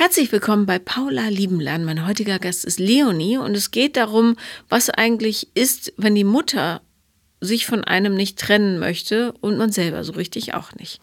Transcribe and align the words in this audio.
Herzlich 0.00 0.30
willkommen 0.30 0.64
bei 0.64 0.78
Paula 0.78 1.26
Liebenlern. 1.26 1.84
Mein 1.84 2.06
heutiger 2.06 2.38
Gast 2.38 2.64
ist 2.64 2.78
Leonie 2.78 3.36
und 3.36 3.56
es 3.56 3.72
geht 3.72 3.96
darum, 3.96 4.36
was 4.68 4.90
eigentlich 4.90 5.48
ist, 5.56 5.92
wenn 5.96 6.14
die 6.14 6.22
Mutter 6.22 6.82
sich 7.40 7.66
von 7.66 7.82
einem 7.82 8.14
nicht 8.14 8.38
trennen 8.38 8.78
möchte 8.78 9.32
und 9.40 9.58
man 9.58 9.72
selber 9.72 10.04
so 10.04 10.12
richtig 10.12 10.54
auch 10.54 10.72
nicht. 10.76 11.00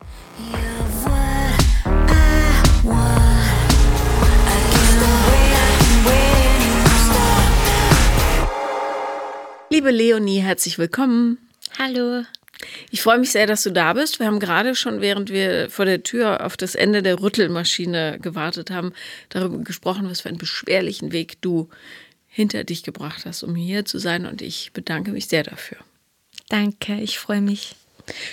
Liebe 9.70 9.92
Leonie, 9.92 10.40
herzlich 10.40 10.78
willkommen. 10.78 11.38
Hallo. 11.78 12.24
Ich 12.90 13.02
freue 13.02 13.20
mich 13.20 13.32
sehr, 13.32 13.48
dass 13.48 13.64
du 13.64 13.72
da 13.72 13.94
bist. 13.94 14.20
Wir 14.20 14.28
haben 14.28 14.40
gerade 14.40 14.76
schon, 14.76 15.02
während 15.02 15.30
wir 15.30 15.70
vor 15.70 15.86
der 15.86 16.04
Tür 16.04 16.46
auf 16.46 16.58
das 16.58 16.76
Ende 16.76 17.04
der 17.04 17.22
Rüttelmaschine 17.22 18.20
gewartet 18.22 18.72
haben, 18.72 18.94
darüber 19.30 19.58
gesprochen, 19.60 20.10
was 20.10 20.22
für 20.22 20.30
einen 20.30 20.38
beschwerlichen 20.38 21.12
Weg 21.12 21.42
du 21.42 21.70
hinter 22.28 22.64
dich 22.64 22.84
gebracht 22.84 23.26
hast, 23.26 23.44
um 23.44 23.56
hier 23.56 23.86
zu 23.86 24.00
sein. 24.00 24.26
Und 24.26 24.42
ich 24.42 24.72
bedanke 24.74 25.12
mich 25.12 25.28
sehr 25.28 25.44
dafür. 25.44 25.78
Danke, 26.50 27.00
ich 27.02 27.20
freue 27.20 27.42
mich. 27.42 27.76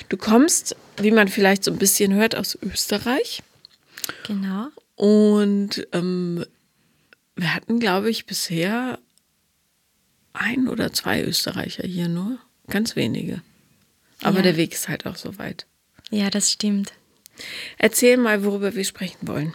Du 0.08 0.16
kommst, 0.16 0.76
wie 0.98 1.10
man 1.10 1.28
vielleicht 1.28 1.64
so 1.64 1.70
ein 1.70 1.78
bisschen 1.78 2.12
hört, 2.14 2.36
aus 2.36 2.58
Österreich. 2.62 3.42
Genau. 4.26 4.68
Und 4.96 5.86
ähm, 5.92 6.44
wir 7.36 7.54
hatten, 7.54 7.80
glaube 7.80 8.10
ich, 8.10 8.26
bisher 8.26 8.98
ein 10.32 10.68
oder 10.68 10.92
zwei 10.92 11.22
Österreicher 11.22 11.86
hier 11.86 12.08
nur. 12.08 12.38
Ganz 12.68 12.96
wenige. 12.96 13.42
Aber 14.22 14.38
ja. 14.38 14.42
der 14.42 14.56
Weg 14.56 14.72
ist 14.72 14.88
halt 14.88 15.06
auch 15.06 15.16
so 15.16 15.38
weit. 15.38 15.66
Ja, 16.10 16.30
das 16.30 16.50
stimmt. 16.50 16.92
Erzähl 17.78 18.16
mal, 18.16 18.44
worüber 18.44 18.74
wir 18.74 18.84
sprechen 18.84 19.26
wollen. 19.26 19.54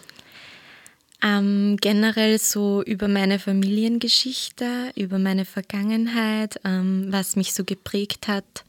Ähm, 1.22 1.76
generell 1.80 2.38
so 2.38 2.82
über 2.84 3.08
meine 3.08 3.38
Familiengeschichte, 3.38 4.92
über 4.94 5.18
meine 5.18 5.44
Vergangenheit, 5.44 6.60
ähm, 6.64 7.06
was 7.08 7.34
mich 7.34 7.54
so 7.54 7.64
geprägt 7.64 8.28
hat. 8.28 8.64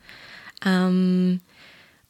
Ähm, 0.66 1.42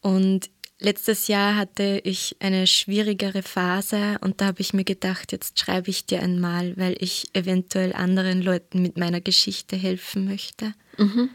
und 0.02 0.50
letztes 0.80 1.28
Jahr 1.28 1.58
hatte 1.58 2.00
ich 2.06 2.38
eine 2.40 2.68
schwierigere 2.68 3.44
Phase 3.44 4.18
und 4.22 4.40
da 4.40 4.46
habe 4.46 4.62
ich 4.62 4.74
mir 4.74 4.86
gedacht, 4.86 5.34
jetzt 5.34 5.60
schreibe 5.60 5.90
ich 5.90 6.06
dir 6.06 6.22
einmal, 6.22 6.78
weil 6.78 6.96
ich 7.00 7.28
eventuell 7.34 7.92
anderen 7.94 8.42
Leuten 8.42 8.82
mit 8.82 8.98
meiner 8.98 9.20
Geschichte 9.20 9.76
helfen 9.76 10.24
möchte. 10.24 10.74
Mhm. 10.98 11.30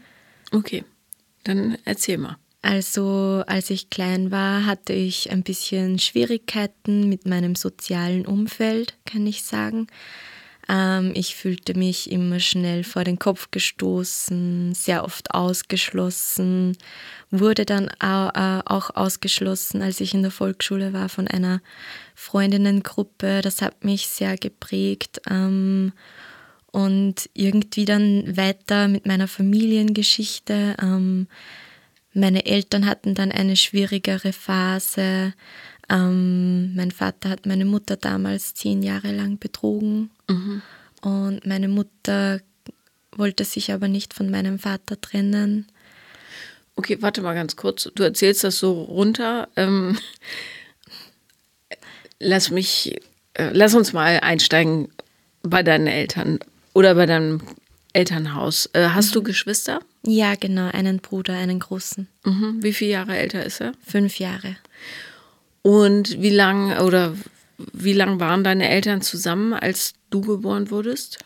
Okay, 0.51 0.83
dann 1.43 1.77
erzähl 1.85 2.17
mal. 2.17 2.37
Also 2.65 3.43
als 3.45 3.69
ich 3.69 3.91
klein 3.91 4.31
war, 4.31 4.65
hatte 4.65 4.91
ich 4.91 5.29
ein 5.29 5.43
bisschen 5.43 5.99
Schwierigkeiten 5.99 7.07
mit 7.07 7.27
meinem 7.27 7.53
sozialen 7.53 8.25
Umfeld, 8.25 8.95
kann 9.05 9.27
ich 9.27 9.43
sagen. 9.43 9.85
Ähm, 10.67 11.11
ich 11.13 11.35
fühlte 11.35 11.77
mich 11.77 12.09
immer 12.09 12.39
schnell 12.39 12.83
vor 12.83 13.03
den 13.03 13.19
Kopf 13.19 13.51
gestoßen, 13.51 14.73
sehr 14.73 15.03
oft 15.03 15.31
ausgeschlossen, 15.31 16.75
wurde 17.29 17.65
dann 17.65 17.87
äh, 17.99 18.61
auch 18.65 18.89
ausgeschlossen, 18.95 19.83
als 19.83 20.01
ich 20.01 20.15
in 20.15 20.23
der 20.23 20.31
Volksschule 20.31 20.91
war, 20.91 21.07
von 21.07 21.27
einer 21.27 21.61
Freundinnengruppe. 22.15 23.41
Das 23.43 23.61
hat 23.61 23.83
mich 23.83 24.07
sehr 24.07 24.37
geprägt. 24.37 25.21
Ähm, 25.29 25.93
und 26.71 27.29
irgendwie 27.35 27.85
dann 27.85 28.35
weiter 28.35 28.87
mit 28.87 29.05
meiner 29.05 29.27
Familiengeschichte. 29.27 30.75
Ähm, 30.81 31.27
meine 32.15 32.45
Eltern 32.45 32.85
hatten 32.85 33.13
dann 33.13 33.31
eine 33.31 33.55
schwierigere 33.57 34.31
Phase. 34.33 35.33
Ähm, 35.89 36.73
mein 36.75 36.91
Vater 36.91 37.29
hat 37.29 37.45
meine 37.45 37.65
Mutter 37.65 37.97
damals 37.97 38.53
zehn 38.55 38.81
Jahre 38.81 39.11
lang 39.11 39.37
betrogen. 39.37 40.09
Mhm. 40.29 40.61
Und 41.01 41.45
meine 41.45 41.67
Mutter 41.67 42.39
wollte 43.11 43.43
sich 43.43 43.71
aber 43.71 43.87
nicht 43.87 44.13
von 44.13 44.31
meinem 44.31 44.59
Vater 44.59 44.99
trennen. 44.99 45.67
Okay, 46.77 46.97
warte 47.01 47.21
mal 47.21 47.35
ganz 47.35 47.55
kurz. 47.55 47.89
Du 47.95 48.03
erzählst 48.03 48.43
das 48.43 48.59
so 48.59 48.83
runter. 48.83 49.49
Ähm, 49.55 49.97
lass 52.19 52.49
mich, 52.49 52.95
äh, 53.33 53.49
lass 53.53 53.75
uns 53.75 53.93
mal 53.93 54.19
einsteigen 54.21 54.89
bei 55.43 55.63
deinen 55.63 55.87
Eltern 55.87 56.39
oder 56.73 56.95
bei 56.95 57.05
deinem 57.05 57.41
Elternhaus. 57.93 58.69
Äh, 58.73 58.89
hast 58.89 59.09
mhm. 59.09 59.13
du 59.13 59.23
Geschwister? 59.23 59.81
Ja, 60.05 60.35
genau, 60.35 60.69
einen 60.71 60.99
Bruder, 60.99 61.33
einen 61.33 61.59
großen. 61.59 62.07
Mhm. 62.23 62.61
Wie 62.61 62.73
viele 62.73 62.91
Jahre 62.91 63.17
älter 63.17 63.43
ist 63.45 63.61
er? 63.61 63.73
Fünf 63.85 64.19
Jahre. 64.19 64.55
Und 65.61 66.21
wie 66.21 66.29
lang 66.29 66.79
oder 66.79 67.15
wie 67.57 67.93
lang 67.93 68.19
waren 68.19 68.43
deine 68.43 68.69
Eltern 68.69 69.01
zusammen, 69.01 69.53
als 69.53 69.93
du 70.09 70.21
geboren 70.21 70.69
wurdest? 70.69 71.17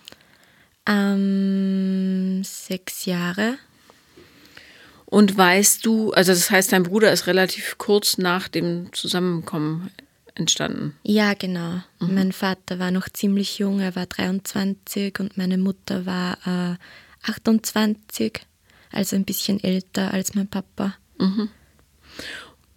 Ähm, 0.86 2.42
sechs 2.44 3.06
Jahre. 3.06 3.58
Und 5.06 5.36
weißt 5.38 5.86
du, 5.86 6.12
also 6.14 6.32
das 6.32 6.52
heißt, 6.52 6.72
dein 6.72 6.84
Bruder 6.84 7.12
ist 7.12 7.28
relativ 7.28 7.78
kurz 7.78 8.18
nach 8.18 8.48
dem 8.48 8.94
Zusammenkommen 8.94 9.90
entstanden? 10.36 10.96
Ja, 11.04 11.34
genau. 11.34 11.82
Mhm. 12.00 12.14
Mein 12.14 12.32
Vater 12.32 12.80
war 12.80 12.92
noch 12.92 13.10
ziemlich 13.10 13.58
jung, 13.58 13.80
er 13.80 13.96
war 13.96 14.06
23 14.06 15.20
und 15.20 15.38
meine 15.38 15.58
Mutter 15.58 16.06
war 16.06 16.38
äh, 16.46 16.76
28 17.30 18.40
also 18.92 19.16
ein 19.16 19.26
bisschen 19.26 19.64
älter 19.64 20.14
als 20.14 20.36
mein 20.36 20.48
Papa. 20.48 20.96
Mhm. 21.18 21.50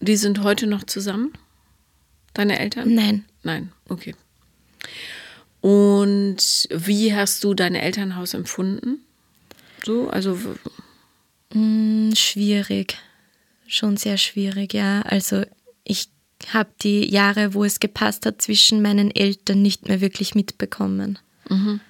Die 0.01 0.17
sind 0.17 0.43
heute 0.43 0.67
noch 0.67 0.85
zusammen? 0.85 1.33
Deine 2.35 2.59
Eltern? 2.59 2.95
Nein. 2.95 3.25
Nein, 3.43 3.73
okay. 3.89 4.15
Und 5.61 6.69
wie 6.71 7.15
hast 7.15 7.45
du 7.45 7.55
dein 7.55 7.75
Elternhaus 7.75 8.35
empfunden? 8.35 9.05
So, 9.85 10.09
also. 10.11 10.39
Mm, 11.55 12.13
schwierig. 12.15 12.99
Schon 13.67 13.97
sehr 13.97 14.17
schwierig, 14.17 14.75
ja. 14.75 15.03
Also 15.03 15.45
ich 15.85 16.09
habe 16.53 16.71
die 16.83 17.09
Jahre, 17.09 17.55
wo 17.55 17.65
es 17.65 17.81
gepasst 17.81 18.27
hat, 18.27 18.43
zwischen 18.43 18.83
meinen 18.83 19.11
Eltern 19.11 19.63
nicht 19.63 19.89
mehr 19.89 20.01
wirklich 20.01 20.35
mitbekommen. 20.35 21.19
Mhm. 21.49 21.81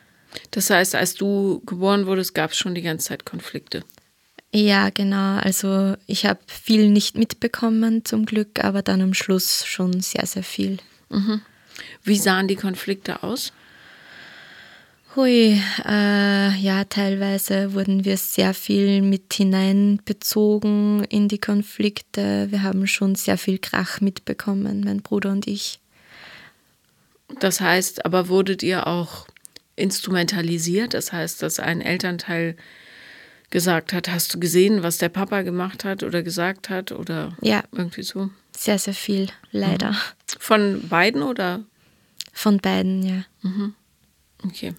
Das 0.50 0.70
heißt, 0.70 0.94
als 0.94 1.14
du 1.14 1.62
geboren 1.66 2.06
wurdest, 2.06 2.34
gab 2.34 2.52
es 2.52 2.58
schon 2.58 2.74
die 2.74 2.82
ganze 2.82 3.08
Zeit 3.08 3.24
Konflikte. 3.24 3.84
Ja, 4.54 4.90
genau. 4.90 5.38
Also 5.38 5.96
ich 6.06 6.26
habe 6.26 6.40
viel 6.46 6.90
nicht 6.90 7.16
mitbekommen 7.16 8.04
zum 8.04 8.26
Glück, 8.26 8.62
aber 8.62 8.82
dann 8.82 9.00
am 9.00 9.14
Schluss 9.14 9.64
schon 9.64 10.00
sehr, 10.00 10.26
sehr 10.26 10.42
viel. 10.42 10.78
Mhm. 11.08 11.40
Wie 12.04 12.18
sahen 12.18 12.48
die 12.48 12.56
Konflikte 12.56 13.22
aus? 13.22 13.52
Hui, 15.14 15.60
äh, 15.86 16.56
ja, 16.58 16.84
teilweise 16.84 17.74
wurden 17.74 18.04
wir 18.06 18.16
sehr 18.16 18.54
viel 18.54 19.02
mit 19.02 19.34
hineinbezogen 19.34 21.04
in 21.04 21.28
die 21.28 21.38
Konflikte. 21.38 22.50
Wir 22.50 22.62
haben 22.62 22.86
schon 22.86 23.14
sehr 23.14 23.36
viel 23.36 23.58
Krach 23.58 24.00
mitbekommen, 24.00 24.82
mein 24.84 25.02
Bruder 25.02 25.30
und 25.30 25.46
ich. 25.46 25.80
Das 27.40 27.60
heißt, 27.60 28.06
aber 28.06 28.28
wurdet 28.28 28.62
ihr 28.62 28.86
auch 28.86 29.26
instrumentalisiert? 29.76 30.94
Das 30.94 31.12
heißt, 31.12 31.42
dass 31.42 31.60
ein 31.60 31.82
Elternteil 31.82 32.56
gesagt 33.52 33.92
hat. 33.92 34.08
Hast 34.08 34.34
du 34.34 34.40
gesehen, 34.40 34.82
was 34.82 34.98
der 34.98 35.10
Papa 35.10 35.42
gemacht 35.42 35.84
hat 35.84 36.02
oder 36.02 36.24
gesagt 36.24 36.68
hat 36.68 36.90
oder 36.90 37.36
ja. 37.40 37.62
irgendwie 37.70 38.02
so? 38.02 38.30
Sehr, 38.56 38.78
sehr 38.80 38.94
viel, 38.94 39.28
leider. 39.52 39.92
Mhm. 39.92 39.96
Von 40.38 40.88
beiden 40.88 41.22
oder? 41.22 41.62
Von 42.32 42.58
beiden, 42.58 43.04
ja. 43.04 43.24
Mhm. 43.42 43.74
Okay. 44.44 44.74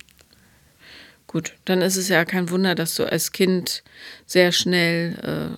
Gut, 1.28 1.54
dann 1.66 1.82
ist 1.82 1.96
es 1.96 2.10
ja 2.10 2.26
kein 2.26 2.50
Wunder, 2.50 2.76
dass 2.76 2.96
du 2.96 3.10
als 3.10 3.32
Kind 3.32 3.84
sehr 4.26 4.52
schnell 4.52 5.58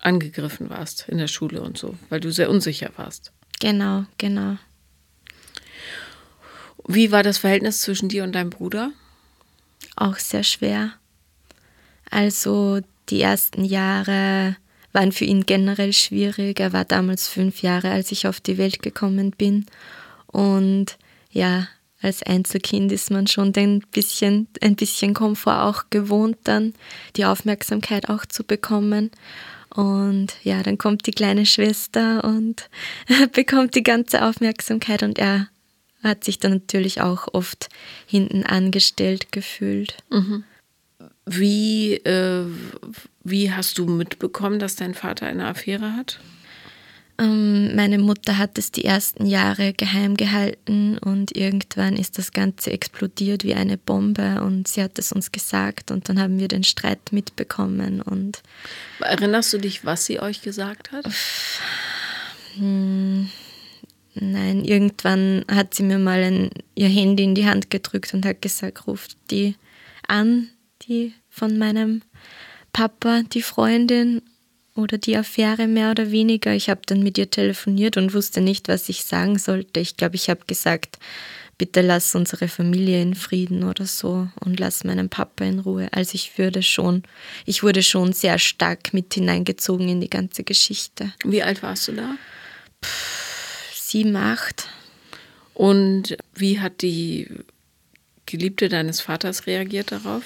angegriffen 0.00 0.70
warst 0.70 1.08
in 1.08 1.18
der 1.18 1.28
Schule 1.28 1.60
und 1.60 1.76
so, 1.76 1.96
weil 2.08 2.20
du 2.20 2.32
sehr 2.32 2.48
unsicher 2.50 2.90
warst. 2.96 3.32
Genau, 3.60 4.04
genau. 4.18 4.56
Wie 6.88 7.12
war 7.12 7.22
das 7.22 7.38
Verhältnis 7.38 7.82
zwischen 7.82 8.08
dir 8.08 8.24
und 8.24 8.32
deinem 8.32 8.50
Bruder? 8.50 8.90
Auch 9.94 10.16
sehr 10.16 10.42
schwer. 10.42 10.94
Also 12.12 12.80
die 13.08 13.22
ersten 13.22 13.64
Jahre 13.64 14.56
waren 14.92 15.12
für 15.12 15.24
ihn 15.24 15.46
generell 15.46 15.94
schwierig. 15.94 16.60
Er 16.60 16.74
war 16.74 16.84
damals 16.84 17.26
fünf 17.26 17.62
Jahre, 17.62 17.90
als 17.90 18.12
ich 18.12 18.26
auf 18.26 18.38
die 18.38 18.58
Welt 18.58 18.82
gekommen 18.82 19.30
bin. 19.30 19.64
Und 20.26 20.98
ja, 21.30 21.68
als 22.02 22.22
Einzelkind 22.22 22.92
ist 22.92 23.10
man 23.10 23.26
schon 23.28 23.54
ein 23.56 23.80
bisschen, 23.92 24.46
ein 24.60 24.76
bisschen 24.76 25.14
Komfort 25.14 25.62
auch 25.62 25.84
gewohnt, 25.88 26.36
dann 26.44 26.74
die 27.16 27.24
Aufmerksamkeit 27.24 28.10
auch 28.10 28.26
zu 28.26 28.44
bekommen. 28.44 29.10
Und 29.74 30.34
ja, 30.42 30.62
dann 30.62 30.76
kommt 30.76 31.06
die 31.06 31.12
kleine 31.12 31.46
Schwester 31.46 32.24
und 32.24 32.68
bekommt 33.32 33.74
die 33.74 33.82
ganze 33.82 34.26
Aufmerksamkeit 34.26 35.02
und 35.02 35.18
er 35.18 35.48
hat 36.02 36.24
sich 36.24 36.38
dann 36.38 36.52
natürlich 36.52 37.00
auch 37.00 37.28
oft 37.32 37.70
hinten 38.06 38.44
angestellt 38.44 39.32
gefühlt. 39.32 39.96
Mhm. 40.10 40.44
Wie, 41.24 41.94
äh, 41.94 42.44
wie 43.22 43.52
hast 43.52 43.78
du 43.78 43.86
mitbekommen, 43.86 44.58
dass 44.58 44.76
dein 44.76 44.94
Vater 44.94 45.26
eine 45.26 45.46
Affäre 45.46 45.96
hat? 45.96 46.18
Ähm, 47.18 47.76
meine 47.76 47.98
Mutter 47.98 48.38
hat 48.38 48.58
es 48.58 48.72
die 48.72 48.84
ersten 48.84 49.26
Jahre 49.26 49.72
geheim 49.72 50.16
gehalten 50.16 50.98
und 50.98 51.36
irgendwann 51.36 51.96
ist 51.96 52.18
das 52.18 52.32
Ganze 52.32 52.72
explodiert 52.72 53.44
wie 53.44 53.54
eine 53.54 53.76
Bombe 53.76 54.40
und 54.42 54.66
sie 54.66 54.82
hat 54.82 54.98
es 54.98 55.12
uns 55.12 55.30
gesagt 55.30 55.90
und 55.90 56.08
dann 56.08 56.18
haben 56.18 56.38
wir 56.38 56.48
den 56.48 56.64
Streit 56.64 57.12
mitbekommen 57.12 58.00
und 58.00 58.42
Erinnerst 59.00 59.52
du 59.52 59.58
dich, 59.58 59.84
was 59.84 60.06
sie 60.06 60.20
euch 60.20 60.42
gesagt 60.42 60.90
hat? 60.90 61.04
Hm, 62.56 63.28
nein, 64.14 64.64
irgendwann 64.64 65.44
hat 65.50 65.74
sie 65.74 65.82
mir 65.82 65.98
mal 65.98 66.22
ein, 66.22 66.50
ihr 66.74 66.88
Handy 66.88 67.24
in 67.24 67.34
die 67.34 67.46
Hand 67.46 67.70
gedrückt 67.70 68.14
und 68.14 68.24
hat 68.24 68.42
gesagt, 68.42 68.86
ruft 68.86 69.16
die 69.30 69.54
an, 70.08 70.48
die 70.88 71.14
von 71.28 71.58
meinem 71.58 72.02
Papa, 72.72 73.22
die 73.22 73.42
Freundin 73.42 74.22
oder 74.74 74.98
die 74.98 75.16
Affäre 75.16 75.66
mehr 75.66 75.90
oder 75.90 76.10
weniger. 76.10 76.54
Ich 76.54 76.70
habe 76.70 76.80
dann 76.86 77.02
mit 77.02 77.18
ihr 77.18 77.30
telefoniert 77.30 77.96
und 77.96 78.14
wusste 78.14 78.40
nicht, 78.40 78.68
was 78.68 78.88
ich 78.88 79.04
sagen 79.04 79.38
sollte. 79.38 79.80
Ich 79.80 79.96
glaube, 79.96 80.16
ich 80.16 80.30
habe 80.30 80.44
gesagt, 80.46 80.98
bitte 81.58 81.82
lass 81.82 82.14
unsere 82.14 82.48
Familie 82.48 83.02
in 83.02 83.14
Frieden 83.14 83.64
oder 83.64 83.86
so 83.86 84.28
und 84.40 84.58
lass 84.58 84.84
meinen 84.84 85.08
Papa 85.10 85.44
in 85.44 85.58
Ruhe. 85.58 85.88
Also 85.92 86.14
ich 86.14 86.38
würde 86.38 86.62
schon, 86.62 87.02
ich 87.44 87.62
wurde 87.62 87.82
schon 87.82 88.12
sehr 88.12 88.38
stark 88.38 88.94
mit 88.94 89.14
hineingezogen 89.14 89.88
in 89.88 90.00
die 90.00 90.10
ganze 90.10 90.42
Geschichte. 90.44 91.12
Wie 91.24 91.42
alt 91.42 91.62
warst 91.62 91.88
du 91.88 91.92
da? 91.92 92.16
sieben, 93.92 94.16
acht. 94.16 94.68
Und 95.54 96.16
wie 96.34 96.60
hat 96.60 96.80
die 96.80 97.28
Geliebte 98.24 98.68
deines 98.68 99.02
Vaters 99.02 99.46
reagiert 99.46 99.92
darauf? 99.92 100.22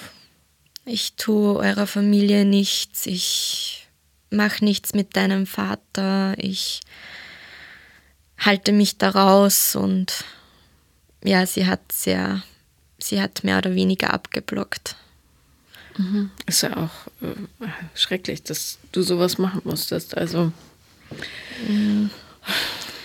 Ich 0.89 1.13
tue 1.17 1.57
eurer 1.57 1.85
Familie 1.85 2.45
nichts. 2.45 3.05
Ich 3.05 3.87
mach 4.29 4.61
nichts 4.61 4.93
mit 4.93 5.17
deinem 5.17 5.45
Vater, 5.45 6.33
ich 6.37 6.79
halte 8.37 8.71
mich 8.71 8.97
da 8.97 9.09
raus 9.09 9.75
und 9.75 10.23
ja, 11.23 11.45
sie 11.45 11.65
hat 11.65 11.91
sehr, 11.91 12.41
sie 12.99 13.21
hat 13.21 13.43
mehr 13.43 13.57
oder 13.57 13.75
weniger 13.75 14.13
abgeblockt. 14.13 14.95
Mhm. 15.97 16.31
Ist 16.45 16.61
ja 16.61 16.77
auch 16.77 17.07
äh, 17.21 17.67
schrecklich, 17.93 18.43
dass 18.43 18.77
du 18.91 19.01
sowas 19.01 19.37
machen 19.37 19.61
musstest. 19.65 20.15
Also. 20.15 20.53
Mhm. 21.67 22.11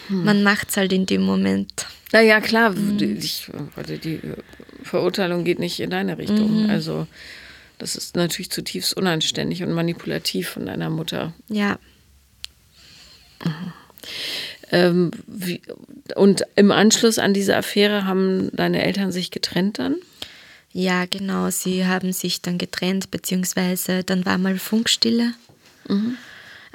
Man 0.08 0.42
macht 0.44 0.70
es 0.70 0.76
halt 0.76 0.92
in 0.92 1.06
dem 1.06 1.22
Moment. 1.22 1.86
Naja, 2.12 2.40
klar, 2.40 2.70
mhm. 2.70 2.98
ich, 3.00 3.48
also 3.74 3.96
die 3.96 4.20
Verurteilung 4.82 5.42
geht 5.44 5.58
nicht 5.58 5.80
in 5.80 5.90
deine 5.90 6.18
Richtung. 6.18 6.64
Mhm. 6.64 6.70
Also 6.70 7.06
das 7.82 7.96
ist 7.96 8.14
natürlich 8.14 8.50
zutiefst 8.50 8.96
unanständig 8.96 9.64
und 9.64 9.72
manipulativ 9.72 10.50
von 10.50 10.66
deiner 10.66 10.88
Mutter. 10.88 11.32
Ja. 11.48 11.80
Mhm. 13.44 13.72
Ähm, 14.70 15.10
wie, 15.26 15.60
und 16.14 16.44
im 16.54 16.70
Anschluss 16.70 17.18
an 17.18 17.34
diese 17.34 17.56
Affäre 17.56 18.06
haben 18.06 18.54
deine 18.54 18.84
Eltern 18.84 19.10
sich 19.10 19.32
getrennt 19.32 19.80
dann? 19.80 19.96
Ja, 20.72 21.06
genau. 21.06 21.50
Sie 21.50 21.84
haben 21.84 22.12
sich 22.12 22.40
dann 22.40 22.56
getrennt, 22.56 23.10
beziehungsweise 23.10 24.04
dann 24.04 24.24
war 24.24 24.38
mal 24.38 24.58
Funkstille. 24.58 25.34
Mhm. 25.88 26.16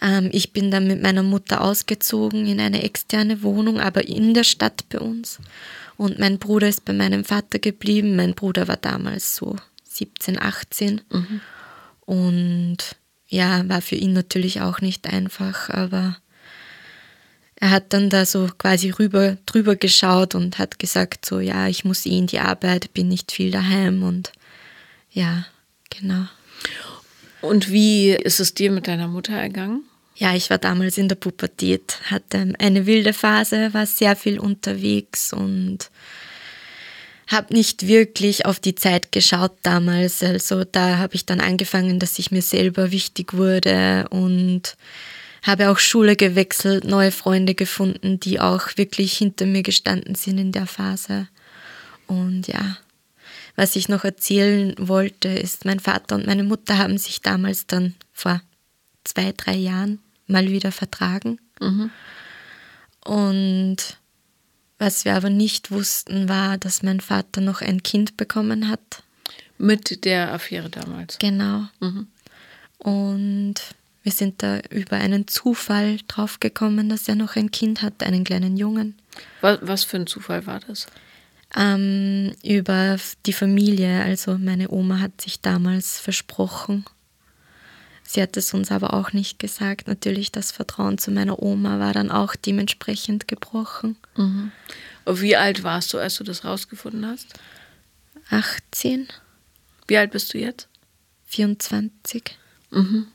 Ähm, 0.01 0.29
ich 0.33 0.51
bin 0.51 0.71
dann 0.71 0.87
mit 0.87 1.01
meiner 1.01 1.23
Mutter 1.23 1.61
ausgezogen 1.61 2.47
in 2.47 2.59
eine 2.59 2.83
externe 2.83 3.43
Wohnung, 3.43 3.79
aber 3.79 4.05
in 4.09 4.33
der 4.33 4.43
Stadt 4.43 4.83
bei 4.89 4.99
uns. 4.99 5.39
Und 5.95 6.19
mein 6.19 6.37
Bruder 6.37 6.67
ist 6.67 6.83
bei 6.83 6.91
meinem 6.91 7.23
Vater 7.23 7.59
geblieben. 7.59 8.17
Mein 8.17 8.35
Bruder 8.35 8.67
war 8.67 8.77
damals 8.77 9.37
so 9.37 9.55
17, 9.97 10.41
18. 10.41 11.01
Mhm. 11.11 11.41
Und 12.01 12.77
ja, 13.27 13.67
war 13.67 13.81
für 13.81 13.95
ihn 13.95 14.13
natürlich 14.13 14.61
auch 14.61 14.79
nicht 14.81 15.07
einfach, 15.07 15.69
aber 15.69 16.17
er 17.55 17.71
hat 17.71 17.91
dann 17.93 18.09
da 18.09 18.25
so 18.25 18.47
quasi 18.57 18.91
rüber, 18.91 19.37
drüber 19.45 19.75
geschaut 19.75 20.35
und 20.35 20.59
hat 20.59 20.79
gesagt, 20.79 21.25
so 21.25 21.39
ja, 21.39 21.67
ich 21.67 21.83
muss 21.83 22.05
eh 22.05 22.17
in 22.17 22.27
die 22.27 22.39
Arbeit, 22.39 22.93
bin 22.93 23.07
nicht 23.07 23.31
viel 23.31 23.51
daheim 23.51 24.03
und 24.03 24.31
ja, 25.11 25.45
genau. 25.89 26.25
Und 27.41 27.71
wie 27.71 28.11
ist 28.11 28.39
es 28.39 28.53
dir 28.53 28.71
mit 28.71 28.87
deiner 28.87 29.07
Mutter 29.07 29.33
ergangen? 29.33 29.83
Ja, 30.15 30.35
ich 30.35 30.49
war 30.49 30.57
damals 30.57 30.97
in 30.97 31.09
der 31.09 31.15
Pubertät, 31.15 31.99
hatte 32.05 32.53
eine 32.59 32.85
wilde 32.85 33.13
Phase, 33.13 33.73
war 33.73 33.85
sehr 33.85 34.15
viel 34.15 34.39
unterwegs 34.39 35.33
und 35.33 35.89
habe 37.27 37.53
nicht 37.53 37.87
wirklich 37.87 38.45
auf 38.45 38.59
die 38.59 38.75
Zeit 38.75 39.11
geschaut 39.11 39.53
damals. 39.63 40.23
Also 40.23 40.63
da 40.63 40.97
habe 40.97 41.15
ich 41.15 41.25
dann 41.25 41.41
angefangen, 41.41 41.99
dass 41.99 42.19
ich 42.19 42.31
mir 42.31 42.41
selber 42.41 42.91
wichtig 42.91 43.33
wurde 43.33 44.07
und 44.09 44.77
habe 45.43 45.69
auch 45.69 45.79
Schule 45.79 46.15
gewechselt, 46.15 46.83
neue 46.83 47.11
Freunde 47.11 47.53
gefunden, 47.55 48.19
die 48.19 48.39
auch 48.39 48.69
wirklich 48.75 49.17
hinter 49.17 49.45
mir 49.45 49.63
gestanden 49.63 50.15
sind 50.15 50.37
in 50.37 50.51
der 50.51 50.67
Phase. 50.67 51.27
Und 52.07 52.47
ja, 52.47 52.77
was 53.55 53.75
ich 53.75 53.89
noch 53.89 54.03
erzählen 54.03 54.75
wollte, 54.77 55.29
ist, 55.29 55.65
mein 55.65 55.79
Vater 55.79 56.15
und 56.15 56.27
meine 56.27 56.43
Mutter 56.43 56.77
haben 56.77 56.97
sich 56.97 57.21
damals 57.21 57.67
dann 57.67 57.95
vor 58.13 58.41
zwei, 59.03 59.33
drei 59.35 59.55
Jahren 59.55 59.99
mal 60.27 60.49
wieder 60.49 60.71
vertragen. 60.71 61.39
Mhm. 61.59 61.89
Und 63.03 63.77
was 64.79 65.05
wir 65.05 65.15
aber 65.15 65.29
nicht 65.29 65.71
wussten, 65.71 66.29
war, 66.29 66.57
dass 66.57 66.83
mein 66.83 66.99
Vater 67.01 67.41
noch 67.41 67.61
ein 67.61 67.83
Kind 67.83 68.17
bekommen 68.17 68.69
hat. 68.69 69.03
Mit 69.57 70.05
der 70.05 70.33
Affäre 70.33 70.69
damals. 70.69 71.17
Genau. 71.17 71.67
Mhm. 71.79 72.07
Und 72.77 73.55
wir 74.03 74.11
sind 74.11 74.43
da 74.43 74.59
über 74.69 74.97
einen 74.97 75.27
Zufall 75.27 75.97
draufgekommen, 76.07 76.89
dass 76.89 77.07
er 77.07 77.15
noch 77.15 77.35
ein 77.35 77.51
Kind 77.51 77.81
hat, 77.81 78.03
einen 78.03 78.23
kleinen 78.23 78.55
Jungen. 78.55 78.95
Was, 79.41 79.59
was 79.61 79.83
für 79.83 79.97
ein 79.97 80.07
Zufall 80.07 80.45
war 80.45 80.59
das? 80.59 80.87
Ähm, 81.55 82.33
über 82.43 82.97
die 83.25 83.33
Familie. 83.33 84.03
Also 84.03 84.37
meine 84.37 84.69
Oma 84.69 84.99
hat 84.99 85.19
sich 85.21 85.41
damals 85.41 85.99
versprochen, 85.99 86.85
Sie 88.09 88.21
hat 88.21 88.37
es 88.37 88.53
uns 88.53 88.71
aber 88.71 88.93
auch 88.93 89.11
nicht 89.11 89.37
gesagt. 89.37 89.89
Natürlich, 89.89 90.31
das 90.31 90.53
Vertrauen 90.53 90.97
zu 90.97 91.11
meiner 91.11 91.43
Oma 91.43 91.77
war 91.79 91.91
dann 91.91 92.09
auch 92.09 92.37
dementsprechend 92.37 93.27
gebrochen. 93.27 93.97
Mhm. 94.15 94.53
Wie 95.05 95.35
alt 95.35 95.63
warst 95.63 95.93
du, 95.93 95.97
als 95.97 96.15
du 96.15 96.23
das 96.23 96.45
rausgefunden 96.45 97.05
hast? 97.05 97.27
18. 98.29 99.09
Wie 99.87 99.97
alt 99.97 100.11
bist 100.11 100.33
du 100.33 100.37
jetzt? 100.37 100.69
24. 101.25 102.37
Mhm. 102.71 103.07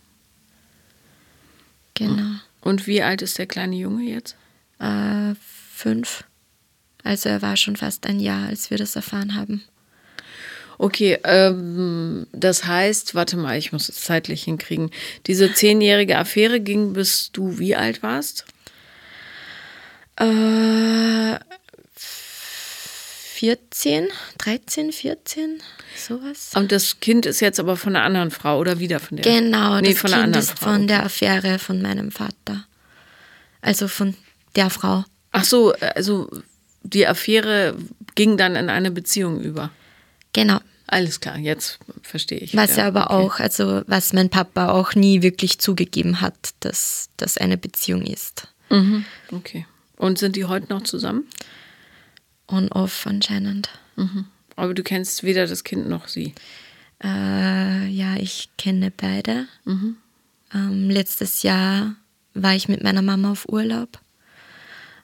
Genau. 1.94 2.37
Und 2.61 2.87
wie 2.87 3.03
alt 3.03 3.23
ist 3.23 3.39
der 3.39 3.47
kleine 3.47 3.77
Junge 3.77 4.05
jetzt? 4.05 4.37
Äh, 4.79 5.35
fünf. 5.73 6.25
Also 7.03 7.31
er 7.31 7.41
war 7.41 7.56
schon 7.56 7.77
fast 7.77 8.06
ein 8.06 8.21
Jahr, 8.21 8.49
als 8.49 8.69
wir 8.69 8.77
das 8.77 8.94
erfahren 8.94 9.37
haben. 9.37 9.62
Okay, 10.78 11.19
ähm, 11.24 12.26
das 12.32 12.64
heißt, 12.64 13.14
warte 13.14 13.36
mal, 13.36 13.56
ich 13.58 13.72
muss 13.72 13.88
es 13.88 14.02
zeitlich 14.02 14.44
hinkriegen. 14.44 14.91
Diese 15.26 15.52
zehnjährige 15.52 16.19
Affäre 16.19 16.60
ging, 16.60 16.93
bis 16.93 17.31
du 17.32 17.58
wie 17.58 17.76
alt 17.76 18.02
warst? 18.02 18.44
Äh, 20.17 21.38
14, 23.43 24.08
13, 24.38 24.93
14, 24.93 25.60
sowas. 25.96 26.52
Und 26.55 26.70
das 26.70 27.00
Kind 27.00 27.26
ist 27.26 27.41
jetzt 27.41 27.58
aber 27.58 27.76
von 27.76 27.96
einer 27.96 28.05
anderen 28.05 28.31
Frau 28.31 28.58
oder 28.60 28.79
wieder 28.79 29.00
von 29.00 29.17
der? 29.17 29.24
Genau, 29.24 29.81
nee, 29.81 29.94
das 29.94 30.00
von 30.00 30.10
kind 30.12 30.36
ist 30.36 30.58
Frau. 30.58 30.70
von 30.70 30.86
der 30.86 31.05
Affäre 31.05 31.58
von 31.58 31.82
meinem 31.82 32.12
Vater. 32.12 32.67
Also 33.60 33.88
von 33.88 34.14
der 34.55 34.70
Frau. 34.70 35.05
Ach 35.32 35.43
so, 35.43 35.72
also 35.72 36.31
die 36.84 37.06
Affäre 37.06 37.76
ging 38.14 38.36
dann 38.36 38.55
in 38.55 38.70
eine 38.70 38.93
Beziehung 38.93 39.41
über. 39.41 39.70
Genau. 40.32 40.60
Alles 40.86 41.20
klar, 41.20 41.39
jetzt 41.39 41.79
verstehe 42.03 42.39
ich. 42.39 42.55
Was 42.55 42.77
ja, 42.77 42.86
aber 42.86 43.10
okay. 43.10 43.15
auch, 43.15 43.41
also 43.41 43.82
was 43.86 44.12
mein 44.12 44.29
Papa 44.29 44.69
auch 44.69 44.94
nie 44.94 45.22
wirklich 45.22 45.58
zugegeben 45.58 46.20
hat, 46.20 46.51
dass 46.60 47.08
das 47.17 47.39
eine 47.39 47.56
Beziehung 47.56 48.03
ist. 48.03 48.48
Mhm. 48.69 49.06
Okay. 49.31 49.67
Und 49.96 50.19
sind 50.19 50.36
die 50.36 50.44
heute 50.44 50.69
noch 50.69 50.82
zusammen? 50.82 51.27
On-off 52.46 53.06
anscheinend. 53.06 53.70
Mhm. 53.96 54.27
Aber 54.56 54.74
du 54.74 54.82
kennst 54.82 55.22
weder 55.22 55.46
das 55.46 55.65
Kind 55.65 55.89
noch 55.89 56.08
sie? 56.08 56.34
Äh, 57.03 57.86
ja, 57.89 58.17
ich 58.17 58.51
kenne 58.58 58.91
beide. 58.91 59.46
Mhm. 59.65 59.96
Ähm, 60.53 60.91
letztes 60.91 61.43
Jahr 61.43 61.94
war 62.34 62.55
ich 62.55 62.69
mit 62.69 62.82
meiner 62.82 63.03
Mama 63.03 63.32
auf 63.32 63.48
Urlaub 63.48 63.98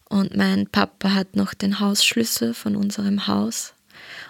und 0.08 0.36
mein 0.36 0.66
Papa 0.66 1.14
hat 1.14 1.36
noch 1.36 1.54
den 1.54 1.80
Hausschlüssel 1.80 2.54
von 2.54 2.76
unserem 2.76 3.26
Haus 3.26 3.74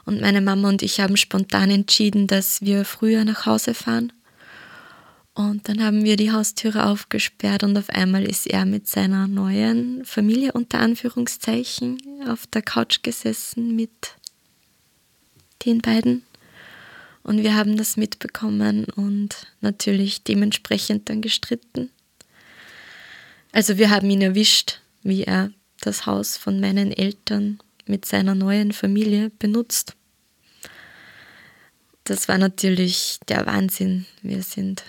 und 0.09 0.23
meine 0.23 0.41
Mama 0.41 0.71
und 0.71 0.83
ich 0.83 1.01
haben 1.01 1.19
spontan 1.19 1.69
entschieden, 1.69 2.27
dass 2.27 2.63
wir 2.63 2.87
früher 2.87 3.27
nach 3.27 3.45
Hause 3.45 3.75
fahren. 3.75 4.11
Und 5.35 5.69
dann 5.69 5.85
haben 5.85 6.03
wir 6.03 6.17
die 6.17 6.33
Haustüre 6.33 6.87
aufgesperrt 6.87 7.63
und 7.63 7.77
auf 7.77 7.91
einmal 7.91 8.25
ist 8.25 8.47
er 8.47 8.65
mit 8.65 8.89
seiner 8.89 9.29
neuen 9.29 10.07
Familie 10.07 10.53
unter 10.53 10.79
Anführungszeichen 10.79 11.99
auf 12.27 12.47
der 12.47 12.63
Couch 12.63 13.03
gesessen 13.03 13.77
mit 13.77 14.15
den 15.67 15.83
beiden. 15.83 16.23
Und 17.23 17.43
wir 17.43 17.55
haben 17.55 17.77
das 17.77 17.99
mitbekommen 17.99 18.87
und 18.87 19.47
natürlich 19.61 20.25
dementsprechend 20.25 21.11
dann 21.11 21.21
gestritten. 21.21 21.91
Also 23.53 23.77
wir 23.77 23.91
haben 23.91 24.09
ihn 24.09 24.23
erwischt, 24.23 24.81
wie 25.03 25.25
er 25.25 25.53
das 25.83 26.07
Haus 26.07 26.39
von 26.39 26.61
meinen 26.61 26.93
Eltern 26.93 27.59
mit 27.85 28.07
seiner 28.07 28.35
neuen 28.35 28.73
Familie 28.73 29.31
benutzt. 29.39 29.98
Das 32.11 32.29
war 32.29 32.39
natürlich 32.39 33.19
der 33.29 33.47
Wahnsinn. 33.47 34.07
Wir 34.23 34.43
sind 34.43 34.83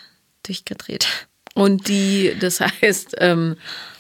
durchgedreht. 0.43 1.07
Und 1.53 1.87
die, 1.87 2.35
das 2.39 2.59
heißt, 2.61 3.15
ähm, 3.19 3.57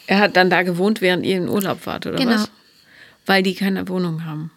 er 0.07 0.19
hat 0.19 0.35
dann 0.35 0.49
da 0.49 0.63
gewohnt, 0.63 1.01
während 1.01 1.25
ihr 1.25 1.37
in 1.37 1.49
Urlaub 1.49 1.85
wart, 1.85 2.05
oder 2.05 2.17
Genau. 2.17 2.31
was? 2.31 2.51
Weil 3.25 3.43
die 3.43 3.53
keine 3.53 3.87
Wohnung 3.87 4.25
haben. 4.25 4.51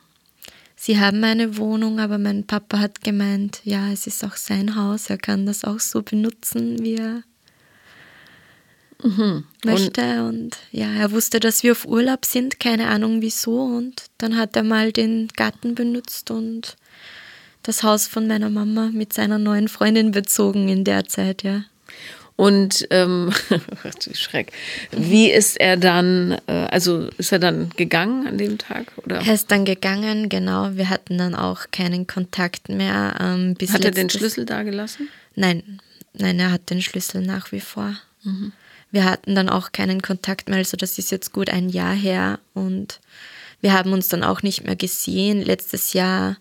Sie 0.76 0.98
haben 0.98 1.22
eine 1.22 1.56
Wohnung, 1.58 2.00
aber 2.00 2.18
mein 2.18 2.46
Papa 2.46 2.78
hat 2.78 3.02
gemeint, 3.02 3.60
ja, 3.64 3.92
es 3.92 4.06
ist 4.06 4.24
auch 4.24 4.36
sein 4.36 4.74
Haus, 4.76 5.10
er 5.10 5.18
kann 5.18 5.46
das 5.46 5.62
auch 5.64 5.78
so 5.78 6.02
benutzen, 6.02 6.82
wie 6.82 6.96
er 6.96 7.22
möchte. 9.64 10.24
Und, 10.24 10.56
ja, 10.70 10.86
er 10.92 11.12
wusste, 11.12 11.40
dass 11.40 11.62
wir 11.62 11.72
auf 11.72 11.86
Urlaub 11.86 12.24
sind, 12.24 12.60
keine 12.60 12.88
Ahnung 12.88 13.20
wieso. 13.20 13.62
Und 13.62 14.06
dann 14.18 14.36
hat 14.36 14.56
er 14.56 14.62
mal 14.62 14.92
den 14.92 15.28
Garten 15.28 15.74
benutzt 15.74 16.30
und 16.30 16.76
das 17.62 17.82
Haus 17.82 18.06
von 18.06 18.26
meiner 18.26 18.50
Mama 18.50 18.90
mit 18.92 19.12
seiner 19.12 19.38
neuen 19.38 19.68
Freundin 19.68 20.12
bezogen 20.12 20.68
in 20.68 20.84
der 20.84 21.06
Zeit, 21.06 21.42
ja. 21.42 21.64
Und 22.36 22.86
ähm, 22.90 23.32
du 24.04 24.14
Schreck. 24.14 24.52
Wie 24.90 25.30
ist 25.30 25.60
er 25.60 25.76
dann, 25.76 26.38
äh, 26.46 26.66
also 26.70 27.08
ist 27.18 27.30
er 27.30 27.38
dann 27.38 27.70
gegangen 27.76 28.26
an 28.26 28.38
dem 28.38 28.58
Tag? 28.58 28.86
Oder 28.96 29.20
Er 29.20 29.34
ist 29.34 29.50
dann 29.50 29.64
gegangen, 29.64 30.28
genau. 30.28 30.70
Wir 30.74 30.88
hatten 30.88 31.18
dann 31.18 31.34
auch 31.34 31.66
keinen 31.70 32.06
Kontakt 32.06 32.68
mehr. 32.68 33.14
Ähm, 33.20 33.54
bis 33.54 33.72
hat 33.72 33.84
er 33.84 33.90
den 33.90 34.10
Schlüssel 34.10 34.46
da 34.46 34.62
gelassen? 34.62 35.08
Nein, 35.34 35.80
nein, 36.14 36.38
er 36.40 36.50
hat 36.50 36.70
den 36.70 36.82
Schlüssel 36.82 37.20
nach 37.20 37.52
wie 37.52 37.60
vor. 37.60 37.94
Wir 38.92 39.04
hatten 39.04 39.34
dann 39.34 39.48
auch 39.48 39.72
keinen 39.72 40.02
Kontakt 40.02 40.48
mehr, 40.48 40.58
also 40.58 40.76
das 40.76 40.98
ist 40.98 41.10
jetzt 41.10 41.32
gut 41.32 41.50
ein 41.50 41.68
Jahr 41.68 41.94
her 41.94 42.38
und 42.54 43.00
wir 43.60 43.72
haben 43.72 43.92
uns 43.92 44.08
dann 44.08 44.22
auch 44.22 44.42
nicht 44.42 44.64
mehr 44.64 44.76
gesehen. 44.76 45.42
Letztes 45.42 45.92
Jahr 45.92 46.36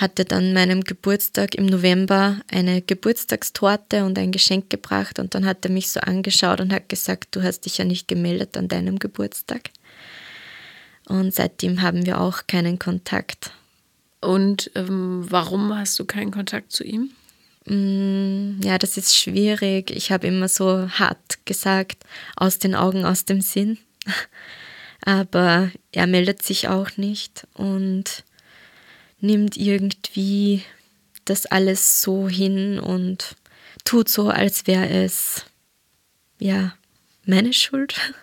hatte 0.00 0.24
dann 0.24 0.52
meinem 0.52 0.82
Geburtstag 0.82 1.54
im 1.54 1.66
November 1.66 2.40
eine 2.50 2.80
Geburtstagstorte 2.80 4.04
und 4.04 4.18
ein 4.18 4.32
Geschenk 4.32 4.70
gebracht 4.70 5.18
und 5.18 5.34
dann 5.34 5.44
hat 5.44 5.64
er 5.64 5.70
mich 5.70 5.90
so 5.90 6.00
angeschaut 6.00 6.60
und 6.60 6.72
hat 6.72 6.88
gesagt, 6.88 7.36
du 7.36 7.42
hast 7.42 7.60
dich 7.66 7.78
ja 7.78 7.84
nicht 7.84 8.08
gemeldet 8.08 8.56
an 8.56 8.68
deinem 8.68 8.98
Geburtstag. 8.98 9.70
Und 11.06 11.34
seitdem 11.34 11.82
haben 11.82 12.06
wir 12.06 12.20
auch 12.20 12.46
keinen 12.46 12.78
Kontakt. 12.78 13.50
Und 14.20 14.70
ähm, 14.74 15.26
warum 15.28 15.76
hast 15.76 15.98
du 15.98 16.04
keinen 16.04 16.30
Kontakt 16.30 16.72
zu 16.72 16.84
ihm? 16.84 17.10
Mm, 17.66 18.60
Ja, 18.62 18.78
das 18.78 18.96
ist 18.96 19.16
schwierig. 19.16 19.90
Ich 19.90 20.12
habe 20.12 20.26
immer 20.26 20.48
so 20.48 20.88
hart 20.88 21.44
gesagt, 21.44 22.04
aus 22.36 22.58
den 22.58 22.74
Augen, 22.74 23.04
aus 23.04 23.24
dem 23.24 23.40
Sinn. 23.40 23.78
Aber 25.04 25.70
er 25.92 26.06
meldet 26.06 26.42
sich 26.42 26.68
auch 26.68 26.96
nicht 26.96 27.46
und 27.54 28.24
nimmt 29.20 29.56
irgendwie 29.56 30.62
das 31.24 31.46
alles 31.46 32.02
so 32.02 32.28
hin 32.28 32.78
und 32.78 33.36
tut 33.84 34.08
so, 34.08 34.28
als 34.28 34.66
wäre 34.66 34.88
es, 34.88 35.44
ja, 36.38 36.74
meine 37.24 37.52
Schuld. 37.52 38.14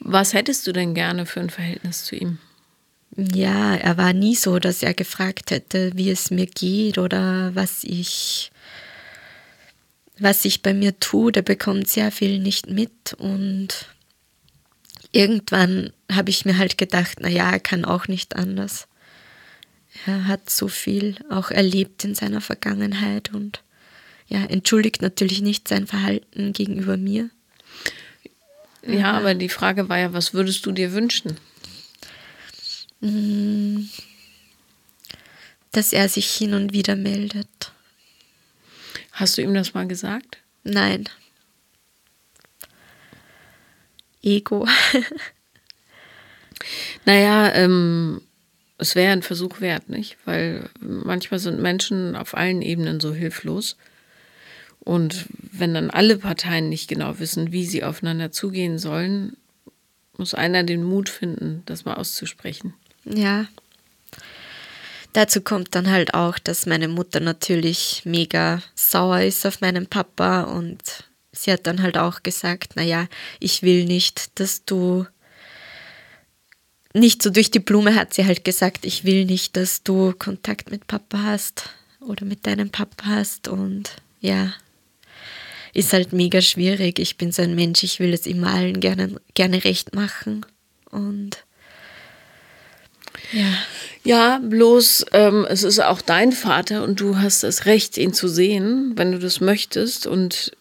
Was 0.00 0.34
hättest 0.34 0.66
du 0.66 0.72
denn 0.72 0.94
gerne 0.94 1.24
für 1.26 1.40
ein 1.40 1.50
Verhältnis 1.50 2.04
zu 2.04 2.16
ihm? 2.16 2.38
Ja, 3.16 3.76
er 3.76 3.96
war 3.96 4.12
nie 4.12 4.34
so, 4.34 4.58
dass 4.58 4.82
er 4.82 4.92
gefragt 4.92 5.50
hätte, 5.50 5.92
wie 5.94 6.10
es 6.10 6.30
mir 6.30 6.46
geht 6.46 6.98
oder 6.98 7.54
was 7.54 7.84
ich, 7.84 8.50
was 10.18 10.44
ich 10.44 10.62
bei 10.62 10.74
mir 10.74 10.98
tue. 10.98 11.30
Der 11.30 11.42
bekommt 11.42 11.88
sehr 11.88 12.10
viel 12.10 12.40
nicht 12.40 12.68
mit 12.68 13.14
und 13.16 13.86
irgendwann 15.12 15.92
habe 16.10 16.30
ich 16.30 16.44
mir 16.44 16.58
halt 16.58 16.76
gedacht, 16.76 17.18
na 17.20 17.28
ja, 17.28 17.52
er 17.52 17.60
kann 17.60 17.84
auch 17.84 18.08
nicht 18.08 18.34
anders. 18.34 18.88
Er 20.06 20.26
hat 20.26 20.50
so 20.50 20.68
viel 20.68 21.16
auch 21.30 21.50
erlebt 21.50 22.04
in 22.04 22.14
seiner 22.14 22.40
Vergangenheit 22.40 23.32
und 23.32 23.62
ja, 24.26 24.44
entschuldigt 24.44 25.02
natürlich 25.02 25.40
nicht 25.40 25.68
sein 25.68 25.86
Verhalten 25.86 26.52
gegenüber 26.52 26.96
mir. 26.96 27.30
Ja, 28.86 29.12
aber 29.12 29.34
die 29.34 29.48
Frage 29.48 29.88
war 29.88 29.98
ja, 29.98 30.12
was 30.12 30.34
würdest 30.34 30.66
du 30.66 30.72
dir 30.72 30.92
wünschen? 30.92 31.38
Dass 35.72 35.92
er 35.92 36.08
sich 36.08 36.30
hin 36.30 36.54
und 36.54 36.72
wieder 36.72 36.96
meldet. 36.96 37.72
Hast 39.12 39.38
du 39.38 39.42
ihm 39.42 39.54
das 39.54 39.74
mal 39.74 39.86
gesagt? 39.86 40.38
Nein. 40.64 41.08
Ego. 44.22 44.66
Naja, 47.04 47.52
ähm, 47.52 48.22
es 48.78 48.94
wäre 48.94 49.12
ein 49.12 49.22
Versuch 49.22 49.60
wert, 49.60 49.88
nicht? 49.88 50.16
Weil 50.24 50.68
manchmal 50.80 51.38
sind 51.38 51.60
Menschen 51.60 52.16
auf 52.16 52.36
allen 52.36 52.62
Ebenen 52.62 53.00
so 53.00 53.14
hilflos. 53.14 53.76
Und 54.80 55.26
wenn 55.38 55.74
dann 55.74 55.90
alle 55.90 56.18
Parteien 56.18 56.68
nicht 56.68 56.88
genau 56.88 57.18
wissen, 57.18 57.52
wie 57.52 57.64
sie 57.64 57.84
aufeinander 57.84 58.32
zugehen 58.32 58.78
sollen, 58.78 59.36
muss 60.16 60.34
einer 60.34 60.62
den 60.62 60.82
Mut 60.82 61.08
finden, 61.08 61.62
das 61.66 61.84
mal 61.84 61.94
auszusprechen. 61.94 62.74
Ja. 63.04 63.46
Dazu 65.12 65.40
kommt 65.40 65.74
dann 65.74 65.90
halt 65.90 66.12
auch, 66.14 66.38
dass 66.38 66.66
meine 66.66 66.88
Mutter 66.88 67.20
natürlich 67.20 68.02
mega 68.04 68.62
sauer 68.74 69.20
ist 69.20 69.46
auf 69.46 69.60
meinen 69.60 69.86
Papa 69.86 70.42
und 70.42 70.82
sie 71.32 71.52
hat 71.52 71.66
dann 71.66 71.82
halt 71.82 71.96
auch 71.96 72.22
gesagt, 72.22 72.76
naja, 72.76 73.06
ich 73.38 73.62
will 73.62 73.84
nicht, 73.84 74.38
dass 74.40 74.64
du 74.64 75.06
nicht 76.94 77.22
so 77.22 77.30
durch 77.30 77.50
die 77.50 77.60
Blume 77.60 77.94
hat 77.94 78.14
sie 78.14 78.24
halt 78.24 78.44
gesagt, 78.44 78.86
ich 78.86 79.04
will 79.04 79.24
nicht, 79.26 79.56
dass 79.56 79.82
du 79.82 80.14
Kontakt 80.18 80.70
mit 80.70 80.86
Papa 80.86 81.22
hast 81.22 81.70
oder 82.00 82.24
mit 82.24 82.46
deinem 82.46 82.70
Papa 82.70 83.06
hast 83.06 83.48
und 83.48 83.96
ja, 84.20 84.54
ist 85.74 85.92
halt 85.92 86.12
mega 86.12 86.40
schwierig. 86.40 86.98
Ich 86.98 87.18
bin 87.18 87.32
so 87.32 87.42
ein 87.42 87.54
Mensch, 87.54 87.82
ich 87.82 87.98
will 87.98 88.14
es 88.14 88.26
immer 88.26 88.54
allen 88.54 88.80
gerne, 88.80 89.20
gerne 89.34 89.64
recht 89.64 89.94
machen 89.94 90.46
und 90.90 91.44
ja. 93.32 93.52
Ja, 94.04 94.38
bloß 94.38 95.06
ähm, 95.12 95.46
es 95.48 95.62
ist 95.62 95.80
auch 95.80 96.02
dein 96.02 96.32
Vater 96.32 96.84
und 96.84 97.00
du 97.00 97.18
hast 97.18 97.42
das 97.42 97.64
Recht, 97.64 97.96
ihn 97.96 98.12
zu 98.12 98.28
sehen, 98.28 98.92
wenn 98.96 99.12
du 99.12 99.18
das 99.18 99.40
möchtest. 99.40 100.06
Und 100.06 100.52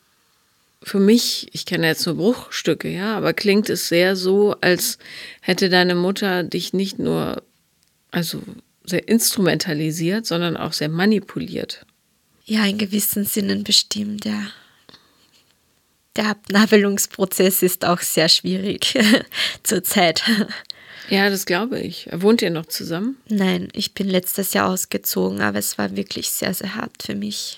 für 0.83 0.99
mich, 0.99 1.47
ich 1.53 1.65
kenne 1.65 1.87
jetzt 1.87 2.05
nur 2.05 2.15
Bruchstücke, 2.15 2.89
ja, 2.89 3.15
aber 3.15 3.33
klingt 3.33 3.69
es 3.69 3.87
sehr 3.87 4.15
so, 4.15 4.55
als 4.61 4.97
hätte 5.41 5.69
deine 5.69 5.95
Mutter 5.95 6.43
dich 6.43 6.73
nicht 6.73 6.99
nur 6.99 7.41
also 8.11 8.41
sehr 8.85 9.07
instrumentalisiert, 9.07 10.25
sondern 10.25 10.55
auch 10.55 10.73
sehr 10.73 10.89
manipuliert. 10.89 11.85
Ja, 12.45 12.65
in 12.65 12.77
gewissen 12.77 13.25
Sinnen 13.25 13.63
bestimmt, 13.63 14.25
ja. 14.25 14.47
Der 16.15 16.27
Abnabelungsprozess 16.27 17.63
ist 17.63 17.85
auch 17.85 18.01
sehr 18.01 18.29
schwierig 18.29 18.93
zurzeit. 19.63 20.21
Ja, 21.09 21.29
das 21.29 21.45
glaube 21.45 21.79
ich. 21.79 22.07
Wohnt 22.11 22.41
ihr 22.41 22.51
noch 22.51 22.67
zusammen? 22.67 23.17
Nein, 23.27 23.69
ich 23.73 23.93
bin 23.93 24.07
letztes 24.07 24.53
Jahr 24.53 24.69
ausgezogen, 24.69 25.41
aber 25.41 25.57
es 25.57 25.77
war 25.77 25.95
wirklich 25.95 26.29
sehr, 26.29 26.53
sehr 26.53 26.75
hart 26.75 27.01
für 27.03 27.15
mich. 27.15 27.57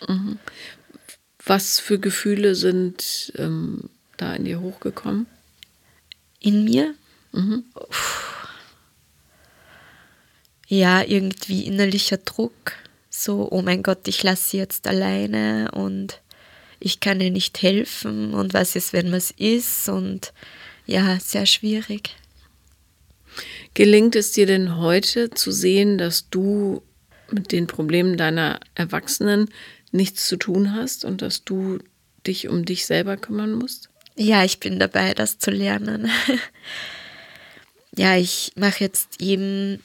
Was 1.46 1.80
für 1.80 2.00
Gefühle 2.00 2.56
sind 2.56 3.32
ähm, 3.38 3.90
da 4.18 4.34
in 4.34 4.46
dir 4.46 4.62
hochgekommen? 4.62 5.28
In 6.40 6.64
mir? 6.64 6.96
Uff. 7.76 8.48
Ja, 10.68 11.04
irgendwie 11.04 11.66
innerlicher 11.66 12.18
Druck. 12.18 12.74
So, 13.10 13.48
oh 13.52 13.62
mein 13.62 13.84
Gott, 13.84 14.08
ich 14.08 14.24
lasse 14.24 14.50
sie 14.50 14.58
jetzt 14.58 14.88
alleine 14.88 15.72
und 15.72 16.22
ich 16.80 17.00
kann 17.00 17.22
ihr 17.22 17.32
nicht 17.32 17.62
helfen 17.62 18.34
und 18.34 18.54
was 18.54 18.76
ist, 18.76 18.92
wenn 18.92 19.12
was 19.12 19.32
ist 19.32 19.88
und 19.88 20.34
ja, 20.86 21.20
sehr 21.20 21.46
schwierig. 21.46 22.16
Gelingt 23.74 24.16
es 24.16 24.32
dir 24.32 24.46
denn 24.46 24.78
heute 24.78 25.30
zu 25.30 25.52
sehen, 25.52 25.98
dass 25.98 26.30
du 26.30 26.82
mit 27.32 27.52
den 27.52 27.68
Problemen 27.68 28.18
deiner 28.18 28.60
Erwachsenen 28.76 29.50
nichts 29.96 30.28
zu 30.28 30.38
tun 30.38 30.74
hast 30.74 31.06
und 31.06 31.22
dass 31.22 31.44
du 31.44 31.80
dich 32.28 32.48
um 32.48 32.66
dich 32.66 32.86
selber 32.86 33.18
kümmern 33.18 33.54
musst? 33.54 33.90
Ja, 34.16 34.44
ich 34.44 34.60
bin 34.60 34.80
dabei, 34.80 35.14
das 35.14 35.40
zu 35.40 35.52
lernen. 35.52 36.10
ja, 37.96 38.16
ich 38.16 38.54
mache 38.56 38.84
jetzt 38.84 39.22
eben 39.22 39.82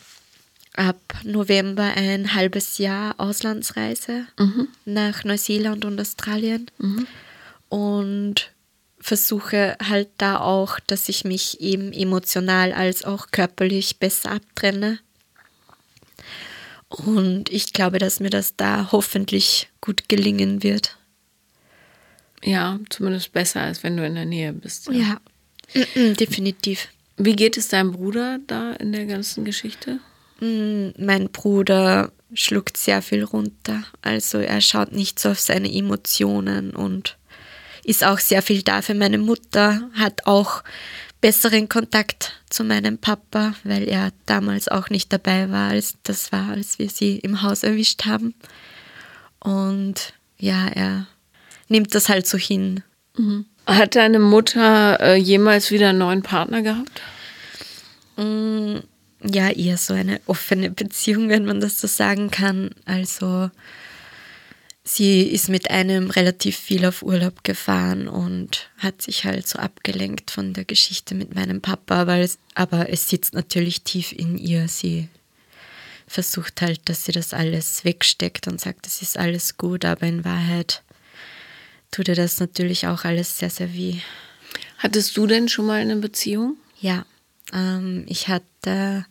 ab 0.74 1.00
November 1.24 1.92
ein 1.96 2.34
halbes 2.34 2.78
Jahr 2.78 3.14
Auslandsreise 3.18 4.26
nach 4.84 5.24
Neuseeland 5.24 5.84
und 5.84 6.00
Australien 6.00 6.66
und 7.68 8.52
versuche 9.00 9.76
halt 9.82 10.08
da 10.18 10.38
auch, 10.40 10.78
dass 10.86 11.08
ich 11.08 11.24
mich 11.24 11.60
eben 11.60 11.92
emotional 11.92 12.72
als 12.72 13.04
auch 13.04 13.28
körperlich 13.30 13.98
besser 13.98 14.32
abtrenne. 14.32 15.00
Und 16.90 17.50
ich 17.50 17.72
glaube, 17.72 17.98
dass 17.98 18.20
mir 18.20 18.30
das 18.30 18.56
da 18.56 18.90
hoffentlich 18.90 19.68
gut 19.80 20.08
gelingen 20.08 20.62
wird. 20.62 20.98
Ja, 22.42 22.78
zumindest 22.88 23.32
besser, 23.32 23.60
als 23.60 23.82
wenn 23.82 23.96
du 23.96 24.04
in 24.04 24.14
der 24.14 24.24
Nähe 24.24 24.52
bist. 24.52 24.88
Ja, 24.90 25.20
ja. 25.72 26.12
definitiv. 26.14 26.88
Wie 27.16 27.36
geht 27.36 27.56
es 27.56 27.68
deinem 27.68 27.92
Bruder 27.92 28.38
da 28.46 28.72
in 28.72 28.92
der 28.92 29.06
ganzen 29.06 29.44
Geschichte? 29.44 30.00
Mm, 30.40 30.88
mein 30.98 31.30
Bruder 31.30 32.10
schluckt 32.34 32.76
sehr 32.76 33.02
viel 33.02 33.24
runter. 33.24 33.84
Also 34.02 34.38
er 34.38 34.60
schaut 34.60 34.92
nicht 34.92 35.18
so 35.18 35.30
auf 35.30 35.40
seine 35.40 35.72
Emotionen 35.72 36.70
und 36.70 37.18
ist 37.84 38.04
auch 38.04 38.18
sehr 38.18 38.42
viel 38.42 38.62
da 38.62 38.82
für 38.82 38.94
meine 38.94 39.18
Mutter, 39.18 39.90
hat 39.94 40.26
auch 40.26 40.62
besseren 41.20 41.68
Kontakt 41.68 42.40
zu 42.48 42.64
meinem 42.64 42.98
Papa, 42.98 43.54
weil 43.64 43.88
er 43.88 44.12
damals 44.26 44.68
auch 44.68 44.90
nicht 44.90 45.12
dabei 45.12 45.50
war, 45.50 45.70
als 45.70 45.94
das 46.02 46.32
war, 46.32 46.50
als 46.50 46.78
wir 46.78 46.88
sie 46.88 47.18
im 47.18 47.42
Haus 47.42 47.62
erwischt 47.62 48.06
haben. 48.06 48.34
Und 49.38 50.14
ja, 50.38 50.68
er 50.68 51.06
nimmt 51.68 51.94
das 51.94 52.08
halt 52.08 52.26
so 52.26 52.38
hin. 52.38 52.82
Mhm. 53.16 53.46
Hat 53.66 53.94
deine 53.94 54.18
Mutter 54.18 54.98
äh, 55.00 55.14
jemals 55.16 55.70
wieder 55.70 55.90
einen 55.90 55.98
neuen 55.98 56.22
Partner 56.22 56.62
gehabt? 56.62 57.02
Mm, 58.16 58.78
ja, 59.22 59.50
eher 59.50 59.76
so 59.76 59.94
eine 59.94 60.20
offene 60.26 60.70
Beziehung, 60.70 61.28
wenn 61.28 61.44
man 61.44 61.60
das 61.60 61.80
so 61.80 61.86
sagen 61.86 62.30
kann. 62.30 62.70
Also 62.86 63.50
sie 64.84 65.22
ist 65.22 65.48
mit 65.48 65.70
einem 65.70 66.10
relativ 66.10 66.56
viel 66.56 66.84
auf 66.84 67.02
Urlaub 67.02 67.44
gefahren 67.44 68.08
und 68.08 68.70
hat 68.78 69.02
sich 69.02 69.24
halt 69.24 69.46
so 69.46 69.58
abgelenkt 69.58 70.30
von 70.30 70.52
der 70.52 70.64
Geschichte 70.64 71.14
mit 71.14 71.34
meinem 71.34 71.60
Papa, 71.60 72.06
weil 72.06 72.22
es, 72.22 72.38
aber 72.54 72.90
es 72.90 73.08
sitzt 73.08 73.34
natürlich 73.34 73.82
tief 73.82 74.12
in 74.12 74.38
ihr. 74.38 74.68
Sie 74.68 75.08
versucht 76.06 76.60
halt, 76.60 76.80
dass 76.88 77.04
sie 77.04 77.12
das 77.12 77.32
alles 77.34 77.84
wegsteckt 77.84 78.48
und 78.48 78.60
sagt, 78.60 78.86
es 78.86 79.02
ist 79.02 79.16
alles 79.16 79.56
gut, 79.56 79.84
aber 79.84 80.06
in 80.06 80.24
Wahrheit 80.24 80.82
tut 81.90 82.08
ihr 82.08 82.16
das 82.16 82.40
natürlich 82.40 82.86
auch 82.86 83.04
alles 83.04 83.38
sehr, 83.38 83.50
sehr 83.50 83.72
weh. 83.74 83.98
Hattest 84.78 85.16
du 85.16 85.26
denn 85.26 85.48
schon 85.48 85.66
mal 85.66 85.80
eine 85.80 85.96
Beziehung? 85.96 86.56
Ja, 86.80 87.04
ähm, 87.52 88.04
ich 88.08 88.28
hatte 88.28 89.04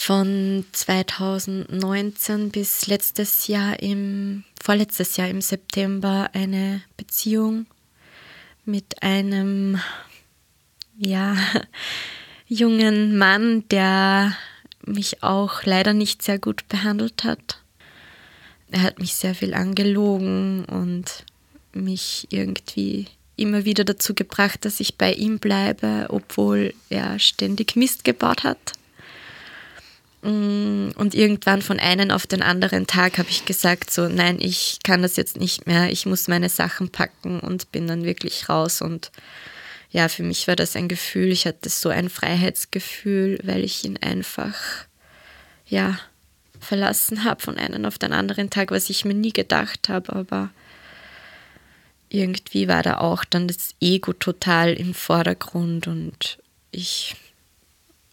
von 0.00 0.64
2019 0.72 2.48
bis 2.50 2.86
letztes 2.86 3.48
Jahr 3.48 3.80
im, 3.82 4.44
vorletztes 4.58 5.18
Jahr 5.18 5.28
im 5.28 5.42
September 5.42 6.30
eine 6.32 6.80
Beziehung 6.96 7.66
mit 8.64 9.02
einem, 9.02 9.78
ja, 10.96 11.36
jungen 12.48 13.18
Mann, 13.18 13.68
der 13.68 14.34
mich 14.86 15.22
auch 15.22 15.64
leider 15.64 15.92
nicht 15.92 16.22
sehr 16.22 16.38
gut 16.38 16.66
behandelt 16.68 17.22
hat. 17.22 17.60
Er 18.70 18.82
hat 18.82 19.00
mich 19.00 19.14
sehr 19.14 19.34
viel 19.34 19.52
angelogen 19.52 20.64
und 20.64 21.26
mich 21.74 22.26
irgendwie 22.30 23.06
immer 23.36 23.66
wieder 23.66 23.84
dazu 23.84 24.14
gebracht, 24.14 24.64
dass 24.64 24.80
ich 24.80 24.96
bei 24.96 25.12
ihm 25.12 25.38
bleibe, 25.40 26.06
obwohl 26.08 26.72
er 26.88 27.18
ständig 27.18 27.76
Mist 27.76 28.04
gebaut 28.04 28.44
hat. 28.44 28.79
Mm, 30.22 30.90
und 30.96 31.14
irgendwann 31.14 31.62
von 31.62 31.80
einem 31.80 32.10
auf 32.10 32.26
den 32.26 32.42
anderen 32.42 32.86
Tag 32.86 33.18
habe 33.18 33.30
ich 33.30 33.46
gesagt, 33.46 33.90
so 33.90 34.08
nein, 34.08 34.38
ich 34.40 34.78
kann 34.82 35.02
das 35.02 35.16
jetzt 35.16 35.38
nicht 35.38 35.66
mehr, 35.66 35.90
ich 35.90 36.06
muss 36.06 36.28
meine 36.28 36.48
Sachen 36.48 36.90
packen 36.90 37.40
und 37.40 37.72
bin 37.72 37.86
dann 37.86 38.04
wirklich 38.04 38.48
raus. 38.48 38.82
Und 38.82 39.10
ja, 39.90 40.08
für 40.08 40.22
mich 40.22 40.46
war 40.46 40.56
das 40.56 40.76
ein 40.76 40.88
Gefühl, 40.88 41.32
ich 41.32 41.46
hatte 41.46 41.68
so 41.68 41.88
ein 41.88 42.10
Freiheitsgefühl, 42.10 43.38
weil 43.44 43.64
ich 43.64 43.84
ihn 43.84 43.96
einfach, 43.96 44.54
ja, 45.66 45.98
verlassen 46.60 47.24
habe 47.24 47.42
von 47.42 47.56
einem 47.56 47.86
auf 47.86 47.96
den 47.96 48.12
anderen 48.12 48.50
Tag, 48.50 48.70
was 48.70 48.90
ich 48.90 49.06
mir 49.06 49.14
nie 49.14 49.32
gedacht 49.32 49.88
habe, 49.88 50.14
aber 50.14 50.50
irgendwie 52.10 52.68
war 52.68 52.82
da 52.82 52.98
auch 52.98 53.24
dann 53.24 53.48
das 53.48 53.74
Ego 53.80 54.12
total 54.12 54.74
im 54.74 54.92
Vordergrund 54.92 55.86
und 55.86 56.38
ich 56.70 57.16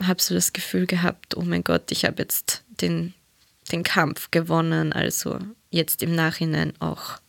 habe 0.03 0.21
so 0.21 0.33
das 0.33 0.53
Gefühl 0.53 0.85
gehabt, 0.85 1.35
oh 1.35 1.41
mein 1.41 1.63
Gott, 1.63 1.91
ich 1.91 2.05
habe 2.05 2.21
jetzt 2.21 2.63
den, 2.81 3.13
den 3.71 3.83
Kampf 3.83 4.31
gewonnen, 4.31 4.93
also 4.93 5.39
jetzt 5.69 6.03
im 6.03 6.13
Nachhinein 6.13 6.73
auch 6.79 7.19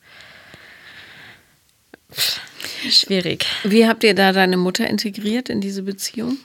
schwierig. 2.91 3.47
Wie 3.65 3.87
habt 3.87 4.05
ihr 4.05 4.15
da 4.15 4.33
deine 4.33 4.57
Mutter 4.57 4.87
integriert 4.87 5.49
in 5.49 5.61
diese 5.61 5.83
Beziehung? 5.83 6.39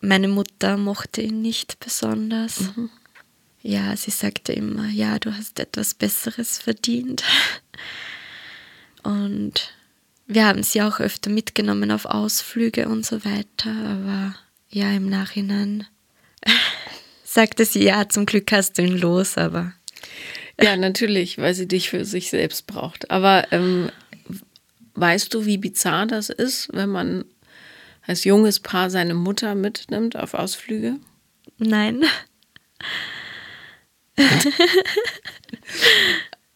Meine 0.00 0.28
Mutter 0.28 0.76
mochte 0.76 1.22
ihn 1.22 1.42
nicht 1.42 1.80
besonders. 1.80 2.60
Mhm. 2.60 2.90
Ja, 3.62 3.96
sie 3.96 4.12
sagte 4.12 4.52
immer, 4.52 4.88
ja, 4.88 5.18
du 5.18 5.34
hast 5.36 5.58
etwas 5.58 5.94
Besseres 5.94 6.58
verdient. 6.58 7.24
Und 9.02 9.74
wir 10.26 10.46
haben 10.46 10.62
sie 10.62 10.82
auch 10.82 11.00
öfter 11.00 11.30
mitgenommen 11.30 11.90
auf 11.90 12.04
Ausflüge 12.04 12.88
und 12.88 13.04
so 13.04 13.24
weiter. 13.24 13.70
Aber 13.70 14.34
ja, 14.70 14.92
im 14.92 15.08
Nachhinein 15.08 15.86
sagte 17.24 17.64
sie, 17.64 17.84
ja, 17.84 18.08
zum 18.08 18.26
Glück 18.26 18.50
hast 18.52 18.78
du 18.78 18.82
ihn 18.82 18.98
los, 18.98 19.38
aber. 19.38 19.72
Ja, 20.60 20.76
natürlich, 20.76 21.38
weil 21.38 21.54
sie 21.54 21.68
dich 21.68 21.90
für 21.90 22.04
sich 22.04 22.30
selbst 22.30 22.66
braucht. 22.66 23.10
Aber 23.10 23.46
ähm, 23.52 23.90
weißt 24.94 25.32
du, 25.32 25.46
wie 25.46 25.58
bizarr 25.58 26.06
das 26.06 26.30
ist, 26.30 26.68
wenn 26.72 26.88
man 26.88 27.24
als 28.06 28.24
junges 28.24 28.58
Paar 28.60 28.90
seine 28.90 29.14
Mutter 29.14 29.54
mitnimmt 29.54 30.16
auf 30.16 30.34
Ausflüge? 30.34 30.96
Nein. 31.58 32.04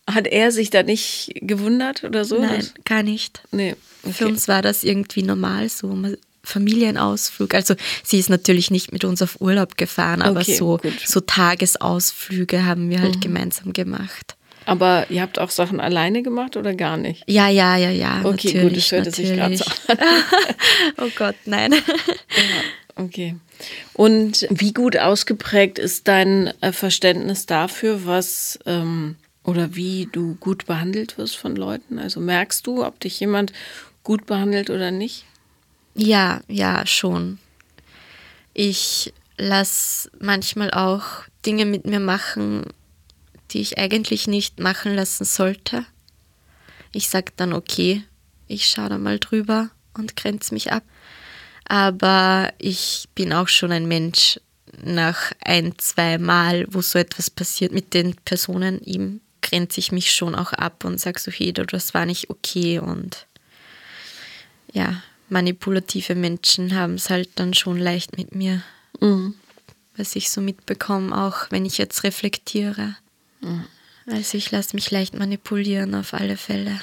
Hat 0.07 0.27
er 0.27 0.51
sich 0.51 0.71
da 0.71 0.83
nicht 0.83 1.33
gewundert 1.37 2.03
oder 2.05 2.25
so? 2.25 2.41
Nein, 2.41 2.69
gar 2.85 3.03
nicht. 3.03 3.43
Nee. 3.53 3.77
Okay. 4.03 4.13
Für 4.15 4.27
uns 4.27 4.49
war 4.49 4.63
das 4.63 4.83
irgendwie 4.83 5.23
normal 5.23 5.69
so. 5.69 5.97
Familienausflug. 6.45 7.55
Also 7.55 7.75
sie 8.03 8.19
ist 8.19 8.31
natürlich 8.31 8.71
nicht 8.71 8.93
mit 8.93 9.05
uns 9.05 9.23
auf 9.23 9.41
Urlaub 9.41 9.77
gefahren, 9.77 10.23
aber 10.23 10.41
okay, 10.41 10.55
so, 10.55 10.81
so 11.05 11.21
Tagesausflüge 11.21 12.65
haben 12.65 12.91
wir 12.91 13.01
halt 13.01 13.17
mhm. 13.17 13.21
gemeinsam 13.21 13.73
gemacht. 13.73 14.37
Aber 14.65 15.07
ihr 15.11 15.23
habt 15.23 15.39
auch 15.39 15.51
Sachen 15.51 15.81
alleine 15.81 16.23
gemacht 16.23 16.57
oder 16.57 16.75
gar 16.75 16.97
nicht? 16.97 17.25
Ja, 17.27 17.49
ja, 17.49 17.77
ja, 17.77 17.91
ja. 17.91 18.21
Okay, 18.25 18.63
gut, 18.63 18.77
das 18.77 18.93
hörte 18.93 19.11
sich 19.11 19.33
gerade 19.33 19.57
so 19.57 19.65
an. 19.89 19.99
oh 20.99 21.09
Gott, 21.17 21.35
nein. 21.47 21.73
ja, 21.73 23.03
okay. 23.03 23.37
Und 23.95 24.47
wie 24.51 24.73
gut 24.73 24.97
ausgeprägt 24.97 25.79
ist 25.79 26.09
dein 26.09 26.53
äh, 26.61 26.73
Verständnis 26.73 27.47
dafür, 27.47 28.07
was 28.07 28.59
ähm, 28.67 29.17
oder 29.45 29.75
wie 29.75 30.09
du 30.13 30.37
gut 30.37 30.67
behandelt 30.67 31.19
wirst 31.19 31.37
von 31.37 31.57
Leuten? 31.57 31.99
Also 31.99 32.21
merkst 32.21 32.67
du, 32.67 32.85
ob 32.85 33.01
dich 33.01 33.19
jemand 33.19 33.53
gut 34.05 34.27
behandelt 34.27 34.71
oder 34.71 34.91
nicht? 34.91 35.25
Ja, 35.95 36.41
ja, 36.49 36.87
schon. 36.87 37.39
Ich 38.55 39.13
lasse 39.37 40.11
manchmal 40.19 40.71
auch 40.71 41.05
Dinge 41.45 41.67
mit 41.67 41.87
mir 41.87 42.01
machen, 42.01 42.65
die 43.51 43.61
ich 43.61 43.79
eigentlich 43.79 44.27
nicht 44.27 44.61
machen 44.61 44.95
lassen 44.95 45.25
sollte. 45.25 45.85
Ich 46.93 47.09
sage 47.09 47.33
dann, 47.37 47.53
okay, 47.53 48.05
ich 48.47 48.67
schaue 48.67 48.91
da 48.91 48.99
mal 48.99 49.19
drüber 49.19 49.71
und 49.95 50.17
grenze 50.17 50.55
mich 50.55 50.73
ab. 50.73 50.83
Aber 51.67 52.53
ich 52.59 53.09
bin 53.15 53.33
auch 53.33 53.49
schon 53.49 53.73
ein 53.73 53.87
Mensch 53.87 54.41
nach 54.83 55.33
ein, 55.45 55.75
zwei 55.79 56.19
Mal, 56.19 56.67
wo 56.69 56.81
so 56.81 56.99
etwas 56.99 57.31
passiert 57.31 57.73
mit 57.73 57.95
den 57.95 58.15
Personen 58.25 58.81
ihm, 58.81 59.21
grenze 59.43 59.81
ich 59.81 59.93
mich 59.93 60.13
schon 60.13 60.35
auch 60.35 60.53
ab 60.53 60.85
und 60.85 61.01
sage 61.01 61.19
so, 61.19 61.31
hey, 61.31 61.53
das 61.53 61.95
war 61.95 62.07
nicht 62.07 62.31
okay 62.31 62.79
und 62.79 63.27
ja, 64.73 65.03
manipulative 65.29 66.15
Menschen 66.15 66.75
haben 66.75 66.95
es 66.95 67.11
halt 67.11 67.31
dann 67.37 67.55
schon 67.55 67.79
leicht 67.79 68.17
mit 68.17 68.35
mir. 68.35 68.63
Mhm. 69.01 69.35
Was 69.97 70.17
ich 70.17 70.31
so 70.31 70.41
mitbekomme, 70.41 71.17
auch 71.17 71.51
wenn 71.51 71.67
ich 71.67 71.79
jetzt 71.79 72.05
reflektiere. 72.05 72.97
Mhm. 73.41 73.65
Also 74.07 74.37
ich 74.37 74.51
lasse 74.51 74.75
mich 74.75 74.91
leicht 74.91 75.15
manipulieren 75.15 75.95
auf 75.95 76.15
alle 76.15 76.37
Fälle. 76.37 76.81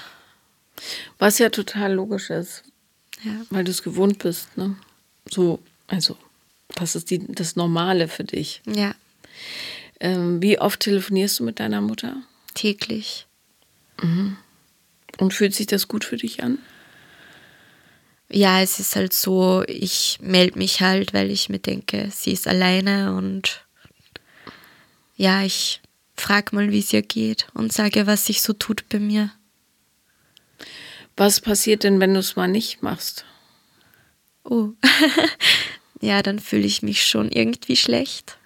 Was 1.17 1.37
ja 1.39 1.49
total 1.49 1.93
logisch 1.93 2.29
ist. 2.29 2.63
Ja. 3.23 3.33
Weil 3.49 3.65
du 3.65 3.71
es 3.71 3.83
gewohnt 3.83 4.19
bist, 4.19 4.55
ne? 4.57 4.77
So, 5.29 5.59
also, 5.87 6.17
das 6.75 6.95
ist 6.95 7.11
die, 7.11 7.19
das 7.27 7.57
Normale 7.57 8.07
für 8.07 8.23
dich. 8.23 8.61
Ja. 8.65 8.95
Ähm, 9.99 10.41
wie 10.41 10.59
oft 10.59 10.79
telefonierst 10.79 11.39
du 11.39 11.43
mit 11.43 11.59
deiner 11.59 11.81
Mutter? 11.81 12.15
täglich. 12.59 13.25
Mhm. 14.01 14.37
Und 15.17 15.33
fühlt 15.33 15.53
sich 15.53 15.67
das 15.67 15.87
gut 15.87 16.03
für 16.05 16.17
dich 16.17 16.43
an? 16.43 16.59
Ja, 18.31 18.61
es 18.61 18.79
ist 18.79 18.95
halt 18.95 19.13
so, 19.13 19.63
ich 19.67 20.19
melde 20.21 20.59
mich 20.59 20.81
halt, 20.81 21.13
weil 21.13 21.31
ich 21.31 21.49
mir 21.49 21.59
denke, 21.59 22.09
sie 22.13 22.31
ist 22.31 22.47
alleine 22.47 23.15
und 23.15 23.65
ja, 25.15 25.43
ich 25.43 25.81
frage 26.15 26.55
mal, 26.55 26.71
wie 26.71 26.79
es 26.79 26.93
ihr 26.93 27.01
geht 27.01 27.47
und 27.53 27.73
sage, 27.73 28.05
was 28.05 28.25
sich 28.25 28.41
so 28.41 28.53
tut 28.53 28.87
bei 28.89 28.99
mir. 28.99 29.31
Was 31.17 31.41
passiert 31.41 31.83
denn, 31.83 31.99
wenn 31.99 32.13
du 32.13 32.19
es 32.19 32.35
mal 32.35 32.47
nicht 32.47 32.83
machst? 32.83 33.25
Oh, 34.43 34.69
ja, 36.01 36.21
dann 36.21 36.39
fühle 36.39 36.65
ich 36.65 36.81
mich 36.81 37.05
schon 37.05 37.29
irgendwie 37.29 37.75
schlecht. 37.75 38.37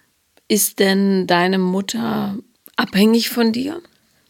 Ist 0.48 0.78
denn 0.78 1.26
deine 1.26 1.58
Mutter 1.58 2.36
abhängig 2.76 3.30
von 3.30 3.52
dir? 3.52 3.80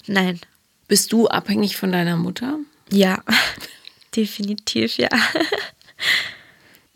Nein. 0.07 0.41
Bist 0.89 1.13
du 1.13 1.29
abhängig 1.29 1.77
von 1.77 1.93
deiner 1.93 2.17
Mutter? 2.17 2.59
Ja, 2.91 3.23
definitiv, 4.17 4.99
ja. 4.99 5.09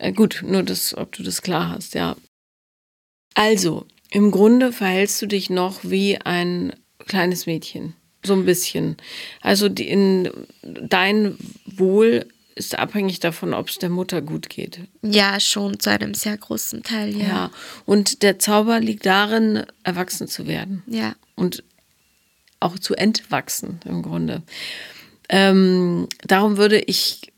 Äh, 0.01 0.13
gut, 0.13 0.43
nur 0.45 0.63
das, 0.63 0.95
ob 0.95 1.11
du 1.11 1.23
das 1.23 1.41
klar 1.41 1.71
hast, 1.71 1.93
ja. 1.93 2.15
Also, 3.33 3.85
im 4.11 4.31
Grunde 4.31 4.71
verhältst 4.71 5.21
du 5.21 5.25
dich 5.25 5.49
noch 5.49 5.83
wie 5.83 6.17
ein 6.17 6.71
kleines 7.05 7.45
Mädchen. 7.45 7.95
So 8.23 8.33
ein 8.33 8.45
bisschen. 8.45 8.97
Also 9.41 9.69
die, 9.69 9.87
in, 9.89 10.29
dein 10.61 11.37
Wohl 11.65 12.25
ist 12.55 12.77
abhängig 12.77 13.19
davon, 13.19 13.53
ob 13.53 13.69
es 13.69 13.77
der 13.77 13.89
Mutter 13.89 14.21
gut 14.21 14.49
geht. 14.49 14.81
Ja, 15.01 15.39
schon 15.39 15.79
zu 15.79 15.89
einem 15.89 16.13
sehr 16.13 16.37
großen 16.37 16.83
Teil, 16.83 17.15
ja. 17.15 17.27
Ja. 17.27 17.51
Und 17.85 18.21
der 18.21 18.39
Zauber 18.39 18.79
liegt 18.79 19.05
darin, 19.05 19.65
erwachsen 19.83 20.27
zu 20.27 20.47
werden. 20.47 20.83
Ja. 20.87 21.15
Und 21.35 21.63
auch 22.59 22.77
zu 22.77 22.95
entwachsen 22.95 23.79
im 23.85 24.01
Grunde. 24.01 24.43
Ähm, 25.29 26.07
darum 26.25 26.57
würde 26.57 26.79
ich 26.79 27.31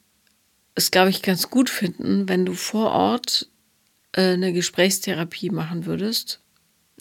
es, 0.75 0.91
glaube 0.91 1.09
ich, 1.09 1.21
ganz 1.21 1.49
gut 1.49 1.69
finden, 1.69 2.29
wenn 2.29 2.45
du 2.45 2.53
vor 2.53 2.91
Ort 2.91 3.49
äh, 4.13 4.33
eine 4.33 4.53
Gesprächstherapie 4.53 5.49
machen 5.49 5.85
würdest. 5.85 6.39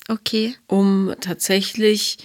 Okay. 0.09 0.57
Um 0.67 1.15
tatsächlich 1.21 2.19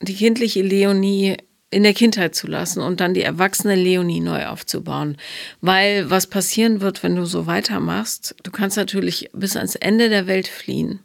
die 0.00 0.14
kindliche 0.14 0.62
Leonie 0.62 1.36
in 1.70 1.82
der 1.82 1.94
Kindheit 1.94 2.34
zu 2.34 2.46
lassen 2.46 2.80
und 2.80 3.00
dann 3.00 3.14
die 3.14 3.22
erwachsene 3.22 3.74
Leonie 3.74 4.20
neu 4.20 4.46
aufzubauen. 4.46 5.16
Weil 5.60 6.10
was 6.10 6.26
passieren 6.26 6.80
wird, 6.80 7.02
wenn 7.02 7.16
du 7.16 7.24
so 7.24 7.46
weitermachst, 7.46 8.36
du 8.42 8.50
kannst 8.50 8.76
natürlich 8.76 9.30
bis 9.32 9.56
ans 9.56 9.74
Ende 9.74 10.08
der 10.08 10.26
Welt 10.26 10.48
fliehen. 10.48 11.00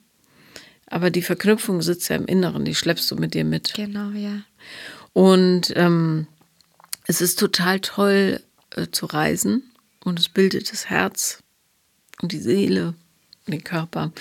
Aber 0.88 1.10
die 1.10 1.22
Verknüpfung 1.22 1.82
sitzt 1.82 2.10
ja 2.10 2.16
im 2.18 2.26
Inneren, 2.26 2.66
die 2.66 2.76
schleppst 2.76 3.10
du 3.10 3.16
mit 3.16 3.34
dir 3.34 3.46
mit. 3.46 3.74
Genau, 3.74 4.10
ja. 4.12 4.42
Und 5.14 5.74
ähm, 5.76 6.28
es 7.08 7.22
ist 7.22 7.40
total 7.40 7.80
toll 7.80 8.42
äh, 8.76 8.88
zu 8.92 9.06
reisen 9.06 9.64
und 10.04 10.20
es 10.20 10.30
bildet 10.30 10.72
das 10.72 10.90
Herz 10.90 11.40
und 12.22 12.32
die 12.32 12.40
Seele, 12.40 12.94
den 13.48 13.64
Körper. 13.64 14.12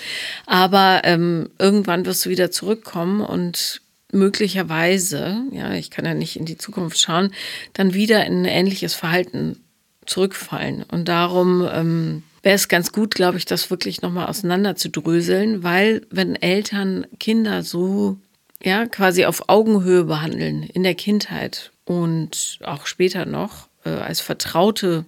Aber 0.45 1.01
ähm, 1.03 1.49
irgendwann 1.57 2.05
wirst 2.05 2.25
du 2.25 2.29
wieder 2.29 2.51
zurückkommen 2.51 3.21
und 3.21 3.81
möglicherweise, 4.11 5.43
ja, 5.51 5.73
ich 5.73 5.89
kann 5.89 6.05
ja 6.05 6.13
nicht 6.13 6.35
in 6.35 6.45
die 6.45 6.57
Zukunft 6.57 6.99
schauen, 6.99 7.33
dann 7.73 7.93
wieder 7.93 8.25
in 8.25 8.41
ein 8.41 8.45
ähnliches 8.45 8.93
Verhalten 8.93 9.63
zurückfallen. 10.05 10.83
Und 10.83 11.07
darum 11.07 11.67
ähm, 11.71 12.23
wäre 12.43 12.55
es 12.55 12.67
ganz 12.67 12.91
gut, 12.91 13.15
glaube 13.15 13.37
ich, 13.37 13.45
das 13.45 13.69
wirklich 13.69 14.01
nochmal 14.01 14.27
auseinander 14.27 14.75
zu 14.75 14.89
dröseln, 14.89 15.63
weil 15.63 16.05
wenn 16.09 16.35
Eltern 16.35 17.05
Kinder 17.19 17.63
so, 17.63 18.17
ja, 18.63 18.85
quasi 18.85 19.25
auf 19.25 19.49
Augenhöhe 19.49 20.03
behandeln 20.03 20.63
in 20.63 20.83
der 20.83 20.95
Kindheit 20.95 21.71
und 21.85 22.59
auch 22.63 22.85
später 22.85 23.25
noch 23.25 23.67
äh, 23.85 23.89
als 23.89 24.21
Vertraute 24.21 25.05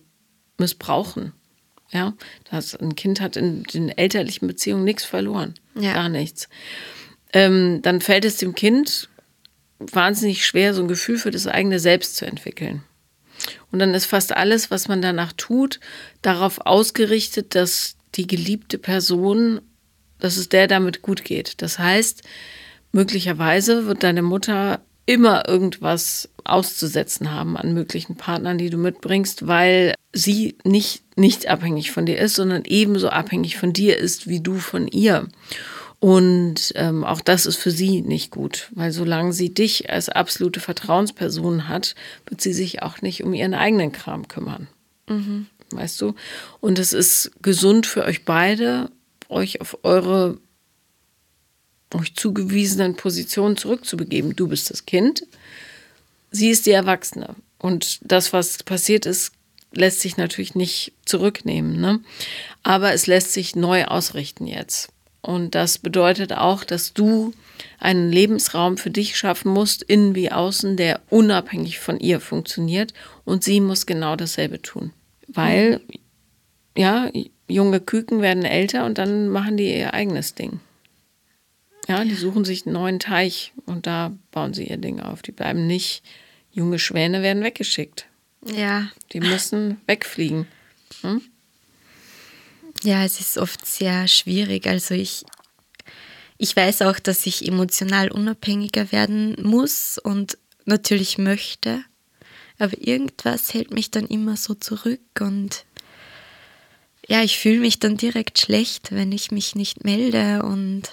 missbrauchen, 0.57 1.33
ja, 1.91 2.13
das 2.49 2.75
ein 2.75 2.95
Kind 2.95 3.21
hat 3.21 3.35
in 3.37 3.63
den 3.63 3.89
elterlichen 3.89 4.47
Beziehungen 4.47 4.83
nichts 4.83 5.03
verloren, 5.03 5.55
ja. 5.75 5.93
gar 5.93 6.09
nichts 6.09 6.49
ähm, 7.33 7.81
dann 7.81 7.99
fällt 7.99 8.25
es 8.25 8.37
dem 8.37 8.55
Kind 8.55 9.09
wahnsinnig 9.79 10.45
schwer, 10.45 10.73
so 10.73 10.81
ein 10.81 10.87
Gefühl 10.87 11.17
für 11.17 11.31
das 11.31 11.47
eigene 11.47 11.79
Selbst 11.79 12.15
zu 12.15 12.25
entwickeln. 12.25 12.83
Und 13.71 13.79
dann 13.79 13.93
ist 13.93 14.05
fast 14.05 14.31
alles, 14.31 14.71
was 14.71 14.87
man 14.87 15.01
danach 15.01 15.33
tut, 15.33 15.79
darauf 16.21 16.59
ausgerichtet, 16.59 17.55
dass 17.55 17.97
die 18.15 18.27
geliebte 18.27 18.77
Person, 18.77 19.59
dass 20.19 20.37
es 20.37 20.47
der 20.47 20.67
damit 20.67 21.01
gut 21.01 21.25
geht. 21.25 21.61
Das 21.61 21.79
heißt, 21.79 22.21
möglicherweise 22.93 23.85
wird 23.85 24.03
deine 24.03 24.21
Mutter 24.21 24.79
immer 25.05 25.49
irgendwas 25.49 26.29
auszusetzen 26.45 27.31
haben 27.31 27.57
an 27.57 27.73
möglichen 27.73 28.15
Partnern, 28.15 28.57
die 28.57 28.69
du 28.69 28.77
mitbringst, 28.77 29.47
weil 29.47 29.95
sie 30.13 30.57
nicht, 30.63 31.03
nicht 31.17 31.47
abhängig 31.47 31.91
von 31.91 32.05
dir 32.05 32.17
ist, 32.17 32.35
sondern 32.35 32.63
ebenso 32.65 33.09
abhängig 33.09 33.57
von 33.57 33.73
dir 33.73 33.97
ist 33.97 34.27
wie 34.27 34.39
du 34.39 34.55
von 34.55 34.87
ihr. 34.87 35.27
Und 35.99 36.73
ähm, 36.75 37.03
auch 37.03 37.21
das 37.21 37.45
ist 37.45 37.57
für 37.57 37.71
sie 37.71 38.01
nicht 38.01 38.29
gut, 38.31 38.69
weil 38.75 38.91
solange 38.91 39.31
sie 39.31 39.53
dich 39.53 39.89
als 39.89 40.09
absolute 40.09 40.59
Vertrauensperson 40.59 41.69
hat, 41.69 41.95
wird 42.27 42.41
sie 42.41 42.53
sich 42.53 42.81
auch 42.81 43.01
nicht 43.01 43.23
um 43.23 43.33
ihren 43.33 43.53
eigenen 43.53 43.93
Kram 43.93 44.27
kümmern. 44.27 44.67
Mhm. 45.07 45.47
Weißt 45.71 46.01
du? 46.01 46.13
Und 46.59 46.77
es 46.77 46.93
ist 46.93 47.31
gesund 47.41 47.85
für 47.85 48.03
euch 48.03 48.25
beide, 48.25 48.91
euch 49.29 49.61
auf 49.61 49.79
eure 49.83 50.37
euch 51.93 52.15
zugewiesenen 52.15 52.95
Positionen 52.95 53.57
zurückzubegeben. 53.57 54.35
Du 54.35 54.47
bist 54.47 54.69
das 54.69 54.85
Kind, 54.85 55.25
sie 56.31 56.49
ist 56.49 56.65
die 56.65 56.71
Erwachsene. 56.71 57.35
Und 57.59 57.99
das, 58.01 58.33
was 58.33 58.63
passiert 58.63 59.05
ist, 59.05 59.31
lässt 59.71 60.01
sich 60.01 60.17
natürlich 60.17 60.55
nicht 60.55 60.93
zurücknehmen. 61.05 61.79
Ne? 61.79 61.99
Aber 62.61 62.93
es 62.93 63.07
lässt 63.07 63.33
sich 63.33 63.55
neu 63.55 63.85
ausrichten 63.85 64.47
jetzt. 64.47 64.89
Und 65.21 65.55
das 65.55 65.77
bedeutet 65.77 66.33
auch, 66.33 66.65
dass 66.65 66.93
du 66.93 67.33
einen 67.79 68.11
Lebensraum 68.11 68.77
für 68.77 68.89
dich 68.89 69.15
schaffen 69.17 69.51
musst, 69.51 69.81
innen 69.81 70.15
wie 70.15 70.31
außen, 70.31 70.75
der 70.75 71.01
unabhängig 71.09 71.79
von 71.79 71.99
ihr 71.99 72.19
funktioniert. 72.19 72.93
Und 73.23 73.43
sie 73.43 73.61
muss 73.61 73.85
genau 73.85 74.15
dasselbe 74.15 74.61
tun. 74.61 74.91
Weil, 75.27 75.79
ja, 76.77 77.09
junge 77.47 77.79
Küken 77.79 78.21
werden 78.21 78.43
älter 78.43 78.85
und 78.85 78.97
dann 78.97 79.29
machen 79.29 79.55
die 79.57 79.73
ihr 79.73 79.93
eigenes 79.93 80.35
Ding. 80.35 80.59
Ja, 81.87 82.03
die 82.05 82.15
suchen 82.15 82.45
sich 82.45 82.65
einen 82.65 82.73
neuen 82.73 82.99
Teich 82.99 83.53
und 83.65 83.87
da 83.87 84.15
bauen 84.31 84.53
sie 84.53 84.67
ihr 84.67 84.77
Ding 84.77 84.99
auf. 84.99 85.21
Die 85.21 85.31
bleiben 85.31 85.67
nicht, 85.67 86.03
junge 86.51 86.79
Schwäne 86.79 87.21
werden 87.21 87.43
weggeschickt. 87.43 88.05
Ja. 88.45 88.89
Die 89.11 89.19
müssen 89.19 89.81
wegfliegen. 89.85 90.47
Hm? 91.01 91.21
Ja, 92.83 93.03
es 93.03 93.19
ist 93.19 93.37
oft 93.37 93.65
sehr 93.65 94.07
schwierig. 94.07 94.67
Also 94.67 94.93
ich, 94.93 95.23
ich 96.37 96.55
weiß 96.55 96.83
auch, 96.83 96.99
dass 96.99 97.25
ich 97.25 97.47
emotional 97.47 98.11
unabhängiger 98.11 98.91
werden 98.91 99.35
muss 99.41 99.97
und 99.97 100.37
natürlich 100.65 101.17
möchte. 101.17 101.83
Aber 102.59 102.77
irgendwas 102.79 103.53
hält 103.53 103.71
mich 103.71 103.91
dann 103.91 104.07
immer 104.07 104.37
so 104.37 104.53
zurück 104.53 105.01
und 105.19 105.65
ja, 107.07 107.21
ich 107.21 107.37
fühle 107.37 107.59
mich 107.59 107.79
dann 107.79 107.97
direkt 107.97 108.39
schlecht, 108.39 108.91
wenn 108.91 109.11
ich 109.11 109.31
mich 109.31 109.55
nicht 109.55 109.83
melde 109.83 110.43
und 110.43 110.89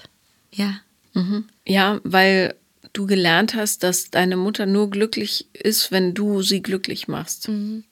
ja. 0.53 0.81
Mhm. 1.15 1.45
Ja, 1.67 2.01
weil 2.05 2.55
du 2.93 3.07
gelernt 3.07 3.55
hast, 3.55 3.83
dass 3.83 4.11
deine 4.11 4.37
Mutter 4.37 4.67
nur 4.67 4.91
glücklich 4.91 5.47
ist, 5.53 5.91
wenn 5.93 6.15
du 6.15 6.43
sie 6.43 6.63
glücklich 6.63 7.09
machst. 7.09 7.49
Mhm 7.49 7.85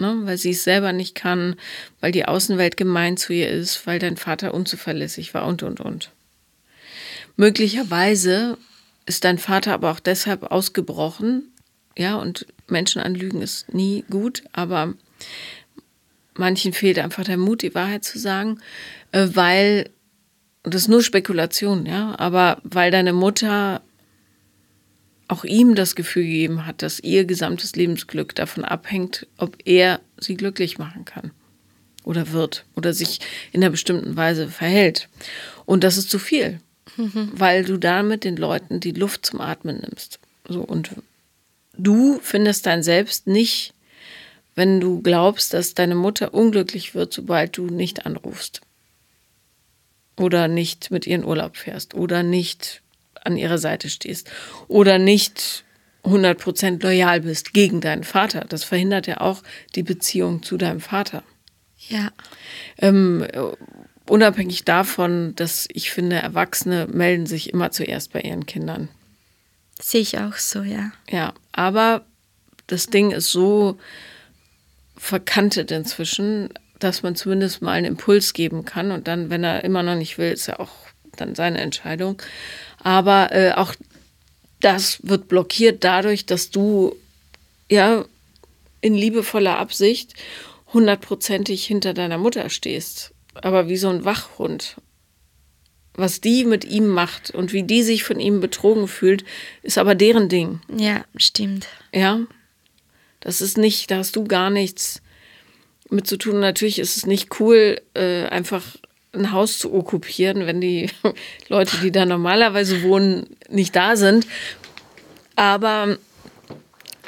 ne? 0.00 0.20
weil 0.24 0.38
sie 0.38 0.50
es 0.50 0.64
selber 0.64 0.92
nicht 0.92 1.14
kann, 1.14 1.56
weil 2.00 2.12
die 2.12 2.24
Außenwelt 2.24 2.76
gemein 2.76 3.16
zu 3.16 3.32
ihr 3.32 3.48
ist, 3.48 3.86
weil 3.86 3.98
dein 3.98 4.16
Vater 4.16 4.54
unzuverlässig 4.54 5.34
war 5.34 5.46
und, 5.46 5.62
und, 5.62 5.80
und. 5.80 6.12
Möglicherweise 7.36 8.58
ist 9.06 9.24
dein 9.24 9.38
Vater 9.38 9.72
aber 9.74 9.90
auch 9.90 10.00
deshalb 10.00 10.44
ausgebrochen, 10.44 11.52
ja, 11.96 12.16
und 12.16 12.46
Menschen 12.68 13.00
anlügen 13.00 13.42
ist 13.42 13.72
nie 13.72 14.04
gut, 14.10 14.42
aber 14.52 14.94
manchen 16.34 16.72
fehlt 16.72 16.98
einfach 16.98 17.24
der 17.24 17.36
Mut, 17.36 17.62
die 17.62 17.74
Wahrheit 17.74 18.04
zu 18.04 18.18
sagen, 18.18 18.60
äh, 19.12 19.28
weil, 19.32 19.90
das 20.74 20.82
ist 20.82 20.88
nur 20.88 21.02
Spekulation, 21.02 21.86
ja, 21.86 22.18
aber 22.18 22.58
weil 22.64 22.90
deine 22.90 23.12
Mutter 23.12 23.82
auch 25.28 25.44
ihm 25.44 25.74
das 25.74 25.94
Gefühl 25.94 26.24
gegeben 26.24 26.66
hat, 26.66 26.82
dass 26.82 27.00
ihr 27.00 27.24
gesamtes 27.24 27.76
Lebensglück 27.76 28.34
davon 28.34 28.64
abhängt, 28.64 29.26
ob 29.36 29.56
er 29.64 30.00
sie 30.18 30.36
glücklich 30.36 30.78
machen 30.78 31.04
kann 31.04 31.30
oder 32.04 32.32
wird 32.32 32.64
oder 32.74 32.94
sich 32.94 33.20
in 33.52 33.62
einer 33.62 33.70
bestimmten 33.70 34.16
Weise 34.16 34.48
verhält. 34.48 35.08
Und 35.66 35.84
das 35.84 35.98
ist 35.98 36.10
zu 36.10 36.18
viel, 36.18 36.60
mhm. 36.96 37.30
weil 37.34 37.64
du 37.64 37.76
damit 37.76 38.24
den 38.24 38.36
Leuten 38.36 38.80
die 38.80 38.92
Luft 38.92 39.26
zum 39.26 39.42
Atmen 39.42 39.80
nimmst. 39.80 40.18
So 40.48 40.62
und 40.62 40.90
du 41.76 42.18
findest 42.22 42.64
dein 42.64 42.82
Selbst 42.82 43.26
nicht, 43.26 43.74
wenn 44.54 44.80
du 44.80 45.02
glaubst, 45.02 45.52
dass 45.52 45.74
deine 45.74 45.94
Mutter 45.94 46.32
unglücklich 46.32 46.94
wird, 46.94 47.12
sobald 47.12 47.56
du 47.58 47.66
nicht 47.66 48.06
anrufst 48.06 48.62
oder 50.18 50.48
nicht 50.48 50.90
mit 50.90 51.06
ihren 51.06 51.24
Urlaub 51.24 51.56
fährst 51.56 51.94
oder 51.94 52.22
nicht 52.22 52.82
an 53.24 53.36
ihrer 53.36 53.58
Seite 53.58 53.88
stehst 53.90 54.30
oder 54.68 54.98
nicht 54.98 55.64
100% 56.04 56.82
loyal 56.82 57.20
bist 57.20 57.52
gegen 57.52 57.80
deinen 57.80 58.04
Vater. 58.04 58.46
Das 58.48 58.64
verhindert 58.64 59.06
ja 59.06 59.20
auch 59.20 59.42
die 59.74 59.82
Beziehung 59.82 60.42
zu 60.42 60.56
deinem 60.56 60.80
Vater. 60.80 61.22
Ja. 61.88 62.10
Ähm, 62.78 63.26
unabhängig 64.06 64.64
davon, 64.64 65.34
dass 65.36 65.68
ich 65.72 65.90
finde, 65.90 66.16
Erwachsene 66.16 66.86
melden 66.86 67.26
sich 67.26 67.52
immer 67.52 67.70
zuerst 67.70 68.12
bei 68.12 68.20
ihren 68.20 68.46
Kindern. 68.46 68.88
Sehe 69.80 70.00
ich 70.00 70.18
auch 70.18 70.36
so, 70.36 70.62
ja. 70.62 70.92
Ja, 71.08 71.34
aber 71.52 72.04
das 72.66 72.86
Ding 72.86 73.10
ist 73.12 73.30
so 73.30 73.78
verkantet 74.96 75.70
inzwischen, 75.70 76.52
dass 76.78 77.02
man 77.02 77.16
zumindest 77.16 77.62
mal 77.62 77.72
einen 77.72 77.86
Impuls 77.86 78.32
geben 78.32 78.64
kann 78.64 78.90
und 78.92 79.08
dann, 79.08 79.30
wenn 79.30 79.44
er 79.44 79.64
immer 79.64 79.82
noch 79.82 79.94
nicht 79.94 80.18
will, 80.18 80.32
ist 80.32 80.46
ja 80.46 80.58
auch 80.60 80.70
dann 81.16 81.34
seine 81.34 81.60
Entscheidung. 81.60 82.20
Aber 82.82 83.32
äh, 83.32 83.52
auch 83.52 83.74
das 84.60 84.98
wird 85.02 85.28
blockiert 85.28 85.84
dadurch, 85.84 86.26
dass 86.26 86.50
du 86.50 86.96
ja 87.70 88.04
in 88.80 88.94
liebevoller 88.94 89.58
Absicht 89.58 90.14
hundertprozentig 90.72 91.64
hinter 91.64 91.94
deiner 91.94 92.18
Mutter 92.18 92.50
stehst. 92.50 93.12
Aber 93.34 93.68
wie 93.68 93.76
so 93.76 93.88
ein 93.88 94.04
Wachhund. 94.04 94.76
Was 95.94 96.20
die 96.20 96.44
mit 96.44 96.64
ihm 96.64 96.86
macht 96.86 97.30
und 97.30 97.52
wie 97.52 97.64
die 97.64 97.82
sich 97.82 98.04
von 98.04 98.20
ihm 98.20 98.40
betrogen 98.40 98.86
fühlt, 98.86 99.24
ist 99.62 99.78
aber 99.78 99.96
deren 99.96 100.28
Ding. 100.28 100.60
Ja, 100.76 101.04
stimmt. 101.16 101.66
Ja. 101.92 102.20
Das 103.20 103.40
ist 103.40 103.58
nicht, 103.58 103.90
da 103.90 103.98
hast 103.98 104.14
du 104.14 104.22
gar 104.24 104.48
nichts 104.48 105.02
mit 105.90 106.06
zu 106.06 106.16
tun. 106.16 106.40
Natürlich 106.40 106.78
ist 106.78 106.96
es 106.96 107.06
nicht 107.06 107.40
cool, 107.40 107.80
äh, 107.94 108.24
einfach 108.26 108.62
ein 109.12 109.32
Haus 109.32 109.58
zu 109.58 109.72
okkupieren, 109.72 110.46
wenn 110.46 110.60
die 110.60 110.90
Leute, 111.48 111.76
die 111.82 111.92
da 111.92 112.04
normalerweise 112.04 112.82
wohnen, 112.82 113.36
nicht 113.48 113.74
da 113.74 113.96
sind. 113.96 114.26
Aber 115.36 115.98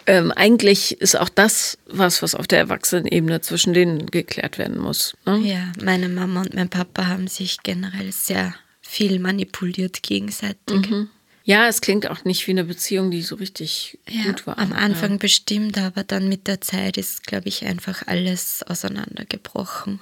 ähm, 0.06 0.32
eigentlich 0.32 1.00
ist 1.00 1.18
auch 1.18 1.28
das 1.28 1.78
was, 1.86 2.22
was 2.22 2.34
auf 2.34 2.46
der 2.46 2.58
Erwachsenenebene 2.58 3.40
zwischen 3.40 3.74
denen 3.74 4.06
geklärt 4.06 4.58
werden 4.58 4.78
muss. 4.78 5.16
Ne? 5.26 5.38
Ja, 5.38 5.72
meine 5.82 6.08
Mama 6.08 6.42
und 6.42 6.54
mein 6.54 6.68
Papa 6.68 7.06
haben 7.06 7.28
sich 7.28 7.58
generell 7.62 8.12
sehr 8.12 8.54
viel 8.80 9.18
manipuliert 9.18 10.02
gegenseitig. 10.02 10.90
Mhm. 10.90 11.10
Ja, 11.50 11.66
es 11.66 11.80
klingt 11.80 12.08
auch 12.08 12.24
nicht 12.24 12.46
wie 12.46 12.52
eine 12.52 12.62
Beziehung, 12.62 13.10
die 13.10 13.22
so 13.22 13.34
richtig 13.34 13.98
Ja, 14.08 14.22
gut 14.26 14.46
war. 14.46 14.56
am 14.58 14.72
Anfang 14.72 15.12
Ja. 15.12 15.16
bestimmt, 15.16 15.76
aber 15.78 16.04
dann 16.04 16.28
mit 16.28 16.46
der 16.46 16.60
Zeit 16.60 16.96
ist, 16.96 17.26
glaube 17.26 17.48
ich, 17.48 17.64
einfach 17.66 18.06
alles 18.06 18.62
auseinandergebrochen. 18.62 19.98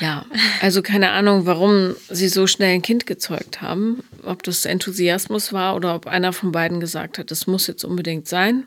Ja, 0.00 0.24
also 0.62 0.80
keine 0.80 1.10
Ahnung, 1.10 1.44
warum 1.44 1.94
sie 2.08 2.28
so 2.28 2.46
schnell 2.46 2.74
ein 2.74 2.82
Kind 2.82 3.04
gezeugt 3.06 3.60
haben. 3.60 4.02
Ob 4.22 4.42
das 4.44 4.64
Enthusiasmus 4.64 5.52
war 5.52 5.76
oder 5.76 5.94
ob 5.94 6.06
einer 6.06 6.32
von 6.32 6.52
beiden 6.52 6.80
gesagt 6.80 7.18
hat, 7.18 7.30
das 7.30 7.46
muss 7.46 7.66
jetzt 7.66 7.84
unbedingt 7.84 8.28
sein. 8.28 8.64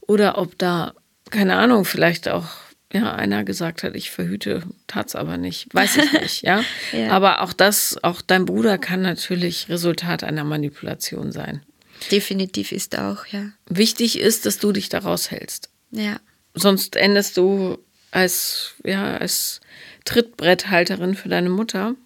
Oder 0.00 0.38
ob 0.38 0.58
da, 0.58 0.94
keine 1.30 1.56
Ahnung, 1.56 1.84
vielleicht 1.84 2.28
auch 2.28 2.46
ja, 2.94 3.12
einer 3.12 3.44
gesagt 3.44 3.82
hat, 3.82 3.94
ich 3.96 4.10
verhüte, 4.10 4.62
tat's 4.86 5.16
aber 5.16 5.36
nicht. 5.36 5.66
Weiß 5.74 5.96
ich 5.96 6.12
nicht, 6.12 6.42
ja? 6.42 6.64
Ja. 6.92 7.10
Aber 7.10 7.42
auch 7.42 7.52
das, 7.52 7.98
auch 8.02 8.22
dein 8.22 8.44
Bruder 8.44 8.78
kann 8.78 9.02
natürlich 9.02 9.68
Resultat 9.68 10.22
einer 10.22 10.44
Manipulation 10.44 11.32
sein. 11.32 11.62
Definitiv 12.10 12.70
ist 12.72 12.96
auch, 12.96 13.26
ja. 13.26 13.50
Wichtig 13.68 14.18
ist, 14.20 14.46
dass 14.46 14.58
du 14.58 14.72
dich 14.72 14.88
da 14.88 14.98
raushältst. 14.98 15.68
Ja, 15.90 16.20
Sonst 16.54 16.94
endest 16.94 17.36
du 17.36 17.78
als, 18.12 18.74
ja, 18.84 19.16
als 19.16 19.60
Trittbretthalterin 20.04 21.16
für 21.16 21.28
deine 21.28 21.50
Mutter, 21.50 21.96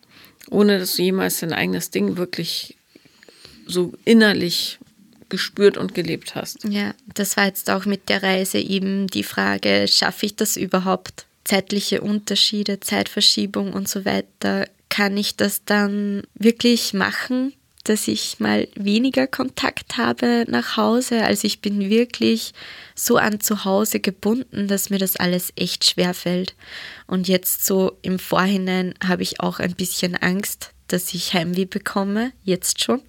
ohne 0.51 0.79
dass 0.79 0.97
du 0.97 1.03
jemals 1.03 1.41
dein 1.41 1.53
eigenes 1.53 1.91
Ding 1.91 2.17
wirklich 2.17 2.77
so 3.67 3.93
innerlich 4.07 4.79
gespürt 5.29 5.77
und 5.77 5.95
gelebt 5.95 6.35
hast. 6.35 6.65
ja. 6.65 6.95
Das 7.15 7.37
war 7.37 7.47
jetzt 7.47 7.71
auch 7.71 7.85
mit 7.85 8.09
der 8.09 8.23
Reise 8.23 8.59
eben 8.59 9.07
die 9.07 9.23
Frage, 9.23 9.87
schaffe 9.89 10.27
ich 10.27 10.37
das 10.37 10.57
überhaupt? 10.57 11.27
Zeitliche 11.45 12.01
Unterschiede, 12.03 12.81
Zeitverschiebung 12.81 13.73
und 13.73 13.89
so 13.89 14.05
weiter. 14.05 14.67
Kann 14.89 15.17
ich 15.17 15.37
das 15.37 15.65
dann 15.65 16.23
wirklich 16.35 16.93
machen, 16.93 17.55
dass 17.85 18.07
ich 18.07 18.39
mal 18.39 18.69
weniger 18.75 19.27
Kontakt 19.27 19.97
habe 19.97 20.45
nach 20.49 20.77
Hause? 20.77 21.25
Also 21.25 21.47
ich 21.47 21.61
bin 21.61 21.89
wirklich 21.89 22.53
so 22.95 23.17
an 23.17 23.41
zu 23.41 23.65
Hause 23.65 24.01
gebunden, 24.01 24.69
dass 24.69 24.91
mir 24.91 24.99
das 24.99 25.17
alles 25.17 25.53
echt 25.57 25.85
schwer 25.89 26.13
fällt. 26.13 26.55
Und 27.07 27.29
jetzt 27.29 27.65
so 27.65 27.97
im 28.03 28.19
Vorhinein 28.19 28.95
habe 29.07 29.23
ich 29.23 29.41
auch 29.41 29.59
ein 29.59 29.75
bisschen 29.75 30.17
Angst, 30.17 30.73
dass 30.89 31.15
ich 31.15 31.33
Heimweh 31.35 31.65
bekomme, 31.65 32.33
jetzt 32.45 32.83
schon. 32.83 33.01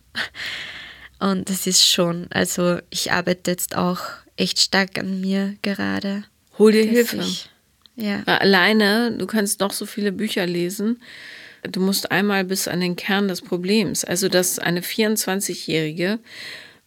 Und 1.20 1.50
das 1.50 1.68
ist 1.68 1.86
schon, 1.86 2.28
also 2.32 2.80
ich 2.90 3.12
arbeite 3.12 3.52
jetzt 3.52 3.76
auch 3.76 4.00
echt 4.38 4.60
stark 4.60 4.98
an 4.98 5.20
mir 5.20 5.56
gerade. 5.62 6.24
Hol 6.58 6.72
dir 6.72 6.86
Hilfe. 6.86 7.18
Ich, 7.18 7.50
ja, 7.96 8.24
Alleine, 8.24 9.16
du 9.18 9.28
kannst 9.28 9.60
noch 9.60 9.74
so 9.74 9.86
viele 9.86 10.12
Bücher 10.14 10.46
lesen. 10.46 11.02
Du 11.64 11.82
musst 11.82 12.12
einmal 12.12 12.46
bis 12.46 12.70
an 12.70 12.80
den 12.80 12.96
Kern 12.96 13.28
des 13.28 13.42
Problems. 13.42 14.06
Also, 14.06 14.30
dass 14.30 14.60
eine 14.60 14.80
24-Jährige 14.80 16.20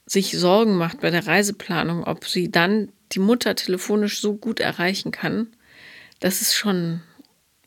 sich 0.06 0.32
Sorgen 0.32 0.76
macht 0.76 1.00
bei 1.00 1.10
der 1.10 1.26
Reiseplanung, 1.26 2.04
ob 2.04 2.26
sie 2.26 2.50
dann 2.50 2.88
die 3.12 3.18
Mutter 3.18 3.54
telefonisch 3.54 4.20
so 4.20 4.34
gut 4.34 4.60
erreichen 4.60 5.10
kann, 5.12 5.48
das 6.20 6.40
ist 6.40 6.54
schon 6.54 7.02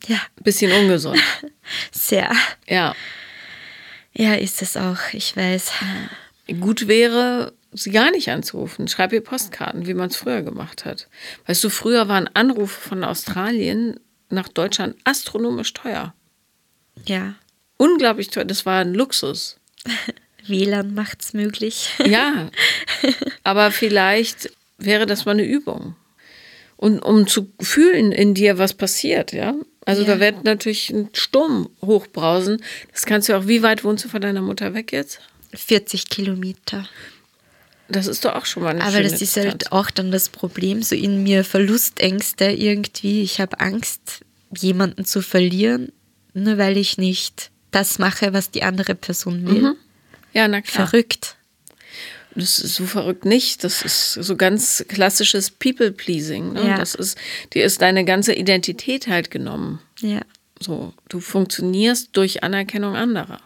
ja, 0.06 0.16
ein 0.16 0.42
bisschen 0.42 0.72
ungesund. 0.72 1.20
sehr. 1.92 2.32
Ja. 2.66 2.94
Ja, 4.12 4.34
ist 4.34 4.62
es 4.62 4.76
auch, 4.76 4.98
ich 5.12 5.36
weiß. 5.36 5.72
Gut 6.60 6.86
wäre, 6.88 7.52
sie 7.72 7.90
gar 7.90 8.10
nicht 8.10 8.30
anzurufen. 8.30 8.88
Schreib 8.88 9.12
ihr 9.12 9.20
Postkarten, 9.22 9.86
wie 9.86 9.94
man 9.94 10.08
es 10.10 10.16
früher 10.16 10.42
gemacht 10.42 10.84
hat. 10.84 11.08
Weißt 11.46 11.62
du, 11.64 11.70
früher 11.70 12.08
waren 12.08 12.28
Anrufe 12.34 12.88
von 12.88 13.02
Australien 13.04 13.98
nach 14.30 14.48
Deutschland 14.48 14.96
astronomisch 15.04 15.72
teuer. 15.72 16.14
Ja, 17.06 17.34
Unglaublich 17.78 18.30
teuer. 18.30 18.46
Das 18.46 18.64
war 18.64 18.80
ein 18.80 18.94
Luxus. 18.94 19.58
WLAN 20.46 20.94
macht's 20.94 21.34
möglich. 21.34 21.90
Ja, 22.06 22.50
aber 23.44 23.70
vielleicht 23.70 24.50
wäre 24.78 25.04
das 25.06 25.24
mal 25.26 25.32
eine 25.32 25.44
Übung. 25.44 25.94
Und 26.76 27.00
um 27.00 27.26
zu 27.26 27.52
fühlen 27.60 28.12
in 28.12 28.34
dir, 28.34 28.58
was 28.58 28.72
passiert, 28.74 29.32
ja. 29.32 29.54
Also 29.84 30.02
Ja. 30.02 30.08
da 30.14 30.20
wird 30.20 30.44
natürlich 30.44 30.90
ein 30.90 31.10
Sturm 31.12 31.68
hochbrausen. 31.82 32.62
Das 32.92 33.04
kannst 33.06 33.28
du 33.28 33.36
auch, 33.36 33.46
wie 33.46 33.62
weit 33.62 33.84
wohnst 33.84 34.04
du 34.04 34.08
von 34.08 34.20
deiner 34.22 34.42
Mutter 34.42 34.72
weg 34.74 34.92
jetzt? 34.92 35.20
40 35.56 36.08
Kilometer. 36.08 36.88
Das 37.88 38.06
ist 38.06 38.24
doch 38.24 38.34
auch 38.34 38.46
schon 38.46 38.64
mal 38.64 38.70
eine 38.70 38.84
Aber 38.84 39.02
das 39.02 39.12
ist 39.12 39.20
Distanz. 39.20 39.46
halt 39.46 39.72
auch 39.72 39.90
dann 39.90 40.10
das 40.10 40.28
Problem, 40.28 40.82
so 40.82 40.94
in 40.94 41.22
mir 41.22 41.44
Verlustängste 41.44 42.46
irgendwie. 42.46 43.22
Ich 43.22 43.40
habe 43.40 43.60
Angst, 43.60 44.20
jemanden 44.56 45.04
zu 45.04 45.22
verlieren, 45.22 45.92
nur 46.34 46.58
weil 46.58 46.76
ich 46.76 46.98
nicht 46.98 47.50
das 47.70 47.98
mache, 47.98 48.32
was 48.32 48.50
die 48.50 48.62
andere 48.62 48.94
Person 48.94 49.46
will. 49.46 49.76
Ja, 50.32 50.48
na 50.48 50.60
klar. 50.60 50.88
Verrückt. 50.88 51.36
Das 52.34 52.58
ist 52.58 52.74
so 52.74 52.84
verrückt 52.84 53.24
nicht. 53.24 53.64
Das 53.64 53.82
ist 53.82 54.12
so 54.12 54.36
ganz 54.36 54.84
klassisches 54.88 55.50
People-Pleasing. 55.50 56.52
Ne? 56.52 56.68
Ja. 56.68 56.76
Das 56.76 56.94
ist, 56.94 57.16
dir 57.54 57.64
ist 57.64 57.80
deine 57.80 58.04
ganze 58.04 58.34
Identität 58.34 59.06
halt 59.06 59.30
genommen. 59.30 59.80
Ja. 60.00 60.20
So, 60.60 60.92
du 61.08 61.20
funktionierst 61.20 62.10
durch 62.12 62.42
Anerkennung 62.42 62.94
anderer. 62.94 63.40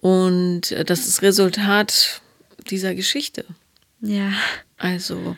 Und 0.00 0.72
äh, 0.72 0.84
das 0.84 1.06
ist 1.06 1.22
Resultat 1.22 2.20
dieser 2.70 2.94
Geschichte. 2.94 3.44
Ja. 4.00 4.32
Also 4.76 5.36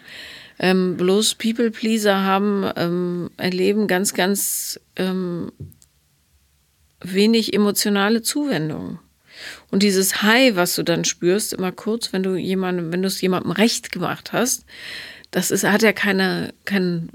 ähm, 0.59 0.97
bloß 0.97 1.37
People-Pleaser 1.37 2.23
haben, 2.23 2.71
ähm, 2.77 3.31
erleben 3.39 3.87
ganz, 3.87 4.13
ganz 4.13 4.79
ähm, 4.97 5.53
wenig 7.01 7.55
emotionale 7.55 8.21
Zuwendung. 8.21 8.99
Und 9.71 9.83
dieses 9.83 10.21
High, 10.23 10.57
was 10.57 10.75
du 10.75 10.83
dann 10.83 11.07
spürst, 11.07 11.55
immer 11.55 11.73
kurz, 11.73 12.13
wenn 12.13 12.23
du 12.23 12.37
jemandem, 12.37 12.93
wenn 12.93 13.01
du 13.01 13.09
es 13.09 13.21
jemandem 13.23 13.53
recht 13.53 13.91
gemacht 13.91 14.35
hast, 14.35 14.67
das 15.31 15.51
ist, 15.51 15.65
hat 15.65 15.81
ja 15.81 15.95
keine, 15.95 16.53
keinen 16.67 17.11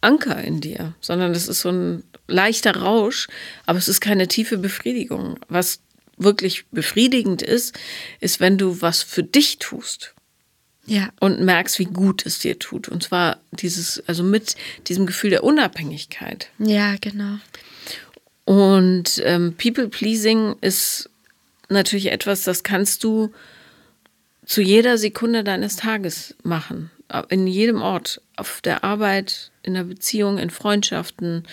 Anker 0.00 0.42
in 0.42 0.60
dir, 0.60 0.94
sondern 1.00 1.32
das 1.32 1.46
ist 1.46 1.60
so 1.60 1.70
ein 1.70 2.02
leichter 2.26 2.76
Rausch, 2.76 3.28
aber 3.66 3.78
es 3.78 3.86
ist 3.86 4.00
keine 4.00 4.26
tiefe 4.26 4.58
Befriedigung. 4.58 5.38
Was 5.48 5.80
wirklich 6.16 6.66
befriedigend 6.70 7.42
ist, 7.42 7.78
ist, 8.20 8.40
wenn 8.40 8.58
du 8.58 8.80
was 8.82 9.02
für 9.02 9.22
dich 9.22 9.58
tust 9.58 10.14
Ja. 10.86 11.10
und 11.20 11.40
merkst, 11.40 11.78
wie 11.78 11.84
gut 11.86 12.24
es 12.26 12.38
dir 12.38 12.58
tut. 12.58 12.88
Und 12.88 13.02
zwar 13.02 13.40
dieses, 13.52 14.02
also 14.06 14.22
mit 14.22 14.54
diesem 14.88 15.06
Gefühl 15.06 15.30
der 15.30 15.44
Unabhängigkeit. 15.44 16.48
Ja, 16.58 16.96
genau. 17.00 17.38
Und 18.44 19.22
ähm, 19.24 19.54
People-Pleasing 19.56 20.56
ist 20.60 21.08
natürlich 21.68 22.10
etwas, 22.10 22.42
das 22.42 22.62
kannst 22.62 23.04
du 23.04 23.32
zu 24.44 24.60
jeder 24.60 24.98
Sekunde 24.98 25.44
deines 25.44 25.76
Tages 25.76 26.34
machen. 26.42 26.90
In 27.28 27.46
jedem 27.46 27.82
Ort. 27.82 28.20
Auf 28.36 28.60
der 28.62 28.82
Arbeit, 28.82 29.52
in 29.62 29.74
der 29.74 29.84
Beziehung, 29.84 30.38
in 30.38 30.50
Freundschaften, 30.50 31.44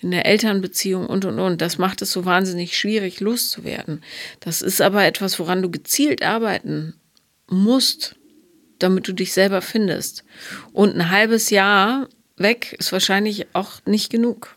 in 0.00 0.10
der 0.10 0.26
Elternbeziehung 0.26 1.06
und, 1.06 1.24
und, 1.24 1.38
und. 1.38 1.60
Das 1.60 1.78
macht 1.78 2.02
es 2.02 2.12
so 2.12 2.24
wahnsinnig 2.24 2.78
schwierig, 2.78 3.20
loszuwerden. 3.20 4.02
Das 4.40 4.62
ist 4.62 4.80
aber 4.80 5.04
etwas, 5.04 5.38
woran 5.38 5.62
du 5.62 5.70
gezielt 5.70 6.22
arbeiten 6.22 6.94
musst, 7.48 8.14
damit 8.78 9.08
du 9.08 9.12
dich 9.12 9.32
selber 9.32 9.60
findest. 9.62 10.24
Und 10.72 10.94
ein 10.96 11.10
halbes 11.10 11.50
Jahr 11.50 12.08
weg 12.36 12.76
ist 12.78 12.92
wahrscheinlich 12.92 13.46
auch 13.54 13.80
nicht 13.86 14.10
genug. 14.10 14.54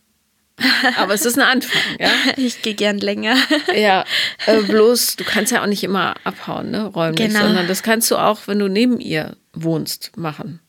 Aber 0.98 1.14
es 1.16 1.26
ist 1.26 1.40
ein 1.40 1.48
Anfang, 1.48 1.82
ja. 2.00 2.12
Ich 2.38 2.62
gehe 2.62 2.76
gern 2.76 3.00
länger. 3.00 3.36
Ja, 3.76 4.06
äh, 4.46 4.62
bloß 4.62 5.16
du 5.16 5.24
kannst 5.24 5.52
ja 5.52 5.64
auch 5.64 5.68
nicht 5.68 5.84
immer 5.84 6.16
abhauen, 6.24 6.70
ne, 6.70 6.86
räumlich, 6.86 7.30
Genau. 7.30 7.42
sondern 7.46 7.68
das 7.68 7.82
kannst 7.82 8.12
du 8.12 8.18
auch, 8.18 8.42
wenn 8.46 8.60
du 8.60 8.68
neben 8.68 9.00
ihr 9.00 9.38
wohnst, 9.54 10.16
machen. 10.18 10.60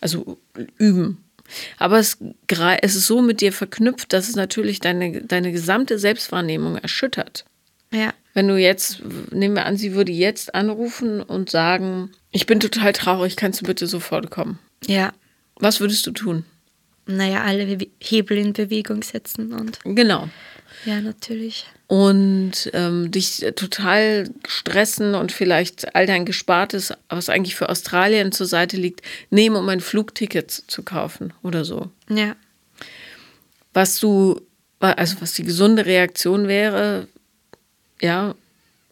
Also 0.00 0.38
üben. 0.76 1.24
Aber 1.78 1.98
es, 1.98 2.18
es 2.82 2.94
ist 2.94 3.06
so 3.06 3.22
mit 3.22 3.40
dir 3.40 3.52
verknüpft, 3.52 4.12
dass 4.12 4.28
es 4.28 4.36
natürlich 4.36 4.80
deine, 4.80 5.22
deine 5.22 5.52
gesamte 5.52 5.98
Selbstwahrnehmung 5.98 6.76
erschüttert. 6.76 7.44
Ja. 7.90 8.12
Wenn 8.34 8.48
du 8.48 8.56
jetzt, 8.56 9.02
nehmen 9.32 9.56
wir 9.56 9.66
an, 9.66 9.76
sie 9.76 9.94
würde 9.94 10.12
jetzt 10.12 10.54
anrufen 10.54 11.22
und 11.22 11.50
sagen, 11.50 12.10
ich 12.30 12.46
bin 12.46 12.60
total 12.60 12.92
traurig, 12.92 13.36
kannst 13.36 13.60
du 13.60 13.66
bitte 13.66 13.86
sofort 13.86 14.30
kommen? 14.30 14.58
Ja. 14.86 15.12
Was 15.56 15.80
würdest 15.80 16.06
du 16.06 16.12
tun? 16.12 16.44
Naja, 17.06 17.42
alle 17.42 17.78
Hebel 18.00 18.36
in 18.36 18.52
Bewegung 18.52 19.02
setzen 19.02 19.52
und. 19.54 19.80
Genau. 19.84 20.28
Ja, 20.84 21.00
natürlich. 21.00 21.66
Und 21.86 22.70
ähm, 22.72 23.10
dich 23.10 23.44
total 23.56 24.30
stressen 24.46 25.14
und 25.14 25.32
vielleicht 25.32 25.94
all 25.94 26.06
dein 26.06 26.24
Gespartes, 26.24 26.92
was 27.08 27.28
eigentlich 27.28 27.56
für 27.56 27.68
Australien 27.68 28.32
zur 28.32 28.46
Seite 28.46 28.76
liegt, 28.76 29.02
nehmen, 29.30 29.56
um 29.56 29.68
ein 29.68 29.80
Flugticket 29.80 30.50
zu 30.50 30.82
kaufen 30.82 31.32
oder 31.42 31.64
so. 31.64 31.90
Ja. 32.08 32.36
Was 33.72 33.98
du, 34.00 34.40
also 34.80 35.16
was 35.20 35.32
die 35.32 35.44
gesunde 35.44 35.86
Reaktion 35.86 36.48
wäre, 36.48 37.08
ja, 38.00 38.34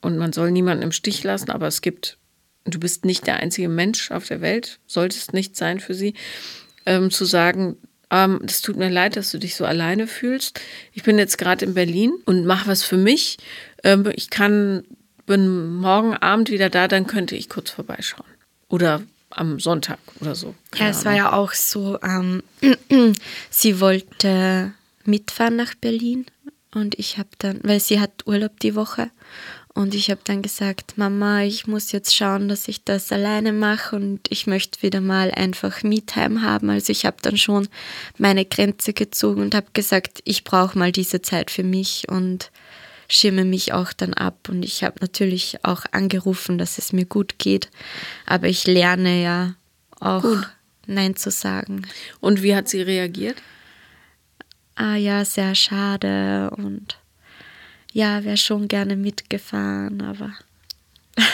und 0.01 0.19
man 0.19 0.33
soll 0.33 0.51
niemanden 0.51 0.83
im 0.83 0.93
Stich 0.93 1.23
lassen, 1.25 1.51
aber 1.51 1.67
es 1.67 1.81
gibt, 1.81 2.17
du 2.65 2.79
bist 2.79 3.05
nicht 3.05 3.27
der 3.27 3.37
einzige 3.37 3.69
Mensch 3.69 4.11
auf 4.11 4.27
der 4.27 4.41
Welt, 4.41 4.79
solltest 4.87 5.33
nicht 5.33 5.57
sein 5.57 5.81
für 5.81 5.95
sie, 5.95 6.15
ähm, 6.87 7.11
zu 7.11 7.25
sagen, 7.25 7.77
ähm, 8.11 8.41
das 8.43 8.63
tut 8.63 8.77
mir 8.77 8.91
leid, 8.91 9.17
dass 9.17 9.31
du 9.31 9.39
dich 9.39 9.57
so 9.57 9.65
alleine 9.65 10.07
fühlst. 10.07 10.61
Ich 10.93 11.03
bin 11.03 11.19
jetzt 11.19 11.39
gerade 11.39 11.65
in 11.65 11.75
Berlin 11.75 12.13
und 12.25 12.47
mache 12.47 12.69
was 12.69 12.83
für 12.83 12.97
mich. 12.97 13.39
Ähm, 13.83 14.11
ich 14.15 14.31
kann, 14.31 14.85
bin 15.27 15.75
morgen 15.75 16.17
Abend 16.17 16.51
wieder 16.51 16.71
da, 16.71 16.89
dann 16.89 17.07
könnte 17.07 17.35
ich 17.35 17.49
kurz 17.49 17.71
vorbeischauen. 17.71 18.27
Oder 18.69 19.03
am 19.31 19.61
Sonntag 19.61 19.99
oder 20.21 20.35
so. 20.35 20.55
ja, 20.77 20.89
es 20.89 21.05
war 21.05 21.15
ja 21.15 21.33
auch 21.33 21.53
so, 21.53 21.99
ähm, 22.03 22.43
sie 23.51 23.81
wollte 23.81 24.73
mitfahren 25.05 25.57
nach 25.57 25.75
Berlin 25.75 26.27
und 26.73 26.99
ich 26.99 27.19
habe 27.19 27.29
dann, 27.39 27.61
weil 27.63 27.81
sie 27.81 28.01
hat 28.01 28.27
Urlaub 28.27 28.61
die 28.61 28.75
Woche 28.75 29.11
und 29.77 29.95
ich 29.95 30.11
habe 30.11 30.23
dann 30.25 30.41
gesagt, 30.41 30.97
Mama, 30.97 31.43
ich 31.43 31.67
muss 31.67 31.93
jetzt 31.93 32.17
schauen, 32.17 32.49
dass 32.49 32.67
ich 32.67 32.85
das 32.85 33.13
alleine 33.13 33.53
mache 33.53 33.95
und 33.95 34.21
ich 34.31 34.47
möchte 34.47 34.81
wieder 34.81 35.03
mal 35.03 35.31
einfach 35.31 35.83
Me-Time 35.83 36.41
haben. 36.41 36.71
Also 36.71 36.93
ich 36.93 37.05
habe 37.05 37.19
dann 37.21 37.37
schon 37.37 37.69
meine 38.17 38.47
Grenze 38.47 38.95
gezogen 38.95 39.43
und 39.43 39.55
habe 39.55 39.67
gesagt, 39.75 40.23
ich 40.25 40.45
brauche 40.45 40.79
mal 40.79 40.93
diese 40.93 41.21
Zeit 41.21 41.51
für 41.51 41.63
mich 41.63 42.09
und 42.09 42.51
schirme 43.07 43.45
mich 43.45 43.75
auch 43.75 43.93
dann 43.93 44.15
ab. 44.15 44.49
Und 44.49 44.63
ich 44.63 44.83
habe 44.83 44.97
natürlich 45.03 45.63
auch 45.63 45.85
angerufen, 45.93 46.57
dass 46.57 46.79
es 46.79 46.95
mir 46.95 47.05
gut 47.05 47.39
geht. 47.39 47.69
Aber 48.25 48.49
ich 48.49 48.67
lerne 48.67 49.23
ja 49.23 49.57
auch 50.01 50.23
gut. 50.23 50.49
Nein 50.87 51.17
zu 51.17 51.31
sagen. 51.31 51.83
Und 52.21 52.43
wie 52.43 52.57
hat 52.57 52.71
sie 52.71 52.81
reagiert? 52.81 53.37
Ah 54.75 54.97
ja, 54.97 55.23
sehr 55.27 55.55
schade 55.55 56.49
und 56.57 56.99
ja, 57.97 58.25
wäre 58.25 58.37
schon 58.37 58.69
gerne 58.69 58.95
mitgefahren, 58.95 60.03
aber 60.03 60.35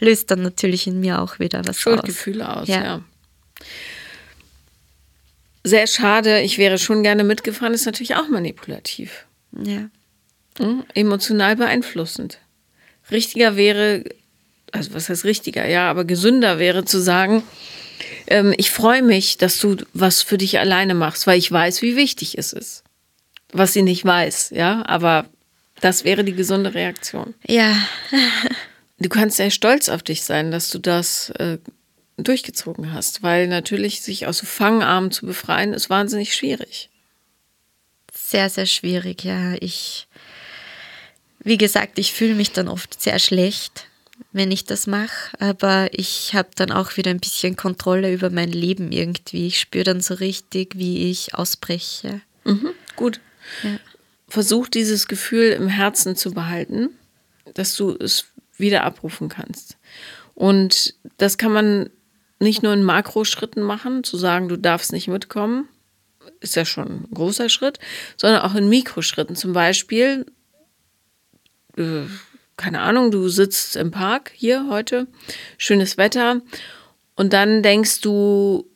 löst 0.00 0.30
dann 0.30 0.42
natürlich 0.42 0.86
in 0.86 1.00
mir 1.00 1.22
auch 1.22 1.38
wieder 1.38 1.66
was 1.66 1.80
Schuldgefühle 1.80 2.46
aus. 2.46 2.62
aus 2.64 2.68
ja. 2.68 2.84
ja. 2.84 3.00
Sehr 5.64 5.86
schade, 5.86 6.42
ich 6.42 6.58
wäre 6.58 6.76
schon 6.76 7.02
gerne 7.02 7.24
mitgefahren, 7.24 7.72
ist 7.72 7.86
natürlich 7.86 8.16
auch 8.16 8.28
manipulativ. 8.28 9.24
Ja. 9.52 9.88
Mhm, 10.58 10.84
emotional 10.92 11.56
beeinflussend. 11.56 12.38
Richtiger 13.10 13.56
wäre, 13.56 14.04
also 14.72 14.92
was 14.92 15.08
heißt 15.08 15.24
richtiger, 15.24 15.66
ja, 15.66 15.88
aber 15.88 16.04
gesünder 16.04 16.58
wäre 16.58 16.84
zu 16.84 17.00
sagen, 17.00 17.42
ähm, 18.26 18.52
ich 18.58 18.70
freue 18.70 19.02
mich, 19.02 19.38
dass 19.38 19.58
du 19.58 19.76
was 19.94 20.20
für 20.20 20.36
dich 20.36 20.58
alleine 20.58 20.92
machst, 20.94 21.26
weil 21.26 21.38
ich 21.38 21.50
weiß, 21.50 21.80
wie 21.80 21.96
wichtig 21.96 22.36
es 22.36 22.52
ist. 22.52 22.84
Was 23.52 23.72
sie 23.72 23.80
nicht 23.80 24.04
weiß, 24.04 24.50
ja, 24.50 24.84
aber 24.84 25.30
das 25.80 26.04
wäre 26.04 26.24
die 26.24 26.34
gesunde 26.34 26.74
Reaktion. 26.74 27.34
Ja. 27.46 27.76
du 28.98 29.08
kannst 29.08 29.36
sehr 29.36 29.50
stolz 29.50 29.88
auf 29.88 30.02
dich 30.02 30.22
sein, 30.22 30.50
dass 30.50 30.70
du 30.70 30.78
das 30.78 31.30
äh, 31.30 31.58
durchgezogen 32.16 32.92
hast, 32.92 33.22
weil 33.22 33.46
natürlich 33.46 34.02
sich 34.02 34.26
aus 34.26 34.38
so 34.38 34.46
Fangarmen 34.46 35.10
zu 35.10 35.26
befreien, 35.26 35.72
ist 35.72 35.90
wahnsinnig 35.90 36.34
schwierig. 36.34 36.90
Sehr, 38.12 38.50
sehr 38.50 38.66
schwierig, 38.66 39.24
ja. 39.24 39.54
Ich, 39.60 40.08
wie 41.40 41.58
gesagt, 41.58 41.98
ich 41.98 42.12
fühle 42.12 42.34
mich 42.34 42.52
dann 42.52 42.68
oft 42.68 43.00
sehr 43.00 43.18
schlecht, 43.18 43.86
wenn 44.32 44.50
ich 44.50 44.64
das 44.64 44.86
mache, 44.86 45.40
aber 45.40 45.88
ich 45.92 46.34
habe 46.34 46.50
dann 46.56 46.72
auch 46.72 46.96
wieder 46.96 47.10
ein 47.10 47.20
bisschen 47.20 47.56
Kontrolle 47.56 48.12
über 48.12 48.30
mein 48.30 48.50
Leben 48.50 48.90
irgendwie. 48.90 49.46
Ich 49.46 49.60
spüre 49.60 49.84
dann 49.84 50.00
so 50.00 50.14
richtig, 50.14 50.76
wie 50.76 51.10
ich 51.10 51.34
ausbreche. 51.34 52.20
Mhm, 52.44 52.70
gut. 52.96 53.20
Ja 53.62 53.78
versuch 54.28 54.68
dieses 54.68 55.08
Gefühl 55.08 55.50
im 55.52 55.68
Herzen 55.68 56.16
zu 56.16 56.32
behalten, 56.32 56.90
dass 57.54 57.74
du 57.76 57.96
es 57.98 58.26
wieder 58.56 58.84
abrufen 58.84 59.28
kannst. 59.28 59.78
Und 60.34 60.94
das 61.16 61.38
kann 61.38 61.52
man 61.52 61.90
nicht 62.38 62.62
nur 62.62 62.72
in 62.72 62.82
Makroschritten 62.82 63.62
machen, 63.62 64.04
zu 64.04 64.16
sagen, 64.16 64.48
du 64.48 64.56
darfst 64.56 64.92
nicht 64.92 65.08
mitkommen, 65.08 65.68
ist 66.40 66.56
ja 66.56 66.64
schon 66.64 66.88
ein 66.88 67.08
großer 67.12 67.48
Schritt, 67.48 67.78
sondern 68.16 68.42
auch 68.42 68.54
in 68.54 68.68
Mikroschritten. 68.68 69.34
Zum 69.34 69.52
Beispiel, 69.52 70.26
äh, 71.76 72.02
keine 72.56 72.80
Ahnung, 72.80 73.10
du 73.10 73.28
sitzt 73.28 73.76
im 73.76 73.90
Park 73.90 74.30
hier 74.34 74.68
heute, 74.68 75.08
schönes 75.56 75.96
Wetter, 75.96 76.42
und 77.16 77.32
dann 77.32 77.64
denkst 77.64 78.00
du, 78.02 78.70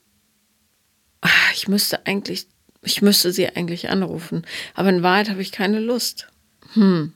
ach, 1.21 1.53
ich 1.55 1.69
müsste 1.69 2.07
eigentlich 2.07 2.49
ich 2.83 3.03
müsste 3.03 3.33
sie 3.33 3.49
eigentlich 3.49 3.89
anrufen. 3.89 4.45
Aber 4.75 4.89
in 4.89 5.03
Wahrheit 5.03 5.31
habe 5.31 5.43
ich 5.43 5.53
keine 5.53 5.81
Lust. 5.81 6.29
Hm. 6.75 7.13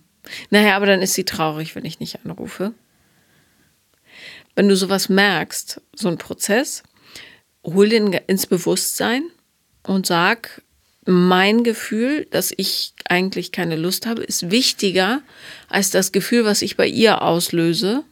Naja, 0.51 0.77
aber 0.77 0.87
dann 0.87 1.03
ist 1.03 1.15
sie 1.15 1.25
traurig, 1.25 1.75
wenn 1.75 1.85
ich 1.85 2.01
nicht 2.01 2.25
anrufe. 2.25 2.73
Wenn 4.55 4.69
du 4.69 4.77
sowas 4.77 5.09
merkst, 5.09 5.81
so 5.95 6.09
ein 6.09 6.19
Prozess, 6.19 6.83
hol 7.65 7.89
den 7.89 8.13
ins 8.13 8.47
Bewusstsein 8.47 9.25
und 9.83 10.07
sag, 10.07 10.63
mein 11.05 11.63
Gefühl, 11.63 12.27
dass 12.31 12.53
ich 12.57 12.93
eigentlich 13.05 13.53
keine 13.53 13.77
Lust 13.77 14.07
habe, 14.07 14.25
ist 14.25 14.51
wichtiger 14.51 15.23
als 15.69 15.91
das 15.91 16.11
Gefühl, 16.11 16.45
was 16.45 16.63
ich 16.63 16.77
bei 16.77 16.87
ihr 16.87 17.23
auslöse, 17.23 18.05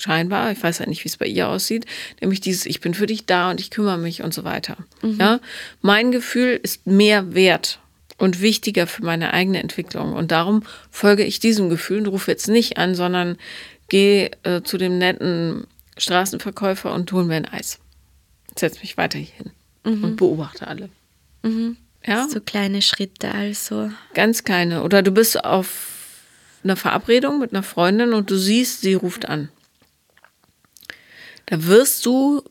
scheinbar, 0.00 0.52
ich 0.52 0.62
weiß 0.62 0.78
ja 0.78 0.86
nicht, 0.86 1.04
wie 1.04 1.08
es 1.08 1.16
bei 1.16 1.26
ihr 1.26 1.48
aussieht, 1.48 1.86
nämlich 2.20 2.40
dieses, 2.40 2.66
ich 2.66 2.80
bin 2.80 2.94
für 2.94 3.06
dich 3.06 3.26
da 3.26 3.50
und 3.50 3.60
ich 3.60 3.70
kümmere 3.70 3.98
mich 3.98 4.22
und 4.22 4.34
so 4.34 4.44
weiter. 4.44 4.76
Mhm. 5.02 5.18
Ja, 5.20 5.40
mein 5.82 6.12
Gefühl 6.12 6.58
ist 6.62 6.86
mehr 6.86 7.34
wert 7.34 7.78
und 8.18 8.40
wichtiger 8.40 8.86
für 8.86 9.04
meine 9.04 9.32
eigene 9.32 9.60
Entwicklung 9.60 10.12
und 10.12 10.30
darum 10.30 10.62
folge 10.90 11.24
ich 11.24 11.40
diesem 11.40 11.70
Gefühl 11.70 11.98
und 11.98 12.06
rufe 12.06 12.30
jetzt 12.30 12.48
nicht 12.48 12.78
an, 12.78 12.94
sondern 12.94 13.36
gehe 13.88 14.30
äh, 14.42 14.62
zu 14.62 14.78
dem 14.78 14.98
netten 14.98 15.66
Straßenverkäufer 15.96 16.92
und 16.92 17.10
hol 17.12 17.24
mir 17.24 17.36
ein 17.36 17.46
Eis. 17.46 17.78
Setz 18.56 18.80
mich 18.80 18.96
weiter 18.96 19.18
hier 19.18 19.34
hin 19.36 19.50
mhm. 19.84 20.04
und 20.04 20.16
beobachte 20.16 20.66
alle. 20.66 20.88
Mhm. 21.42 21.76
Ja? 22.06 22.28
So 22.28 22.40
kleine 22.40 22.82
Schritte 22.82 23.32
also. 23.32 23.90
Ganz 24.14 24.44
kleine. 24.44 24.82
Oder 24.82 25.02
du 25.02 25.10
bist 25.10 25.44
auf 25.44 25.88
einer 26.64 26.76
Verabredung 26.76 27.38
mit 27.38 27.52
einer 27.52 27.62
Freundin 27.62 28.12
und 28.12 28.30
du 28.30 28.36
siehst, 28.36 28.82
sie 28.82 28.94
ruft 28.94 29.28
an. 29.28 29.48
Da 31.50 31.66
wirst 31.66 32.06
du 32.06 32.42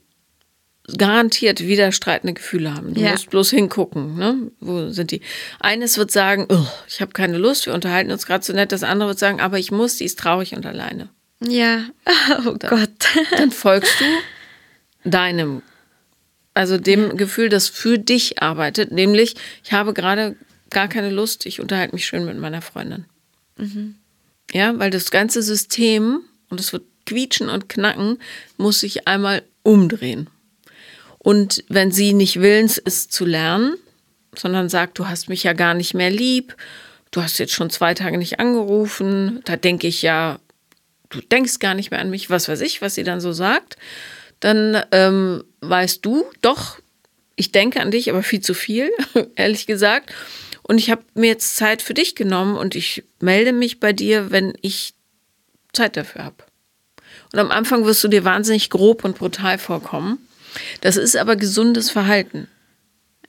garantiert 0.97 1.61
widerstreitende 1.61 2.33
Gefühle 2.33 2.73
haben. 2.73 2.93
Du 2.93 3.01
ja. 3.01 3.11
musst 3.11 3.29
bloß 3.29 3.51
hingucken. 3.51 4.15
Ne? 4.15 4.51
Wo 4.59 4.89
sind 4.89 5.11
die? 5.11 5.21
Eines 5.59 5.97
wird 5.97 6.11
sagen, 6.11 6.47
oh, 6.49 6.67
ich 6.87 7.01
habe 7.01 7.11
keine 7.11 7.37
Lust, 7.37 7.65
wir 7.65 7.73
unterhalten 7.73 8.11
uns 8.11 8.25
gerade 8.25 8.43
so 8.43 8.53
nett. 8.53 8.71
Das 8.71 8.83
andere 8.83 9.09
wird 9.09 9.19
sagen, 9.19 9.39
aber 9.39 9.57
ich 9.59 9.71
muss, 9.71 9.97
die 9.97 10.05
ist 10.05 10.19
traurig 10.19 10.55
und 10.55 10.65
alleine. 10.65 11.09
Ja, 11.47 11.85
oh 12.45 12.51
dann, 12.51 12.69
Gott. 12.69 12.89
Dann 13.37 13.51
folgst 13.51 13.93
du 13.99 14.05
deinem, 15.09 15.61
also 16.53 16.77
dem 16.77 17.07
ja. 17.07 17.13
Gefühl, 17.13 17.49
das 17.49 17.69
für 17.69 17.97
dich 17.97 18.41
arbeitet, 18.41 18.91
nämlich, 18.91 19.35
ich 19.63 19.71
habe 19.71 19.93
gerade 19.93 20.35
gar 20.69 20.87
keine 20.87 21.09
Lust, 21.09 21.45
ich 21.45 21.61
unterhalte 21.61 21.95
mich 21.95 22.05
schön 22.05 22.25
mit 22.25 22.37
meiner 22.37 22.61
Freundin. 22.61 23.05
Mhm. 23.57 23.95
Ja, 24.51 24.77
weil 24.77 24.89
das 24.89 25.11
ganze 25.11 25.41
System, 25.41 26.21
und 26.49 26.59
es 26.59 26.73
wird 26.73 26.83
quietschen 27.09 27.49
und 27.49 27.69
knacken, 27.69 28.19
muss 28.57 28.81
sich 28.81 29.07
einmal 29.07 29.41
umdrehen. 29.63 30.29
Und 31.17 31.63
wenn 31.67 31.91
sie 31.91 32.13
nicht 32.13 32.39
willens 32.39 32.77
ist 32.77 33.11
zu 33.11 33.25
lernen, 33.25 33.75
sondern 34.35 34.69
sagt, 34.69 34.99
du 34.99 35.07
hast 35.07 35.27
mich 35.27 35.43
ja 35.43 35.53
gar 35.53 35.73
nicht 35.73 35.95
mehr 35.95 36.11
lieb, 36.11 36.55
du 37.11 37.21
hast 37.23 37.39
jetzt 37.39 37.53
schon 37.53 37.71
zwei 37.71 37.95
Tage 37.95 38.19
nicht 38.19 38.39
angerufen, 38.39 39.41
da 39.43 39.55
denke 39.57 39.87
ich 39.87 40.03
ja, 40.03 40.39
du 41.09 41.19
denkst 41.19 41.57
gar 41.57 41.73
nicht 41.73 41.89
mehr 41.89 41.99
an 41.99 42.11
mich, 42.11 42.29
was 42.29 42.47
weiß 42.47 42.61
ich, 42.61 42.81
was 42.81 42.93
sie 42.93 43.03
dann 43.03 43.19
so 43.19 43.33
sagt, 43.33 43.77
dann 44.39 44.81
ähm, 44.91 45.43
weißt 45.61 46.05
du, 46.05 46.25
doch, 46.41 46.79
ich 47.35 47.51
denke 47.51 47.81
an 47.81 47.89
dich, 47.89 48.09
aber 48.09 48.21
viel 48.21 48.41
zu 48.41 48.53
viel, 48.53 48.91
ehrlich 49.35 49.65
gesagt. 49.65 50.13
Und 50.61 50.77
ich 50.77 50.91
habe 50.91 51.01
mir 51.15 51.27
jetzt 51.27 51.55
Zeit 51.55 51.81
für 51.81 51.95
dich 51.95 52.13
genommen 52.13 52.55
und 52.55 52.75
ich 52.75 53.03
melde 53.19 53.51
mich 53.51 53.79
bei 53.79 53.93
dir, 53.93 54.29
wenn 54.29 54.53
ich 54.61 54.93
Zeit 55.73 55.97
dafür 55.97 56.25
habe. 56.25 56.48
Und 57.33 57.39
am 57.39 57.51
Anfang 57.51 57.85
wirst 57.85 58.03
du 58.03 58.07
dir 58.07 58.23
wahnsinnig 58.25 58.69
grob 58.69 59.03
und 59.03 59.17
brutal 59.17 59.57
vorkommen. 59.57 60.17
Das 60.81 60.97
ist 60.97 61.15
aber 61.15 61.35
gesundes 61.35 61.91
Verhalten. 61.91 62.47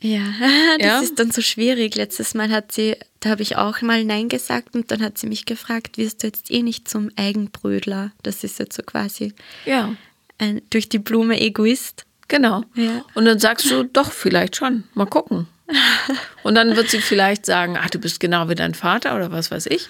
Ja, 0.01 0.23
das 0.79 0.87
ja? 0.87 1.01
ist 1.01 1.19
dann 1.19 1.31
so 1.31 1.43
schwierig. 1.43 1.95
Letztes 1.95 2.35
Mal 2.35 2.51
hat 2.51 2.73
sie, 2.73 2.97
da 3.21 3.31
habe 3.31 3.43
ich 3.43 3.57
auch 3.57 3.83
mal 3.83 4.05
Nein 4.05 4.29
gesagt 4.29 4.75
und 4.75 4.91
dann 4.91 5.03
hat 5.03 5.19
sie 5.19 5.27
mich 5.27 5.45
gefragt, 5.45 5.99
wirst 5.99 6.23
du 6.23 6.29
jetzt 6.29 6.51
eh 6.51 6.63
nicht 6.63 6.89
zum 6.89 7.11
Eigenbrödler? 7.17 8.13
Das 8.23 8.43
ist 8.43 8.59
jetzt 8.59 8.77
so 8.77 8.83
quasi 8.83 9.35
ja. 9.67 9.95
ein 10.39 10.63
durch 10.71 10.89
die 10.89 10.99
Blume 10.99 11.39
Egoist. 11.41 12.07
Genau. 12.29 12.63
Ja. 12.75 13.05
Und 13.15 13.25
dann 13.25 13.39
sagst 13.39 13.71
du, 13.71 13.83
doch, 13.83 14.13
vielleicht 14.13 14.57
schon. 14.57 14.85
Mal 14.95 15.07
gucken. 15.07 15.49
Und 16.43 16.55
dann 16.55 16.77
wird 16.77 16.89
sie 16.89 17.01
vielleicht 17.01 17.45
sagen, 17.45 17.77
ach, 17.81 17.91
du 17.91 17.99
bist 17.99 18.21
genau 18.21 18.49
wie 18.49 18.55
dein 18.55 18.75
Vater 18.75 19.17
oder 19.17 19.31
was 19.31 19.51
weiß 19.51 19.67
ich. 19.67 19.89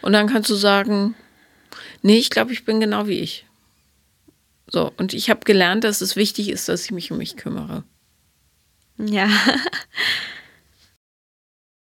Und 0.00 0.12
dann 0.12 0.28
kannst 0.28 0.50
du 0.50 0.54
sagen, 0.54 1.14
nee, 2.02 2.18
ich 2.18 2.30
glaube, 2.30 2.52
ich 2.52 2.64
bin 2.64 2.80
genau 2.80 3.06
wie 3.06 3.18
ich. 3.20 3.46
So, 4.68 4.92
und 4.96 5.12
ich 5.12 5.30
habe 5.30 5.40
gelernt, 5.44 5.84
dass 5.84 6.00
es 6.00 6.16
wichtig 6.16 6.48
ist, 6.48 6.68
dass 6.68 6.84
ich 6.84 6.92
mich 6.92 7.10
um 7.10 7.18
mich 7.18 7.36
kümmere. 7.36 7.84
Ja. 8.98 9.28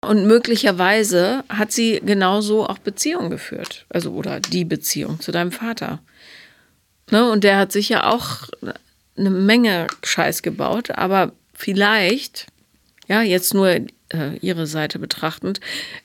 Und 0.03 0.25
möglicherweise 0.25 1.43
hat 1.47 1.71
sie 1.71 2.01
genauso 2.03 2.67
auch 2.67 2.79
Beziehungen 2.79 3.29
geführt. 3.29 3.85
Also, 3.89 4.11
oder 4.11 4.39
die 4.39 4.65
Beziehung 4.65 5.19
zu 5.19 5.31
deinem 5.31 5.51
Vater. 5.51 5.99
Ne? 7.11 7.29
Und 7.29 7.43
der 7.43 7.57
hat 7.57 7.71
sicher 7.71 8.11
auch 8.11 8.49
eine 9.15 9.29
Menge 9.29 9.87
Scheiß 10.03 10.41
gebaut, 10.41 10.89
aber 10.91 11.33
vielleicht, 11.53 12.47
ja, 13.07 13.21
jetzt 13.21 13.53
nur 13.53 13.69
äh, 13.69 14.37
ihre 14.41 14.65
Seite 14.65 14.97
betrachtend, 14.97 15.59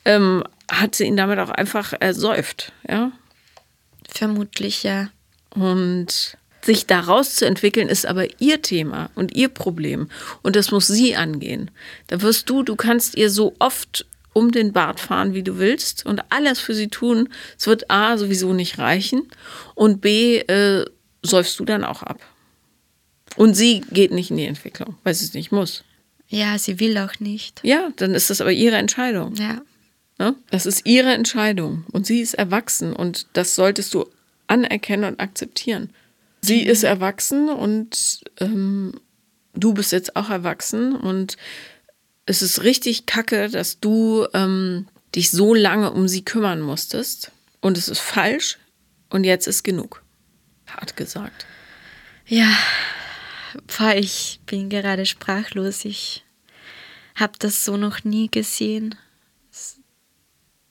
ähm, 0.05 0.43
hat 0.71 0.93
sie 0.93 1.05
ihn 1.05 1.17
damit 1.17 1.39
auch 1.39 1.49
einfach 1.49 1.93
ersäuft, 1.99 2.73
ja. 2.87 3.11
Vermutlich, 4.17 4.81
ja. 4.81 5.09
Und 5.51 6.37
sich 6.61 6.87
daraus 6.87 7.35
zu 7.35 7.45
entwickeln, 7.45 7.87
ist 7.87 8.05
aber 8.05 8.41
ihr 8.41 8.61
Thema 8.63 9.11
und 9.13 9.35
ihr 9.35 9.47
Problem. 9.47 10.09
Und 10.41 10.55
das 10.55 10.71
muss 10.71 10.87
sie 10.87 11.15
angehen. 11.15 11.69
Da 12.07 12.21
wirst 12.21 12.49
du, 12.49 12.63
du 12.63 12.75
kannst 12.75 13.15
ihr 13.15 13.29
so 13.29 13.55
oft 13.59 14.07
um 14.33 14.51
den 14.51 14.73
Bart 14.73 14.99
fahren, 14.99 15.33
wie 15.35 15.43
du 15.43 15.59
willst 15.59 16.05
und 16.05 16.21
alles 16.31 16.59
für 16.59 16.73
sie 16.73 16.87
tun. 16.87 17.29
Es 17.57 17.67
wird 17.67 17.89
A 17.91 18.17
sowieso 18.17 18.53
nicht 18.53 18.79
reichen 18.79 19.27
und 19.75 20.01
B 20.01 20.39
äh, 20.39 20.85
säufst 21.21 21.59
du 21.59 21.65
dann 21.65 21.83
auch 21.83 22.01
ab. 22.01 22.19
Und 23.35 23.53
sie 23.53 23.81
geht 23.91 24.11
nicht 24.11 24.31
in 24.31 24.37
die 24.37 24.45
Entwicklung, 24.45 24.95
weil 25.03 25.13
sie 25.13 25.25
es 25.25 25.33
nicht 25.35 25.51
muss. 25.51 25.83
Ja, 26.27 26.57
sie 26.57 26.79
will 26.79 26.97
auch 26.97 27.19
nicht. 27.19 27.61
Ja, 27.63 27.89
dann 27.97 28.15
ist 28.15 28.29
das 28.31 28.41
aber 28.41 28.51
ihre 28.51 28.77
Entscheidung. 28.77 29.35
Ja. 29.35 29.61
Ne? 30.19 30.35
Das 30.49 30.65
ist 30.65 30.85
ihre 30.85 31.13
Entscheidung 31.13 31.85
und 31.91 32.07
sie 32.07 32.21
ist 32.21 32.33
erwachsen 32.33 32.93
und 32.93 33.27
das 33.33 33.55
solltest 33.55 33.93
du 33.93 34.05
anerkennen 34.47 35.03
und 35.03 35.19
akzeptieren. 35.19 35.91
Sie 36.41 36.63
ist 36.63 36.83
erwachsen 36.83 37.49
und 37.49 38.21
ähm, 38.39 38.99
du 39.53 39.73
bist 39.73 39.91
jetzt 39.91 40.15
auch 40.15 40.29
erwachsen 40.29 40.95
und 40.95 41.37
es 42.25 42.41
ist 42.41 42.63
richtig 42.63 43.05
kacke, 43.05 43.49
dass 43.49 43.79
du 43.79 44.27
ähm, 44.33 44.87
dich 45.15 45.31
so 45.31 45.53
lange 45.53 45.91
um 45.91 46.07
sie 46.07 46.23
kümmern 46.23 46.61
musstest 46.61 47.31
und 47.61 47.77
es 47.77 47.87
ist 47.87 47.99
falsch 47.99 48.57
und 49.09 49.23
jetzt 49.23 49.47
ist 49.47 49.63
genug. 49.63 50.03
Hart 50.67 50.95
gesagt. 50.97 51.45
Ja, 52.25 52.51
ich 53.95 54.39
bin 54.45 54.69
gerade 54.69 55.05
sprachlos. 55.05 55.85
Ich 55.85 56.25
habe 57.15 57.33
das 57.39 57.63
so 57.63 57.77
noch 57.77 58.03
nie 58.03 58.29
gesehen, 58.29 58.95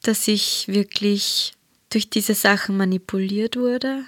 dass 0.06 0.28
ich 0.28 0.68
wirklich 0.68 1.54
durch 1.90 2.10
diese 2.10 2.34
Sachen 2.34 2.76
manipuliert 2.76 3.56
wurde. 3.56 4.04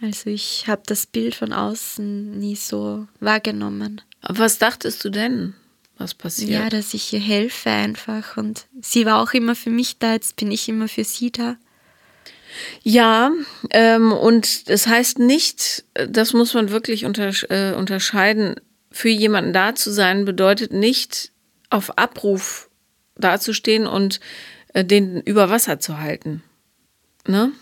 Also 0.00 0.30
ich 0.30 0.64
habe 0.66 0.82
das 0.86 1.06
Bild 1.06 1.34
von 1.34 1.52
außen 1.52 2.38
nie 2.38 2.56
so 2.56 3.06
wahrgenommen. 3.20 4.00
Aber 4.20 4.40
was 4.40 4.58
dachtest 4.58 5.04
du 5.04 5.10
denn, 5.10 5.54
was 5.96 6.14
passiert? 6.14 6.50
Ja, 6.50 6.68
dass 6.68 6.94
ich 6.94 7.12
ihr 7.12 7.20
helfe 7.20 7.70
einfach. 7.70 8.36
Und 8.36 8.66
sie 8.80 9.06
war 9.06 9.22
auch 9.22 9.32
immer 9.32 9.54
für 9.54 9.70
mich 9.70 9.98
da, 9.98 10.14
jetzt 10.14 10.36
bin 10.36 10.50
ich 10.50 10.68
immer 10.68 10.88
für 10.88 11.04
sie 11.04 11.30
da. 11.30 11.56
Ja, 12.82 13.30
ähm, 13.70 14.12
und 14.12 14.68
das 14.68 14.86
heißt 14.86 15.18
nicht, 15.18 15.84
das 15.94 16.32
muss 16.32 16.52
man 16.54 16.70
wirklich 16.70 17.04
unter, 17.04 17.30
äh, 17.50 17.74
unterscheiden, 17.74 18.56
für 18.90 19.08
jemanden 19.08 19.52
da 19.52 19.74
zu 19.74 19.90
sein, 19.90 20.24
bedeutet 20.24 20.72
nicht, 20.72 21.30
auf 21.70 21.96
Abruf 21.96 22.68
dazustehen 23.16 23.86
und 23.86 24.20
den 24.74 25.20
über 25.20 25.50
Wasser 25.50 25.80
zu 25.80 25.98
halten. 25.98 26.42
Ne? 27.26 27.52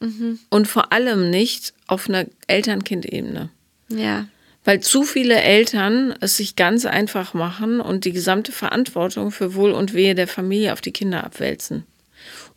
Mhm. 0.00 0.38
Und 0.50 0.68
vor 0.68 0.92
allem 0.92 1.30
nicht 1.30 1.74
auf 1.86 2.08
einer 2.08 2.26
Eltern-Kind-Ebene. 2.46 3.50
Ja. 3.88 4.26
Weil 4.64 4.80
zu 4.80 5.02
viele 5.02 5.40
Eltern 5.40 6.14
es 6.20 6.36
sich 6.36 6.54
ganz 6.56 6.86
einfach 6.86 7.34
machen 7.34 7.80
und 7.80 8.04
die 8.04 8.12
gesamte 8.12 8.52
Verantwortung 8.52 9.30
für 9.30 9.54
Wohl 9.54 9.72
und 9.72 9.94
Wehe 9.94 10.14
der 10.14 10.28
Familie 10.28 10.72
auf 10.72 10.80
die 10.80 10.92
Kinder 10.92 11.24
abwälzen. 11.24 11.84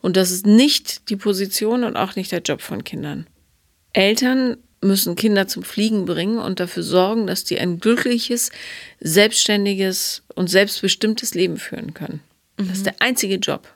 Und 0.02 0.16
das 0.16 0.30
ist 0.30 0.46
nicht 0.46 1.08
die 1.08 1.16
Position 1.16 1.82
und 1.82 1.96
auch 1.96 2.14
nicht 2.14 2.30
der 2.30 2.42
Job 2.42 2.60
von 2.60 2.84
Kindern. 2.84 3.26
Eltern 3.92 4.56
müssen 4.82 5.16
Kinder 5.16 5.48
zum 5.48 5.62
Fliegen 5.62 6.04
bringen 6.04 6.38
und 6.38 6.60
dafür 6.60 6.82
sorgen, 6.82 7.26
dass 7.26 7.44
die 7.44 7.58
ein 7.58 7.80
glückliches, 7.80 8.50
selbstständiges 9.00 10.22
und 10.34 10.48
selbstbestimmtes 10.48 11.34
Leben 11.34 11.56
führen 11.56 11.94
können. 11.94 12.20
Das 12.56 12.68
ist 12.68 12.80
mhm. 12.80 12.84
der 12.84 12.94
einzige 13.00 13.36
Job. 13.36 13.68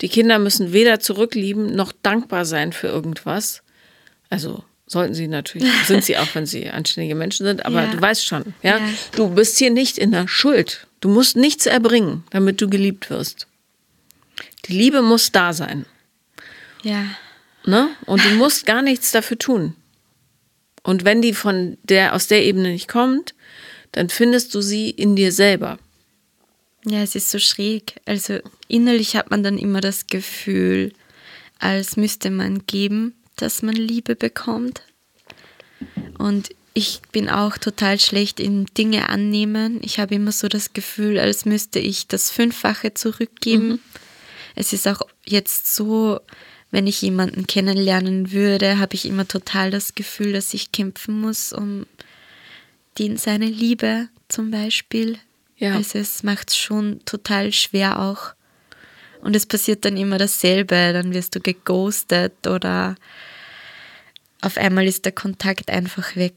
Die 0.00 0.08
Kinder 0.08 0.38
müssen 0.38 0.72
weder 0.72 1.00
zurücklieben 1.00 1.74
noch 1.74 1.92
dankbar 2.02 2.44
sein 2.44 2.72
für 2.72 2.88
irgendwas. 2.88 3.62
Also 4.30 4.64
sollten 4.86 5.14
sie 5.14 5.28
natürlich, 5.28 5.70
sind 5.86 6.04
sie 6.04 6.16
auch, 6.16 6.34
wenn 6.34 6.46
sie 6.46 6.68
anständige 6.68 7.14
Menschen 7.14 7.46
sind, 7.46 7.64
aber 7.64 7.84
ja. 7.84 7.90
du 7.90 8.00
weißt 8.00 8.24
schon, 8.24 8.54
ja? 8.62 8.78
ja? 8.78 8.88
Du 9.14 9.30
bist 9.30 9.58
hier 9.58 9.70
nicht 9.70 9.98
in 9.98 10.12
der 10.12 10.28
Schuld. 10.28 10.86
Du 11.00 11.08
musst 11.08 11.36
nichts 11.36 11.66
erbringen, 11.66 12.24
damit 12.30 12.60
du 12.60 12.68
geliebt 12.68 13.10
wirst. 13.10 13.46
Die 14.66 14.72
Liebe 14.72 15.02
muss 15.02 15.32
da 15.32 15.52
sein. 15.52 15.86
Ja. 16.82 17.04
Ne? 17.64 17.88
Und 18.06 18.24
du 18.24 18.28
musst 18.36 18.66
gar 18.66 18.82
nichts 18.82 19.10
dafür 19.12 19.38
tun. 19.38 19.74
Und 20.82 21.04
wenn 21.04 21.20
die 21.20 21.34
von 21.34 21.78
der, 21.82 22.14
aus 22.14 22.28
der 22.28 22.44
Ebene 22.44 22.70
nicht 22.70 22.88
kommt, 22.88 23.34
dann 23.92 24.08
findest 24.08 24.54
du 24.54 24.60
sie 24.60 24.90
in 24.90 25.16
dir 25.16 25.32
selber. 25.32 25.78
Ja, 26.88 27.02
es 27.02 27.14
ist 27.14 27.30
so 27.30 27.38
schräg. 27.38 28.00
Also 28.04 28.38
innerlich 28.68 29.16
hat 29.16 29.30
man 29.30 29.42
dann 29.42 29.58
immer 29.58 29.80
das 29.80 30.06
Gefühl, 30.06 30.92
als 31.58 31.96
müsste 31.96 32.30
man 32.30 32.66
geben, 32.66 33.14
dass 33.36 33.62
man 33.62 33.74
Liebe 33.74 34.14
bekommt. 34.14 34.82
Und 36.18 36.50
ich 36.74 37.00
bin 37.10 37.28
auch 37.28 37.58
total 37.58 37.98
schlecht 37.98 38.38
in 38.38 38.66
Dinge 38.66 39.08
annehmen. 39.08 39.80
Ich 39.82 39.98
habe 39.98 40.14
immer 40.14 40.32
so 40.32 40.48
das 40.48 40.72
Gefühl, 40.74 41.18
als 41.18 41.44
müsste 41.44 41.78
ich 41.78 42.06
das 42.06 42.30
Fünffache 42.30 42.94
zurückgeben. 42.94 43.68
Mhm 43.68 43.80
es 44.56 44.72
ist 44.72 44.88
auch 44.88 45.02
jetzt 45.24 45.72
so, 45.72 46.18
wenn 46.72 46.88
ich 46.88 47.02
jemanden 47.02 47.46
kennenlernen 47.46 48.32
würde, 48.32 48.78
habe 48.78 48.94
ich 48.94 49.04
immer 49.04 49.28
total 49.28 49.70
das 49.70 49.94
Gefühl, 49.94 50.32
dass 50.32 50.54
ich 50.54 50.72
kämpfen 50.72 51.20
muss 51.20 51.52
um 51.52 51.86
den 52.98 53.18
seine 53.18 53.46
Liebe 53.46 54.08
zum 54.28 54.50
Beispiel. 54.50 55.18
Ja. 55.56 55.74
Also 55.74 55.98
es 55.98 56.22
macht 56.22 56.50
es 56.50 56.56
schon 56.56 57.00
total 57.04 57.52
schwer 57.52 58.00
auch. 58.00 58.34
Und 59.22 59.34
es 59.34 59.46
passiert 59.46 59.84
dann 59.84 59.96
immer 59.96 60.18
dasselbe. 60.18 60.92
Dann 60.92 61.14
wirst 61.14 61.34
du 61.34 61.40
geghostet 61.40 62.46
oder 62.46 62.96
auf 64.42 64.58
einmal 64.58 64.86
ist 64.86 65.04
der 65.04 65.12
Kontakt 65.12 65.70
einfach 65.70 66.14
weg. 66.16 66.34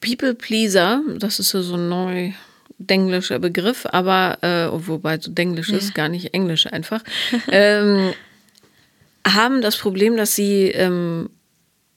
People 0.00 0.34
Pleaser, 0.34 1.02
das 1.16 1.40
ist 1.40 1.50
so 1.50 1.76
neu 1.76 2.32
denglischer 2.78 3.40
Begriff, 3.40 3.84
aber 3.86 4.38
äh, 4.42 4.68
wobei 4.86 5.18
so 5.18 5.32
denglisch 5.32 5.70
ja. 5.70 5.78
ist, 5.78 5.94
gar 5.94 6.08
nicht 6.08 6.32
englisch 6.32 6.66
einfach, 6.66 7.02
ähm, 7.50 8.12
haben 9.26 9.60
das 9.62 9.76
Problem, 9.76 10.16
dass 10.16 10.36
sie 10.36 10.68
ähm, 10.68 11.30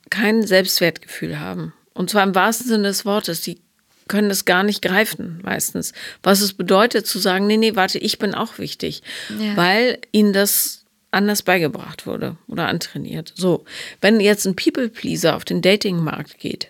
kein 0.10 0.46
Selbstwertgefühl 0.46 1.40
haben. 1.40 1.74
Und 1.94 2.10
zwar 2.10 2.24
im 2.24 2.34
wahrsten 2.34 2.68
Sinne 2.68 2.88
des 2.88 3.06
Wortes. 3.06 3.42
Die 3.42 3.62
können 4.08 4.30
das 4.30 4.46
gar 4.46 4.64
nicht 4.64 4.82
greifen, 4.82 5.40
meistens. 5.44 5.94
Was 6.24 6.42
es 6.42 6.54
bedeutet, 6.54 7.08
zu 7.08 7.20
sagen, 7.20 7.48
nee, 7.48 7.58
nee, 7.58 7.76
warte, 7.76 7.98
ich 7.98 8.20
bin 8.20 8.34
auch 8.34 8.58
wichtig. 8.58 9.04
Ja. 9.40 9.56
Weil 9.56 10.00
ihnen 10.12 10.34
das 10.34 10.82
anders 11.12 11.42
beigebracht 11.44 12.08
wurde 12.08 12.38
oder 12.48 12.68
antrainiert. 12.68 13.34
So, 13.36 13.66
wenn 14.00 14.20
jetzt 14.20 14.46
ein 14.46 14.56
People-Pleaser 14.56 15.36
auf 15.36 15.46
den 15.46 15.62
Datingmarkt 15.62 16.40
geht, 16.40 16.70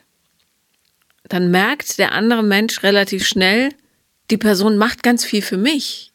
dann 1.29 1.51
merkt 1.51 1.97
der 1.99 2.11
andere 2.11 2.43
Mensch 2.43 2.83
relativ 2.83 3.25
schnell, 3.25 3.69
die 4.31 4.37
Person 4.37 4.77
macht 4.77 5.03
ganz 5.03 5.23
viel 5.23 5.41
für 5.41 5.57
mich, 5.57 6.11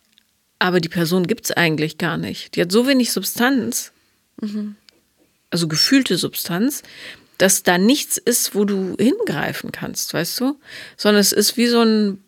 aber 0.59 0.81
die 0.81 0.89
Person 0.89 1.27
gibt 1.27 1.47
es 1.47 1.53
eigentlich 1.53 1.99
gar 1.99 2.17
nicht. 2.17 2.57
Die 2.57 2.63
hat 2.63 2.73
so 2.73 2.87
wenig 2.87 3.13
Substanz, 3.13 3.93
mhm. 4.41 4.77
also 5.51 5.69
gefühlte 5.69 6.17
Substanz, 6.17 6.83
dass 7.39 7.63
da 7.63 7.79
nichts 7.79 8.17
ist, 8.17 8.55
wo 8.55 8.65
du 8.65 8.97
hingreifen 8.99 9.73
kannst, 9.73 10.15
weißt 10.15 10.41
du? 10.41 10.59
Sondern 10.97 11.21
es 11.21 11.33
ist 11.33 11.57
wie 11.57 11.67
so 11.67 11.83
ein 11.83 12.23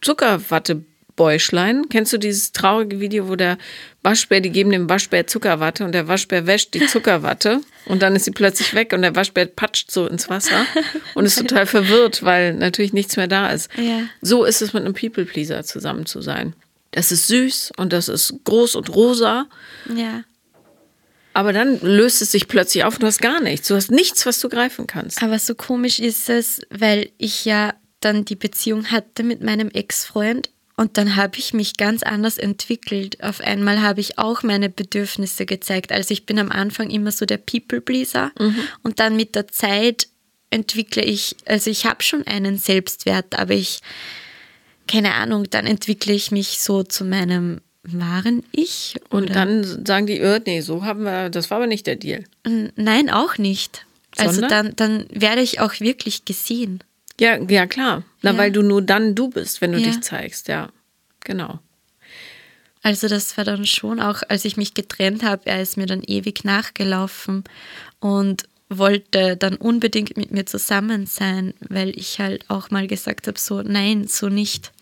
Zuckerwatte 0.00 0.84
Waschbäuschlein. 1.22 1.88
Kennst 1.88 2.12
du 2.12 2.18
dieses 2.18 2.52
traurige 2.52 3.00
Video, 3.00 3.28
wo 3.28 3.36
der 3.36 3.58
Waschbär, 4.02 4.40
die 4.40 4.50
geben 4.50 4.70
dem 4.70 4.88
Waschbär 4.88 5.26
Zuckerwatte 5.26 5.84
und 5.84 5.92
der 5.92 6.08
Waschbär 6.08 6.46
wäscht 6.46 6.74
die 6.74 6.86
Zuckerwatte 6.86 7.60
und 7.86 8.02
dann 8.02 8.16
ist 8.16 8.24
sie 8.24 8.30
plötzlich 8.32 8.74
weg 8.74 8.92
und 8.92 9.02
der 9.02 9.14
Waschbär 9.14 9.46
patscht 9.46 9.90
so 9.90 10.06
ins 10.06 10.28
Wasser 10.28 10.66
und 11.14 11.24
ist 11.24 11.38
total 11.38 11.66
verwirrt, 11.66 12.22
weil 12.22 12.54
natürlich 12.54 12.92
nichts 12.92 13.16
mehr 13.16 13.28
da 13.28 13.50
ist. 13.50 13.70
Ja. 13.76 14.02
So 14.20 14.44
ist 14.44 14.62
es 14.62 14.72
mit 14.72 14.84
einem 14.84 14.94
People-Pleaser 14.94 15.62
zusammen 15.64 16.06
zu 16.06 16.20
sein. 16.22 16.54
Das 16.90 17.12
ist 17.12 17.28
süß 17.28 17.72
und 17.76 17.92
das 17.92 18.08
ist 18.08 18.34
groß 18.44 18.74
und 18.74 18.94
rosa, 18.94 19.46
Ja. 19.94 20.24
Aber 21.34 21.52
dann 21.52 21.80
löst 21.80 22.22
es 22.22 22.32
sich 22.32 22.48
plötzlich 22.48 22.84
auf 22.84 22.94
und 22.94 23.02
du 23.02 23.06
hast 23.06 23.20
gar 23.20 23.40
nichts. 23.40 23.68
Du 23.68 23.74
hast 23.74 23.90
nichts, 23.90 24.26
was 24.26 24.40
du 24.40 24.48
greifen 24.48 24.86
kannst. 24.86 25.22
Aber 25.22 25.38
so 25.38 25.54
komisch 25.54 25.98
ist 25.98 26.28
es, 26.28 26.60
weil 26.70 27.10
ich 27.18 27.44
ja 27.44 27.74
dann 28.00 28.24
die 28.24 28.36
Beziehung 28.36 28.90
hatte 28.90 29.22
mit 29.22 29.42
meinem 29.42 29.68
Ex-Freund 29.70 30.50
und 30.76 30.98
dann 30.98 31.16
habe 31.16 31.38
ich 31.38 31.54
mich 31.54 31.76
ganz 31.76 32.02
anders 32.02 32.38
entwickelt. 32.38 33.22
Auf 33.22 33.40
einmal 33.40 33.82
habe 33.82 34.00
ich 34.00 34.18
auch 34.18 34.42
meine 34.42 34.68
Bedürfnisse 34.68 35.46
gezeigt. 35.46 35.92
Also 35.92 36.12
ich 36.12 36.26
bin 36.26 36.38
am 36.38 36.50
Anfang 36.50 36.90
immer 36.90 37.12
so 37.12 37.26
der 37.26 37.36
People-Pleaser 37.36 38.32
und 38.82 38.98
dann 38.98 39.16
mit 39.16 39.34
der 39.34 39.48
Zeit 39.48 40.08
entwickle 40.50 41.02
ich, 41.02 41.36
also 41.46 41.70
ich 41.70 41.86
habe 41.86 42.02
schon 42.02 42.26
einen 42.26 42.58
Selbstwert, 42.58 43.38
aber 43.38 43.54
ich, 43.54 43.80
keine 44.88 45.14
Ahnung, 45.14 45.48
dann 45.50 45.66
entwickle 45.66 46.12
ich 46.12 46.30
mich 46.30 46.58
so 46.58 46.82
zu 46.82 47.04
meinem 47.04 47.60
wahren 47.84 48.42
Ich. 48.52 48.94
Und 49.10 49.24
oder? 49.24 49.34
dann 49.34 49.86
sagen 49.86 50.06
die, 50.06 50.18
äh, 50.18 50.40
nee, 50.46 50.60
so 50.60 50.84
haben 50.84 51.02
wir, 51.02 51.30
das 51.30 51.50
war 51.50 51.56
aber 51.58 51.66
nicht 51.66 51.86
der 51.86 51.96
Deal. 51.96 52.24
Nein, 52.76 53.10
auch 53.10 53.38
nicht. 53.38 53.84
Also 54.16 54.40
Sondern? 54.40 54.74
dann, 54.76 54.76
dann 54.76 55.20
werde 55.20 55.40
ich 55.42 55.60
auch 55.60 55.80
wirklich 55.80 56.24
gesehen. 56.24 56.82
Ja, 57.20 57.38
ja 57.42 57.66
klar. 57.66 58.04
Na, 58.22 58.32
Ja. 58.32 58.38
weil 58.38 58.52
du 58.52 58.62
nur 58.62 58.82
dann 58.82 59.14
du 59.14 59.28
bist, 59.28 59.60
wenn 59.60 59.72
du 59.72 59.78
Ja. 59.78 59.86
dich 59.86 60.00
zeigst, 60.02 60.48
ja. 60.48 60.68
Genau. 61.20 61.58
Also 62.82 63.08
das 63.08 63.36
war 63.36 63.44
dann 63.44 63.64
schon 63.64 64.00
auch, 64.00 64.22
als 64.28 64.44
ich 64.44 64.56
mich 64.56 64.74
getrennt 64.74 65.22
habe, 65.22 65.42
er 65.46 65.62
ist 65.62 65.76
mir 65.76 65.86
dann 65.86 66.02
ewig 66.02 66.44
nachgelaufen 66.44 67.44
und 68.00 68.44
wollte 68.68 69.36
dann 69.36 69.54
unbedingt 69.56 70.16
mit 70.16 70.32
mir 70.32 70.46
zusammen 70.46 71.06
sein, 71.06 71.54
weil 71.60 71.90
ich 71.96 72.18
halt 72.18 72.44
auch 72.48 72.70
mal 72.70 72.86
gesagt 72.88 73.28
habe, 73.28 73.38
so 73.38 73.62
nein, 73.62 74.06
so 74.08 74.28
nicht. 74.28 74.72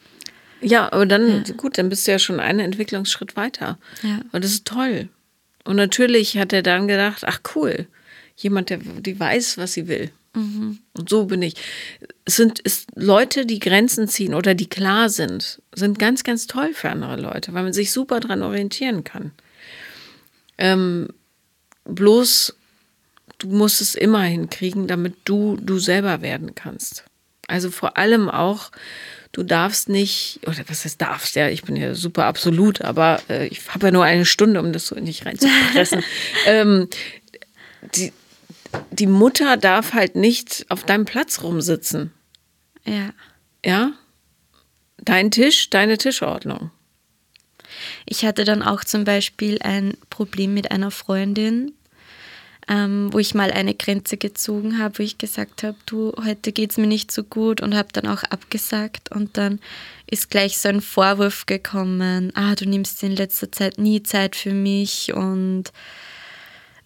Ja, 0.61 0.92
aber 0.92 1.06
dann, 1.06 1.44
gut, 1.56 1.78
dann 1.78 1.88
bist 1.88 2.06
du 2.06 2.12
ja 2.12 2.18
schon 2.18 2.40
einen 2.40 2.61
Entwicklungsschritt 2.61 3.36
weiter. 3.36 3.78
Ja. 4.02 4.20
Und 4.32 4.44
das 4.44 4.52
ist 4.52 4.66
toll. 4.66 5.08
Und 5.64 5.76
natürlich 5.76 6.36
hat 6.38 6.52
er 6.52 6.62
dann 6.62 6.88
gedacht, 6.88 7.22
ach 7.26 7.40
cool, 7.54 7.86
jemand, 8.36 8.70
der 8.70 8.78
die 8.78 9.18
weiß, 9.18 9.58
was 9.58 9.72
sie 9.72 9.88
will. 9.88 10.11
Und 10.32 11.08
so 11.08 11.24
bin 11.24 11.42
ich. 11.42 11.54
Es 12.24 12.36
sind 12.36 12.61
es 12.62 12.86
Leute, 12.94 13.46
die 13.46 13.58
Grenzen 13.58 14.06
ziehen 14.06 14.34
oder 14.34 14.54
die 14.54 14.68
klar 14.68 15.08
sind, 15.08 15.61
sind 15.74 15.98
ganz, 15.98 16.22
ganz 16.22 16.46
toll 16.46 16.72
für 16.72 16.90
andere 16.90 17.20
Leute, 17.20 17.52
weil 17.52 17.64
man 17.64 17.72
sich 17.72 17.90
super 17.90 18.20
dran 18.20 18.42
orientieren 18.42 19.02
kann. 19.02 19.32
Ähm, 20.56 21.08
bloß, 21.84 22.54
du 23.38 23.48
musst 23.48 23.80
es 23.80 23.96
immer 23.96 24.22
hinkriegen, 24.22 24.86
damit 24.86 25.16
du 25.24 25.56
du 25.61 25.78
selber 25.78 26.22
werden 26.22 26.54
kannst. 26.54 27.04
Also 27.48 27.70
vor 27.70 27.98
allem 27.98 28.28
auch, 28.28 28.70
du 29.32 29.42
darfst 29.42 29.88
nicht, 29.88 30.40
oder 30.46 30.58
was 30.68 30.84
heißt 30.84 31.00
darfst, 31.00 31.36
ja, 31.36 31.48
ich 31.48 31.62
bin 31.62 31.76
ja 31.76 31.94
super 31.94 32.24
absolut, 32.24 32.82
aber 32.82 33.20
äh, 33.28 33.46
ich 33.46 33.68
habe 33.68 33.86
ja 33.86 33.92
nur 33.92 34.04
eine 34.04 34.24
Stunde, 34.24 34.60
um 34.60 34.72
das 34.72 34.86
so 34.86 34.96
nicht 34.96 35.24
reinzupressen. 35.24 36.02
ähm, 36.46 36.88
die, 37.94 38.12
die 38.90 39.06
Mutter 39.06 39.56
darf 39.56 39.92
halt 39.92 40.16
nicht 40.16 40.66
auf 40.68 40.84
deinem 40.84 41.04
Platz 41.04 41.42
rumsitzen. 41.42 42.12
Ja. 42.84 43.10
Ja? 43.64 43.92
Dein 44.98 45.30
Tisch, 45.30 45.70
deine 45.70 45.96
Tischordnung. 45.96 46.70
Ich 48.04 48.24
hatte 48.24 48.44
dann 48.44 48.62
auch 48.62 48.84
zum 48.84 49.04
Beispiel 49.04 49.58
ein 49.62 49.96
Problem 50.10 50.54
mit 50.54 50.70
einer 50.70 50.90
Freundin, 50.90 51.72
ähm, 52.70 53.12
wo 53.12 53.18
ich 53.18 53.34
mal 53.34 53.50
eine 53.50 53.74
Grenze 53.74 54.16
gezogen 54.16 54.78
habe, 54.78 55.00
wo 55.00 55.02
ich 55.02 55.18
gesagt 55.18 55.64
habe, 55.64 55.76
du, 55.86 56.12
heute 56.24 56.52
geht 56.52 56.70
es 56.70 56.76
mir 56.76 56.86
nicht 56.86 57.10
so 57.10 57.24
gut 57.24 57.60
und 57.60 57.74
habe 57.74 57.88
dann 57.92 58.06
auch 58.06 58.22
abgesagt. 58.22 59.10
Und 59.10 59.36
dann 59.36 59.58
ist 60.08 60.30
gleich 60.30 60.56
so 60.56 60.68
ein 60.68 60.80
Vorwurf 60.80 61.46
gekommen, 61.46 62.30
ah, 62.36 62.54
du 62.54 62.68
nimmst 62.68 63.02
in 63.02 63.16
letzter 63.16 63.50
Zeit 63.50 63.78
nie 63.78 64.04
Zeit 64.04 64.36
für 64.36 64.52
mich. 64.52 65.12
Und 65.12 65.64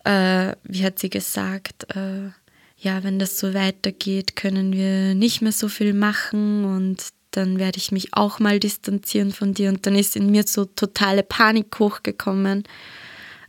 äh, 0.04 0.52
wie 0.64 0.84
hat 0.84 0.98
sie 0.98 1.10
gesagt, 1.10 1.94
äh, 1.94 2.30
ja, 2.78 3.04
wenn 3.04 3.18
das 3.18 3.38
so 3.38 3.52
weitergeht, 3.52 4.36
können 4.36 4.72
wir 4.72 5.14
nicht 5.14 5.42
mehr 5.42 5.52
so 5.52 5.68
viel 5.68 5.92
machen 5.92 6.64
und 6.64 7.02
dann 7.30 7.58
werde 7.58 7.78
ich 7.78 7.92
mich 7.92 8.14
auch 8.14 8.38
mal 8.38 8.58
distanzieren 8.58 9.32
von 9.32 9.52
dir. 9.52 9.68
Und 9.68 9.84
dann 9.84 9.96
ist 9.96 10.16
in 10.16 10.30
mir 10.30 10.44
so 10.44 10.64
totale 10.64 11.22
Panik 11.22 11.78
hochgekommen, 11.78 12.64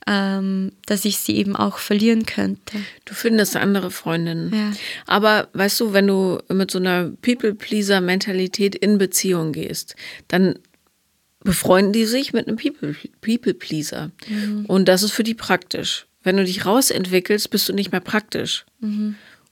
ähm, 0.08 0.72
dass 0.86 1.04
ich 1.06 1.18
sie 1.18 1.36
eben 1.38 1.56
auch 1.56 1.78
verlieren 1.80 2.26
könnte. 2.26 2.78
Du 3.06 3.14
findest 3.16 3.56
andere 3.56 3.90
Freundinnen. 3.92 4.54
Ja. 4.54 4.72
Aber 5.08 5.48
weißt 5.54 5.80
du, 5.80 5.94
wenn 5.94 6.06
du 6.08 6.40
mit 6.50 6.70
so 6.72 6.78
einer 6.80 7.10
People-Pleaser-Mentalität 7.22 8.76
in 8.76 8.98
Beziehung 8.98 9.52
gehst, 9.52 9.96
dann 10.28 10.60
befreunden 11.44 11.94
die 11.94 12.06
sich 12.06 12.34
mit 12.34 12.48
einem 12.48 12.58
People- 12.58 12.96
People-Pleaser. 13.22 14.12
Und 14.68 14.86
das 14.88 15.04
ist 15.04 15.12
für 15.12 15.24
die 15.24 15.34
praktisch. 15.36 16.06
Wenn 16.24 16.38
du 16.38 16.44
dich 16.46 16.66
rausentwickelst, 16.66 17.50
bist 17.52 17.70
du 17.70 17.74
nicht 17.74 17.92
mehr 17.92 18.02
praktisch. 18.02 18.66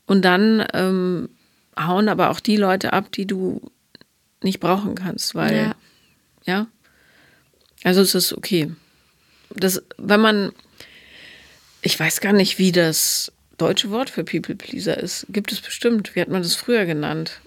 Und 0.06 0.22
dann 0.26 0.66
ähm, 0.74 1.30
hauen 1.80 2.10
aber 2.10 2.30
auch 2.32 2.40
die 2.40 2.58
Leute 2.58 2.94
ab, 2.94 3.12
die 3.12 3.26
du 3.28 3.62
nicht 4.44 4.60
brauchen 4.60 4.96
kannst, 4.96 5.36
weil, 5.36 5.56
Ja. 5.56 5.76
ja. 6.46 6.68
Also 7.84 8.02
es 8.02 8.16
ist 8.16 8.34
okay. 8.34 8.72
Das, 9.56 9.84
wenn 9.98 10.20
man, 10.20 10.52
ich 11.82 12.00
weiß 12.00 12.22
gar 12.22 12.34
nicht, 12.34 12.58
wie 12.58 12.72
das 12.72 13.32
deutsche 13.58 13.92
Wort 13.92 14.10
für 14.10 14.24
People 14.24 14.56
Pleaser 14.56 14.98
ist. 14.98 15.26
Gibt 15.30 15.52
es 15.52 15.62
bestimmt. 15.62 16.16
Wie 16.16 16.22
hat 16.22 16.30
man 16.30 16.42
das 16.42 16.56
früher 16.56 16.86
genannt? 16.86 17.40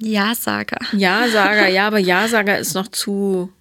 Ja-Sager. 0.00 0.78
Ja-Sager, 0.92 1.68
ja, 1.68 1.86
aber 1.86 1.98
Ja-Sager 2.00 2.58
ist 2.58 2.74
noch 2.74 2.88
zu. 2.88 3.52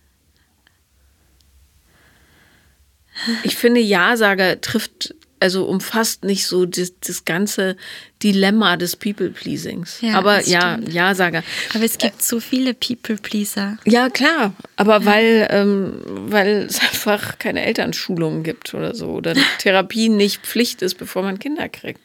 Ich 3.43 3.55
finde, 3.55 3.79
Ja-Sager 3.79 4.59
trifft, 4.59 5.15
also 5.43 5.65
umfasst 5.65 6.23
nicht 6.23 6.47
so 6.47 6.65
das, 6.65 6.97
das 7.01 7.25
ganze 7.25 7.75
Dilemma 8.23 8.77
des 8.77 8.95
People-Pleasings. 8.95 9.99
Ja, 9.99 10.13
aber 10.13 10.39
ja, 10.47 10.77
stimmt. 10.77 10.93
Ja-Sager. 10.93 11.43
Aber 11.73 11.83
es 11.83 11.97
gibt 11.97 12.23
so 12.23 12.39
viele 12.39 12.73
People-Pleaser. 12.73 13.77
Ja, 13.83 14.09
klar, 14.09 14.53
aber 14.77 15.03
weil, 15.03 15.45
ähm, 15.51 15.99
weil 16.05 16.65
es 16.69 16.79
einfach 16.79 17.39
keine 17.39 17.65
Elternschulungen 17.65 18.43
gibt 18.43 18.73
oder 18.73 18.95
so 18.95 19.07
oder 19.07 19.33
Therapie 19.59 20.07
nicht 20.07 20.45
Pflicht 20.45 20.81
ist, 20.81 20.95
bevor 20.95 21.23
man 21.23 21.39
Kinder 21.39 21.67
kriegt. 21.67 21.99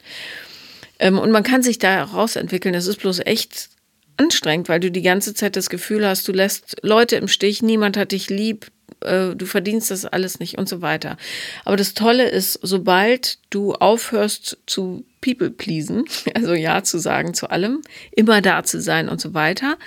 Ähm, 0.99 1.17
und 1.17 1.31
man 1.31 1.43
kann 1.43 1.63
sich 1.63 1.79
da 1.79 2.03
rausentwickeln. 2.03 2.73
Das 2.73 2.87
ist 2.87 2.97
bloß 2.97 3.19
echt 3.19 3.69
anstrengend, 4.17 4.67
weil 4.67 4.81
du 4.81 4.91
die 4.91 5.01
ganze 5.01 5.33
Zeit 5.33 5.55
das 5.55 5.69
Gefühl 5.69 6.05
hast, 6.05 6.27
du 6.27 6.33
lässt 6.33 6.75
Leute 6.81 7.15
im 7.15 7.29
Stich, 7.29 7.61
niemand 7.61 7.95
hat 7.95 8.11
dich 8.11 8.29
lieb, 8.29 8.67
äh, 9.01 9.35
du 9.35 9.45
verdienst 9.45 9.91
das 9.91 10.05
alles 10.05 10.39
nicht 10.39 10.57
und 10.57 10.67
so 10.67 10.81
weiter. 10.81 11.17
Aber 11.65 11.77
das 11.77 11.93
Tolle 11.93 12.29
ist, 12.29 12.59
sobald 12.61 13.39
du 13.49 13.73
aufhörst 13.73 14.57
zu 14.65 15.05
people 15.21 15.49
pleasen, 15.49 16.05
also 16.35 16.53
Ja 16.53 16.83
zu 16.83 16.99
sagen 16.99 17.33
zu 17.33 17.49
allem, 17.49 17.81
immer 18.11 18.41
da 18.41 18.63
zu 18.63 18.81
sein 18.81 19.09
und 19.09 19.21
so 19.21 19.33
weiter, 19.33 19.77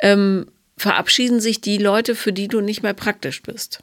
ähm, 0.00 0.46
verabschieden 0.76 1.40
sich 1.40 1.60
die 1.60 1.78
Leute, 1.78 2.14
für 2.14 2.32
die 2.32 2.48
du 2.48 2.60
nicht 2.60 2.82
mehr 2.82 2.94
praktisch 2.94 3.42
bist. 3.42 3.80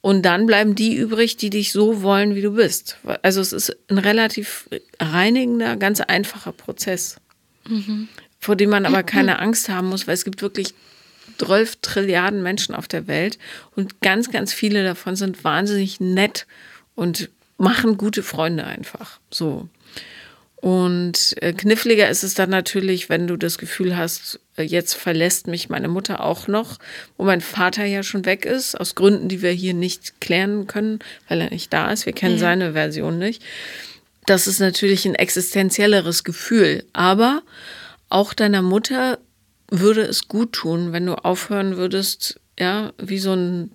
Und 0.00 0.22
dann 0.22 0.46
bleiben 0.46 0.74
die 0.76 0.94
übrig, 0.94 1.36
die 1.36 1.50
dich 1.50 1.72
so 1.72 2.02
wollen, 2.02 2.36
wie 2.36 2.42
du 2.42 2.52
bist. 2.52 2.98
Also 3.22 3.40
es 3.40 3.52
ist 3.52 3.76
ein 3.88 3.98
relativ 3.98 4.68
reinigender, 5.00 5.76
ganz 5.76 6.00
einfacher 6.00 6.52
Prozess, 6.52 7.16
vor 8.38 8.54
dem 8.54 8.70
man 8.70 8.86
aber 8.86 9.02
keine 9.02 9.40
Angst 9.40 9.68
haben 9.68 9.88
muss, 9.88 10.06
weil 10.06 10.14
es 10.14 10.24
gibt 10.24 10.42
wirklich 10.42 10.74
12 11.38 11.76
Trilliarden 11.82 12.42
Menschen 12.42 12.74
auf 12.74 12.88
der 12.88 13.06
Welt 13.06 13.38
und 13.74 14.00
ganz, 14.00 14.30
ganz 14.30 14.52
viele 14.52 14.84
davon 14.84 15.16
sind 15.16 15.44
wahnsinnig 15.44 16.00
nett 16.00 16.46
und 16.94 17.30
machen 17.58 17.96
gute 17.96 18.22
Freunde 18.22 18.64
einfach. 18.64 19.18
So. 19.30 19.68
Und 20.56 21.36
äh, 21.42 21.52
kniffliger 21.52 22.08
ist 22.08 22.24
es 22.24 22.34
dann 22.34 22.50
natürlich, 22.50 23.08
wenn 23.08 23.26
du 23.26 23.36
das 23.36 23.58
Gefühl 23.58 23.96
hast, 23.96 24.40
äh, 24.56 24.62
jetzt 24.62 24.94
verlässt 24.94 25.46
mich 25.46 25.68
meine 25.68 25.86
Mutter 25.88 26.24
auch 26.24 26.48
noch, 26.48 26.78
wo 27.16 27.24
mein 27.24 27.40
Vater 27.42 27.84
ja 27.84 28.02
schon 28.02 28.24
weg 28.24 28.44
ist, 28.46 28.74
aus 28.74 28.94
Gründen, 28.94 29.28
die 29.28 29.42
wir 29.42 29.50
hier 29.52 29.74
nicht 29.74 30.20
klären 30.20 30.66
können, 30.66 30.98
weil 31.28 31.42
er 31.42 31.50
nicht 31.50 31.72
da 31.72 31.92
ist. 31.92 32.06
Wir 32.06 32.14
kennen 32.14 32.34
Ja. 32.34 32.40
seine 32.40 32.72
Version 32.72 33.18
nicht. 33.18 33.42
Das 34.24 34.46
ist 34.46 34.58
natürlich 34.58 35.04
ein 35.04 35.14
existenzielleres 35.14 36.24
Gefühl. 36.24 36.84
Aber 36.94 37.42
auch 38.08 38.32
deiner 38.32 38.62
Mutter 38.62 39.18
würde 39.70 40.02
es 40.02 40.28
gut 40.28 40.52
tun, 40.52 40.92
wenn 40.92 41.06
du 41.06 41.14
aufhören 41.14 41.76
würdest, 41.76 42.40
ja, 42.58 42.92
wie 42.98 43.18
so 43.18 43.32
ein 43.34 43.72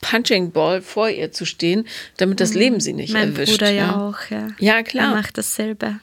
Punching 0.00 0.50
Ball 0.50 0.82
vor 0.82 1.08
ihr 1.08 1.30
zu 1.32 1.44
stehen, 1.44 1.86
damit 2.16 2.40
das 2.40 2.54
Leben 2.54 2.80
sie 2.80 2.92
nicht 2.92 3.12
mein 3.12 3.32
erwischt. 3.32 3.52
Bruder 3.52 3.70
ja, 3.70 3.86
ja 3.86 3.96
auch, 4.08 4.18
ja. 4.30 4.48
Ja, 4.58 4.74
Er 4.76 4.82
klar. 4.82 5.14
macht 5.14 5.38
dasselbe. 5.38 6.00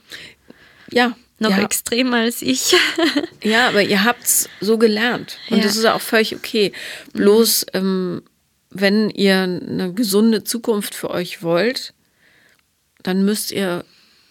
Ja, 0.92 1.16
Noch 1.42 1.52
Ja. 1.52 1.64
extremer 1.64 2.18
als 2.18 2.42
ich. 2.42 2.76
Ja, 3.44 3.70
aber 3.70 3.82
ihr 3.82 4.04
habt 4.04 4.24
es 4.24 4.50
so 4.60 4.78
gelernt. 4.78 5.38
Und 5.50 5.58
Ja. 5.58 5.64
das 5.64 5.78
ist 5.78 5.86
auch 5.86 6.02
völlig 6.02 6.36
okay. 6.36 6.74
Bloß, 7.14 7.66
ähm, 7.74 8.22
wenn 8.70 9.10
ihr 9.10 9.38
eine 9.44 9.94
gesunde 9.94 10.44
Zukunft 10.44 10.94
für 10.96 11.10
euch 11.10 11.42
wollt, 11.42 11.94
dann 13.04 13.24
müsst 13.24 13.52
ihr 13.52 13.86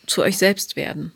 zu 0.06 0.22
euch 0.22 0.36
selbst 0.36 0.76
werden. 0.76 1.12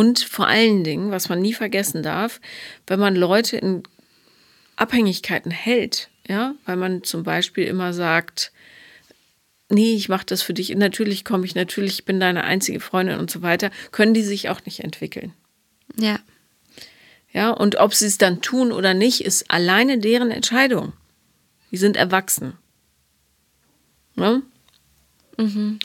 Und 0.00 0.20
vor 0.20 0.46
allen 0.46 0.82
Dingen, 0.82 1.10
was 1.10 1.28
man 1.28 1.42
nie 1.42 1.52
vergessen 1.52 2.02
darf, 2.02 2.40
wenn 2.86 2.98
man 2.98 3.14
Leute 3.14 3.58
in 3.58 3.82
Abhängigkeiten 4.76 5.50
hält, 5.50 6.08
ja, 6.26 6.54
weil 6.64 6.76
man 6.76 7.04
zum 7.04 7.22
Beispiel 7.22 7.64
immer 7.64 7.92
sagt, 7.92 8.50
nee, 9.68 9.94
ich 9.94 10.08
mache 10.08 10.24
das 10.24 10.40
für 10.40 10.54
dich, 10.54 10.74
natürlich 10.74 11.26
komme 11.26 11.44
ich, 11.44 11.54
natürlich 11.54 11.98
ich 11.98 12.04
bin 12.06 12.18
deine 12.18 12.44
einzige 12.44 12.80
Freundin 12.80 13.18
und 13.18 13.30
so 13.30 13.42
weiter, 13.42 13.70
können 13.90 14.14
die 14.14 14.22
sich 14.22 14.48
auch 14.48 14.64
nicht 14.64 14.80
entwickeln. 14.80 15.34
ja. 15.98 16.18
Ja, 17.32 17.50
und 17.50 17.76
ob 17.76 17.94
sie 17.94 18.06
es 18.06 18.16
dann 18.16 18.40
tun 18.40 18.72
oder 18.72 18.94
nicht, 18.94 19.20
ist 19.20 19.50
alleine 19.50 19.98
deren 19.98 20.30
Entscheidung. 20.30 20.94
Die 21.70 21.76
sind 21.76 21.96
erwachsen. 21.96 22.54
Ne? 24.16 24.42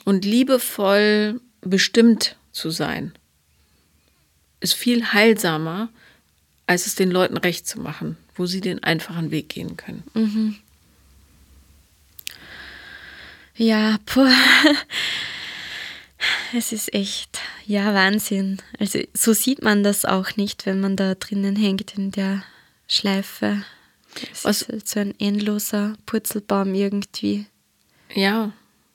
Und 0.04 0.24
liebevoll 0.24 1.40
bestimmt 1.60 2.36
zu 2.50 2.70
sein, 2.70 3.12
ist 4.60 4.74
viel 4.74 5.12
heilsamer, 5.12 5.88
als 6.66 6.86
es 6.86 6.94
den 6.94 7.10
Leuten 7.10 7.36
recht 7.36 7.66
zu 7.66 7.80
machen, 7.80 8.16
wo 8.34 8.46
sie 8.46 8.60
den 8.60 8.82
einfachen 8.82 9.30
Weg 9.30 9.48
gehen 9.50 9.76
können. 9.76 10.58
Ja, 13.56 13.98
puh. 14.06 14.26
Es 16.56 16.72
ist 16.72 16.94
echt, 16.94 17.40
ja, 17.66 17.92
Wahnsinn. 17.92 18.56
Also 18.80 19.00
so 19.12 19.32
sieht 19.34 19.62
man 19.62 19.82
das 19.84 20.04
auch 20.06 20.36
nicht, 20.36 20.64
wenn 20.64 20.80
man 20.80 20.96
da 20.96 21.14
drinnen 21.14 21.56
hängt 21.56 21.92
in 21.96 22.10
der 22.10 22.42
Schleife. 22.88 23.62
Es 24.32 24.44
Was- 24.44 24.62
ist 24.62 24.68
halt 24.70 24.88
so 24.88 25.00
ein 25.00 25.14
endloser 25.20 25.94
Purzelbaum 26.06 26.74
irgendwie. 26.74 27.46
Ja. 28.14 28.52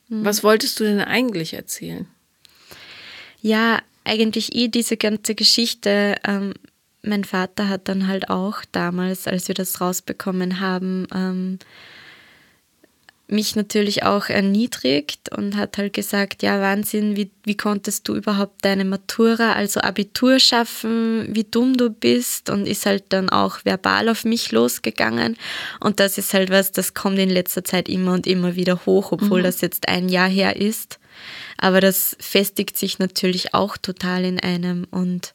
Was 0.10 0.44
wolltest 0.44 0.80
du 0.80 0.84
denn 0.84 1.00
eigentlich 1.02 1.54
erzählen? 1.54 2.08
Ja, 3.42 3.82
eigentlich 4.04 4.56
eh 4.56 4.68
diese 4.68 4.98
ganze 4.98 5.36
Geschichte. 5.36 6.16
Ähm, 6.28 6.54
mein 7.04 7.24
Vater 7.24 7.70
hat 7.70 7.88
dann 7.88 8.08
halt 8.08 8.30
auch 8.30 8.64
damals, 8.72 9.28
als 9.28 9.48
wir 9.48 9.56
das 9.56 9.82
rausbekommen 9.82 10.60
haben, 10.60 11.08
ähm, 11.14 11.60
mich 13.32 13.56
natürlich 13.56 14.04
auch 14.04 14.28
erniedrigt 14.28 15.36
und 15.36 15.56
hat 15.56 15.78
halt 15.78 15.94
gesagt, 15.94 16.44
ja 16.44 16.60
Wahnsinn, 16.60 17.16
wie, 17.16 17.32
wie 17.46 17.56
konntest 17.56 18.08
du 18.08 18.16
überhaupt 18.16 18.66
deine 18.66 18.84
Matura, 18.84 19.54
also 19.54 19.80
Abitur 19.80 20.38
schaffen, 20.40 21.30
wie 21.30 21.46
dumm 21.46 21.78
du 21.78 21.90
bist 21.90 22.50
und 22.50 22.68
ist 22.68 22.86
halt 22.86 23.06
dann 23.10 23.30
auch 23.30 23.64
verbal 23.64 24.10
auf 24.10 24.26
mich 24.26 24.52
losgegangen 24.52 25.38
und 25.80 26.02
das 26.02 26.18
ist 26.18 26.34
halt 26.34 26.50
was, 26.50 26.74
das 26.74 26.94
kommt 26.94 27.20
in 27.20 27.30
letzter 27.30 27.64
Zeit 27.64 27.88
immer 27.88 28.14
und 28.14 28.28
immer 28.28 28.56
wieder 28.56 28.86
hoch, 28.86 29.14
obwohl 29.14 29.42
das 29.44 29.62
jetzt 29.62 29.88
ein 29.88 30.10
Jahr 30.10 30.30
her 30.30 30.58
ist, 30.58 31.00
aber 31.58 31.82
das 31.82 32.16
festigt 32.20 32.78
sich 32.78 33.00
natürlich 33.00 33.54
auch 33.54 33.78
total 33.78 34.26
in 34.26 34.40
einem 34.40 34.86
und 34.92 35.34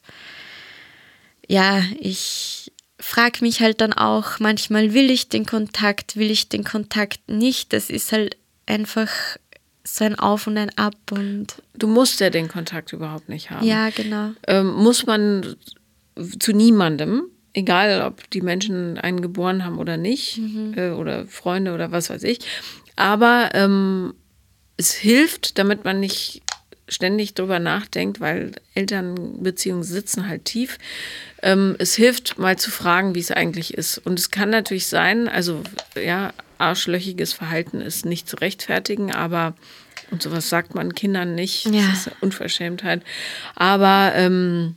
ja, 1.47 1.81
ich 1.99 2.71
frage 2.99 3.39
mich 3.41 3.61
halt 3.61 3.81
dann 3.81 3.93
auch 3.93 4.39
manchmal, 4.39 4.93
will 4.93 5.09
ich 5.09 5.29
den 5.29 5.45
Kontakt, 5.45 6.17
will 6.17 6.31
ich 6.31 6.49
den 6.49 6.63
Kontakt 6.63 7.29
nicht? 7.29 7.73
Das 7.73 7.89
ist 7.89 8.11
halt 8.11 8.37
einfach 8.65 9.09
so 9.83 10.03
ein 10.03 10.19
Auf 10.19 10.47
und 10.47 10.57
ein 10.57 10.77
Ab 10.77 10.95
und 11.11 11.61
Du 11.77 11.87
musst 11.87 12.19
ja 12.19 12.29
den 12.29 12.47
Kontakt 12.49 12.91
überhaupt 12.91 13.29
nicht 13.29 13.49
haben. 13.49 13.65
ja, 13.65 13.89
genau. 13.89 14.31
ähm, 14.47 14.73
muss 14.73 15.05
man 15.05 15.55
zu 16.39 16.51
niemandem, 16.51 17.23
egal 17.53 18.01
ob 18.01 18.29
die 18.31 18.41
Menschen 18.41 18.97
einen 18.97 19.21
geboren 19.21 19.63
haben 19.63 19.77
oder 19.77 19.95
nicht, 19.97 20.41
äh, 20.75 20.89
oder 20.89 21.25
Freunde 21.27 21.73
oder 21.73 21.91
was 21.91 22.09
weiß 22.09 22.23
ich. 22.23 22.39
Aber 22.95 23.51
ähm, 23.53 24.15
es 24.77 24.93
hilft, 24.93 25.57
damit 25.57 25.83
man 25.83 25.99
nicht 25.99 26.41
ständig 26.87 27.33
drüber 27.33 27.59
nachdenkt, 27.59 28.19
weil 28.21 28.53
Elternbeziehungen 28.73 29.83
sitzen 29.83 30.27
halt 30.27 30.45
tief. 30.45 30.77
Ähm, 31.41 31.75
es 31.79 31.95
hilft 31.95 32.37
mal 32.37 32.57
zu 32.57 32.71
fragen, 32.71 33.13
wie 33.13 33.19
es 33.19 33.31
eigentlich 33.31 33.73
ist. 33.73 33.97
Und 33.97 34.17
es 34.19 34.31
kann 34.31 34.49
natürlich 34.49 34.87
sein, 34.87 35.27
also 35.27 35.63
ja, 36.01 36.33
arschlöchiges 36.57 37.33
Verhalten 37.33 37.81
ist 37.81 38.05
nicht 38.05 38.29
zu 38.29 38.37
rechtfertigen, 38.37 39.11
aber 39.11 39.53
und 40.09 40.21
sowas 40.21 40.47
sagt 40.47 40.73
man 40.73 40.95
Kindern 40.95 41.35
nicht. 41.35 41.65
Ja. 41.65 41.81
Das 41.89 41.99
ist 41.99 42.07
eine 42.07 42.15
Unverschämtheit. 42.21 43.03
Aber 43.55 44.13
ähm, 44.15 44.75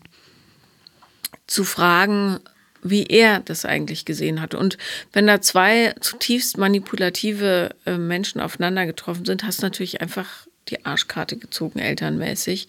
zu 1.47 1.63
fragen, 1.63 2.41
wie 2.83 3.05
er 3.05 3.41
das 3.41 3.65
eigentlich 3.65 4.05
gesehen 4.05 4.41
hat. 4.41 4.55
Und 4.55 4.79
wenn 5.13 5.27
da 5.27 5.41
zwei 5.41 5.95
zutiefst 6.01 6.59
manipulative 6.59 7.75
äh, 7.87 7.97
Menschen 7.99 8.41
aufeinander 8.41 8.87
getroffen 8.87 9.25
sind, 9.25 9.45
hast 9.45 9.61
du 9.61 9.67
natürlich 9.67 10.01
einfach 10.01 10.47
die 10.69 10.85
Arschkarte 10.85 11.37
gezogen, 11.37 11.79
elternmäßig. 11.79 12.69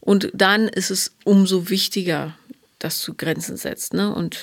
Und 0.00 0.30
dann 0.34 0.68
ist 0.68 0.90
es 0.90 1.14
umso 1.24 1.68
wichtiger, 1.70 2.36
dass 2.78 3.02
du 3.04 3.14
Grenzen 3.14 3.56
setzt 3.56 3.94
ne? 3.94 4.12
und 4.14 4.38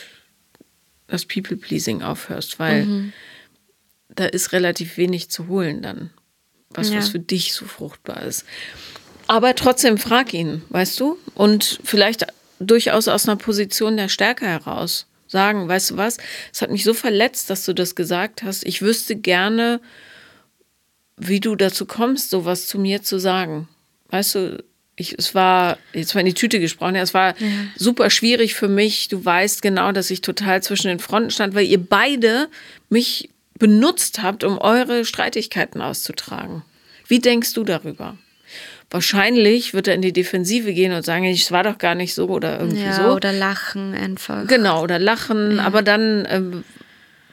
das 1.07 1.25
People-Pleasing 1.25 2.01
aufhörst, 2.01 2.59
weil 2.59 3.11
da 4.09 4.25
ist 4.25 4.51
relativ 4.51 4.97
wenig 4.97 5.29
zu 5.29 5.47
holen 5.47 5.81
dann, 5.81 6.11
was, 6.69 6.89
Ja. 6.89 6.97
was 6.97 7.09
für 7.09 7.19
dich 7.19 7.53
so 7.53 7.65
fruchtbar 7.65 8.23
ist. 8.23 8.45
Aber 9.27 9.53
trotzdem 9.55 9.97
frag 9.97 10.33
ihn, 10.33 10.63
weißt 10.69 10.99
du? 10.99 11.17
Und 11.35 11.79
vielleicht 11.83 12.25
durchaus 12.59 13.07
aus 13.07 13.27
einer 13.27 13.37
Position 13.37 13.97
der 13.97 14.09
Stärke 14.09 14.45
heraus 14.45 15.07
sagen, 15.27 15.67
weißt 15.67 15.91
du 15.91 15.97
was, 15.97 16.17
es 16.51 16.61
hat 16.61 16.71
mich 16.71 16.83
so 16.83 16.93
verletzt, 16.93 17.49
dass 17.49 17.63
du 17.65 17.73
das 17.73 17.95
gesagt 17.95 18.43
hast. 18.43 18.65
Ich 18.65 18.81
wüsste 18.81 19.15
gerne, 19.15 19.79
wie 21.17 21.39
du 21.39 21.55
dazu 21.55 21.85
kommst, 21.85 22.31
sowas 22.31 22.67
zu 22.67 22.79
mir 22.79 23.03
zu 23.03 23.19
sagen. 23.19 23.67
Weißt 24.09 24.35
du, 24.35 24.63
ich, 24.95 25.17
es 25.17 25.35
war, 25.35 25.77
jetzt 25.93 26.13
mal 26.13 26.21
in 26.21 26.25
die 26.25 26.33
Tüte 26.33 26.59
gesprochen, 26.59 26.95
ja, 26.95 27.01
es 27.01 27.13
war 27.13 27.35
super 27.75 28.09
schwierig 28.09 28.55
für 28.55 28.67
mich. 28.67 29.07
Du 29.07 29.23
weißt 29.23 29.61
genau, 29.61 29.91
dass 29.91 30.09
ich 30.09 30.21
total 30.21 30.61
zwischen 30.63 30.87
den 30.87 30.99
Fronten 30.99 31.31
stand, 31.31 31.55
weil 31.55 31.65
ihr 31.65 31.81
beide 31.81 32.49
mich 32.89 33.29
benutzt 33.57 34.21
habt, 34.21 34.43
um 34.43 34.57
eure 34.57 35.05
Streitigkeiten 35.05 35.81
auszutragen. 35.81 36.63
Wie 37.07 37.19
denkst 37.19 37.53
du 37.53 37.63
darüber? 37.63 38.17
Wahrscheinlich 38.91 39.73
wird 39.73 39.87
er 39.87 39.93
in 39.93 40.01
die 40.01 40.13
Defensive 40.13 40.73
gehen 40.73 40.93
und 40.93 41.05
sagen, 41.05 41.25
es 41.25 41.51
war 41.51 41.63
doch 41.63 41.77
gar 41.77 41.93
nicht 41.95 42.15
so 42.15 42.27
oder 42.27 42.59
irgendwie 42.59 42.81
Ja, 42.83 42.93
so. 43.09 43.15
oder 43.15 43.31
lachen 43.31 43.93
einfach. 43.93 44.47
Genau, 44.47 44.81
oder 44.83 44.97
lachen, 44.97 45.59
aber 45.59 45.83
dann, 45.83 46.27
ähm, 46.29 46.63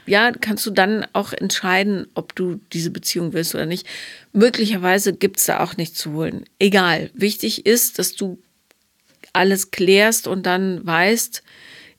ja, 0.07 0.33
kannst 0.33 0.67
du 0.67 0.71
dann 0.71 1.07
auch 1.15 1.33
entscheiden, 1.33 2.07
ob 2.15 2.35
du 2.37 2.61
diese 2.75 2.91
Beziehung 2.91 3.33
willst 3.33 3.55
oder 3.55 3.65
nicht. 3.67 3.87
Möglicherweise 4.33 5.15
gibt 5.15 5.39
es 5.39 5.47
da 5.47 5.61
auch 5.61 5.77
nichts 5.79 5.99
zu 5.99 6.13
holen. 6.13 6.45
Egal. 6.59 7.11
Wichtig 7.15 7.65
ist, 7.65 7.99
dass 7.99 8.15
du 8.15 8.39
alles 9.33 9.71
klärst 9.71 10.27
und 10.29 10.45
dann 10.47 10.87
weißt, 10.87 11.43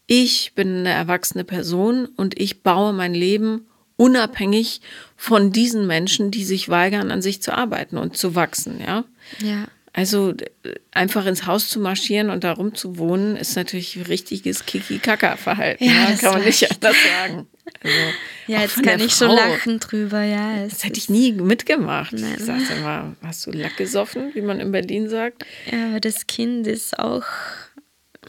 ich 0.05 0.53
bin 0.55 0.77
eine 0.79 0.89
erwachsene 0.91 1.43
Person 1.43 2.05
und 2.15 2.39
ich 2.39 2.61
baue 2.63 2.93
mein 2.93 3.13
Leben 3.13 3.67
unabhängig 3.97 4.81
von 5.15 5.51
diesen 5.51 5.87
Menschen, 5.87 6.31
die 6.31 6.43
sich 6.45 6.69
weigern, 6.69 7.11
an 7.11 7.21
sich 7.21 7.41
zu 7.41 7.53
arbeiten 7.53 7.97
und 7.97 8.15
zu 8.17 8.35
wachsen, 8.35 8.79
ja. 8.79 9.03
Ja. 9.41 9.67
Also 9.93 10.31
äh, 10.63 10.75
einfach 10.91 11.25
ins 11.25 11.47
Haus 11.47 11.69
zu 11.69 11.79
marschieren 11.79 12.29
und 12.29 12.43
da 12.43 12.51
rumzuwohnen, 12.53 13.35
ist 13.35 13.55
natürlich 13.55 14.07
richtiges 14.07 14.65
Kiki-Kaka-Verhalten. 14.67 15.83
Ja, 15.83 16.15
kann 16.19 16.33
man 16.33 16.45
nicht 16.45 16.71
anders 16.71 16.95
sagen. 17.19 17.47
Also, 17.83 17.95
Ja, 18.47 18.61
jetzt 18.61 18.81
kann 18.83 18.99
ich 19.01 19.13
schon 19.13 19.29
Frau. 19.29 19.35
lachen 19.35 19.79
drüber, 19.79 20.21
ja. 20.21 20.63
Das 20.63 20.83
hätte 20.85 20.99
ich 20.99 21.09
nie 21.09 21.33
mitgemacht. 21.33 22.13
Nein. 22.13 22.35
Ich 22.37 22.45
sagte 22.45 22.73
immer, 22.73 23.15
hast 23.23 23.45
du 23.47 23.51
Lack 23.51 23.75
gesoffen, 23.75 24.29
wie 24.35 24.41
man 24.41 24.59
in 24.59 24.71
Berlin 24.71 25.09
sagt? 25.09 25.43
ja, 25.71 25.87
aber 25.89 25.99
das 25.99 26.27
Kind 26.27 26.67
ist 26.67 26.97
auch, 26.99 27.23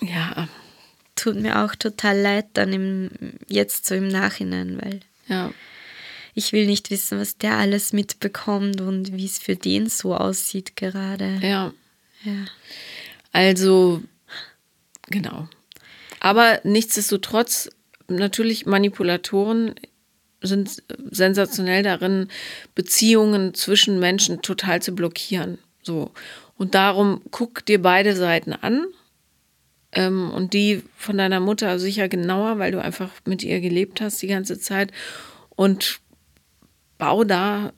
Ja, 0.00 0.48
tut 1.16 1.36
mir 1.36 1.62
auch 1.64 1.74
total 1.74 2.18
leid 2.18 2.46
dann 2.54 2.72
im, 2.72 3.10
jetzt 3.46 3.86
so 3.86 3.94
im 3.94 4.08
Nachhinein, 4.08 4.78
weil 4.82 5.00
ja. 5.28 5.52
ich 6.34 6.52
will 6.52 6.66
nicht 6.66 6.90
wissen, 6.90 7.18
was 7.18 7.36
der 7.38 7.56
alles 7.56 7.92
mitbekommt 7.92 8.80
und 8.80 9.12
wie 9.12 9.24
es 9.26 9.38
für 9.38 9.56
den 9.56 9.88
so 9.88 10.14
aussieht 10.14 10.76
gerade. 10.76 11.38
Ja, 11.42 11.72
Ja. 12.24 12.44
also 13.32 14.02
genau. 15.08 15.48
Aber 16.20 16.60
nichtsdestotrotz, 16.64 17.70
natürlich 18.08 18.66
Manipulatoren 18.66 19.74
sind 20.40 20.82
sensationell 21.10 21.82
darin, 21.82 22.28
Beziehungen 22.74 23.54
zwischen 23.54 23.98
Menschen 23.98 24.42
total 24.42 24.80
zu 24.82 24.92
blockieren. 24.92 25.58
So. 25.82 26.12
Und 26.56 26.74
darum 26.74 27.22
guck 27.30 27.64
dir 27.66 27.80
beide 27.82 28.14
Seiten 28.16 28.52
an. 28.52 28.86
Ähm, 29.99 30.30
und 30.30 30.55
die 30.55 30.84
von 30.96 31.18
deiner 31.18 31.40
Mutter 31.40 31.80
sicher 31.80 32.09
genauer, 32.09 32.61
weil 32.61 32.70
du 32.70 32.80
einfach 32.80 33.11
mit 33.24 33.42
ihr 33.42 33.61
gelebt 33.61 34.01
hast 34.01 34.22
die 34.22 34.28
ganze 34.28 34.61
Zeit. 34.61 34.92
Und 35.51 35.99
bau 36.99 37.24
da 37.24 37.72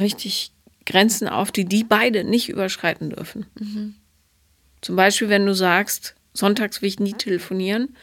richtig 0.00 0.52
Grenzen 0.86 1.28
auf, 1.28 1.52
die 1.52 1.66
die 1.66 1.84
beide 1.84 2.24
nicht 2.24 2.48
überschreiten 2.48 3.10
dürfen. 3.10 3.44
Zum 4.80 4.96
Beispiel, 4.96 5.28
wenn 5.28 5.44
du 5.44 5.54
sagst, 5.54 6.14
sonntags 6.32 6.80
will 6.80 6.88
ich 6.88 6.98
nie 6.98 7.12
telefonieren 7.12 7.96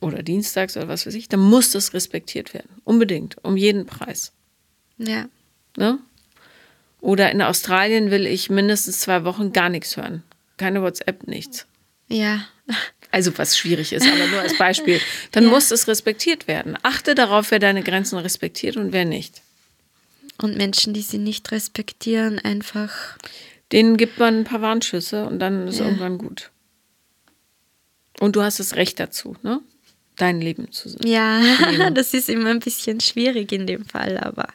oder 0.00 0.22
dienstags 0.22 0.78
oder 0.78 0.88
was 0.88 1.06
weiß 1.06 1.14
ich, 1.14 1.28
dann 1.28 1.40
muss 1.40 1.72
das 1.72 1.92
respektiert 1.92 2.54
werden. 2.54 2.70
Unbedingt, 2.84 3.36
um 3.44 3.58
jeden 3.58 3.84
Preis. 3.84 4.32
Ja. 4.96 5.28
Ne? 5.76 5.98
Oder 7.02 7.30
in 7.32 7.42
Australien 7.42 8.10
will 8.10 8.26
ich 8.26 8.48
mindestens 8.48 9.00
zwei 9.00 9.24
Wochen 9.24 9.52
gar 9.52 9.68
nichts 9.68 9.98
hören. 9.98 10.22
Keine 10.56 10.80
WhatsApp, 10.80 11.26
nichts. 11.26 11.66
Ja. 12.08 12.46
Also 13.10 13.36
was 13.38 13.56
schwierig 13.56 13.92
ist, 13.92 14.06
aber 14.06 14.26
nur 14.28 14.40
als 14.40 14.56
Beispiel. 14.58 15.00
Dann 15.32 15.44
Ja. 15.44 15.50
muss 15.50 15.70
es 15.70 15.88
respektiert 15.88 16.46
werden. 16.48 16.76
Achte 16.82 17.14
darauf, 17.14 17.50
wer 17.50 17.58
deine 17.58 17.82
Grenzen 17.82 18.18
respektiert 18.18 18.76
und 18.76 18.92
wer 18.92 19.04
nicht. 19.04 19.42
Und 20.38 20.56
Menschen, 20.56 20.92
die 20.92 21.00
sie 21.02 21.18
nicht 21.18 21.50
respektieren, 21.52 22.38
einfach. 22.38 23.16
Denen 23.72 23.96
gibt 23.96 24.18
man 24.18 24.40
ein 24.40 24.44
paar 24.44 24.60
Warnschüsse 24.62 25.24
und 25.26 25.38
dann 25.38 25.68
ist 25.68 25.78
Ja. 25.78 25.86
irgendwann 25.86 26.18
gut. 26.18 26.50
Und 28.20 28.36
du 28.36 28.42
hast 28.42 28.60
das 28.60 28.74
Recht 28.76 29.00
dazu, 29.00 29.36
ne? 29.42 29.60
Dein 30.16 30.40
Leben 30.40 30.72
zu 30.72 30.88
sein. 30.88 31.00
Ja, 31.06 31.40
das 31.90 32.14
ist 32.14 32.28
immer 32.28 32.50
ein 32.50 32.60
bisschen 32.60 33.00
schwierig 33.00 33.52
in 33.52 33.66
dem 33.66 33.84
Fall, 33.84 34.18
aber 34.18 34.48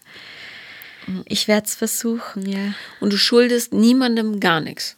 ich 1.26 1.48
werde 1.48 1.68
es 1.68 1.76
versuchen, 1.76 2.46
ja. 2.48 2.74
Und 3.00 3.12
du 3.14 3.18
schuldest 3.18 3.74
niemandem 3.74 4.40
gar 4.40 4.62
nichts. 4.62 4.98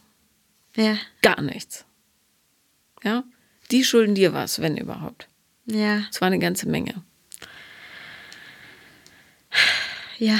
Ja, 0.76 0.96
Gar 1.22 1.40
nichts. 1.42 1.84
Ja? 3.04 3.22
Die 3.70 3.84
schulden 3.84 4.14
dir 4.14 4.32
was, 4.32 4.60
wenn 4.60 4.76
überhaupt. 4.76 5.28
ja, 5.66 6.04
Das 6.10 6.20
war 6.20 6.26
eine 6.26 6.38
ganze 6.38 6.68
Menge. 6.68 6.94
ja. 10.18 10.38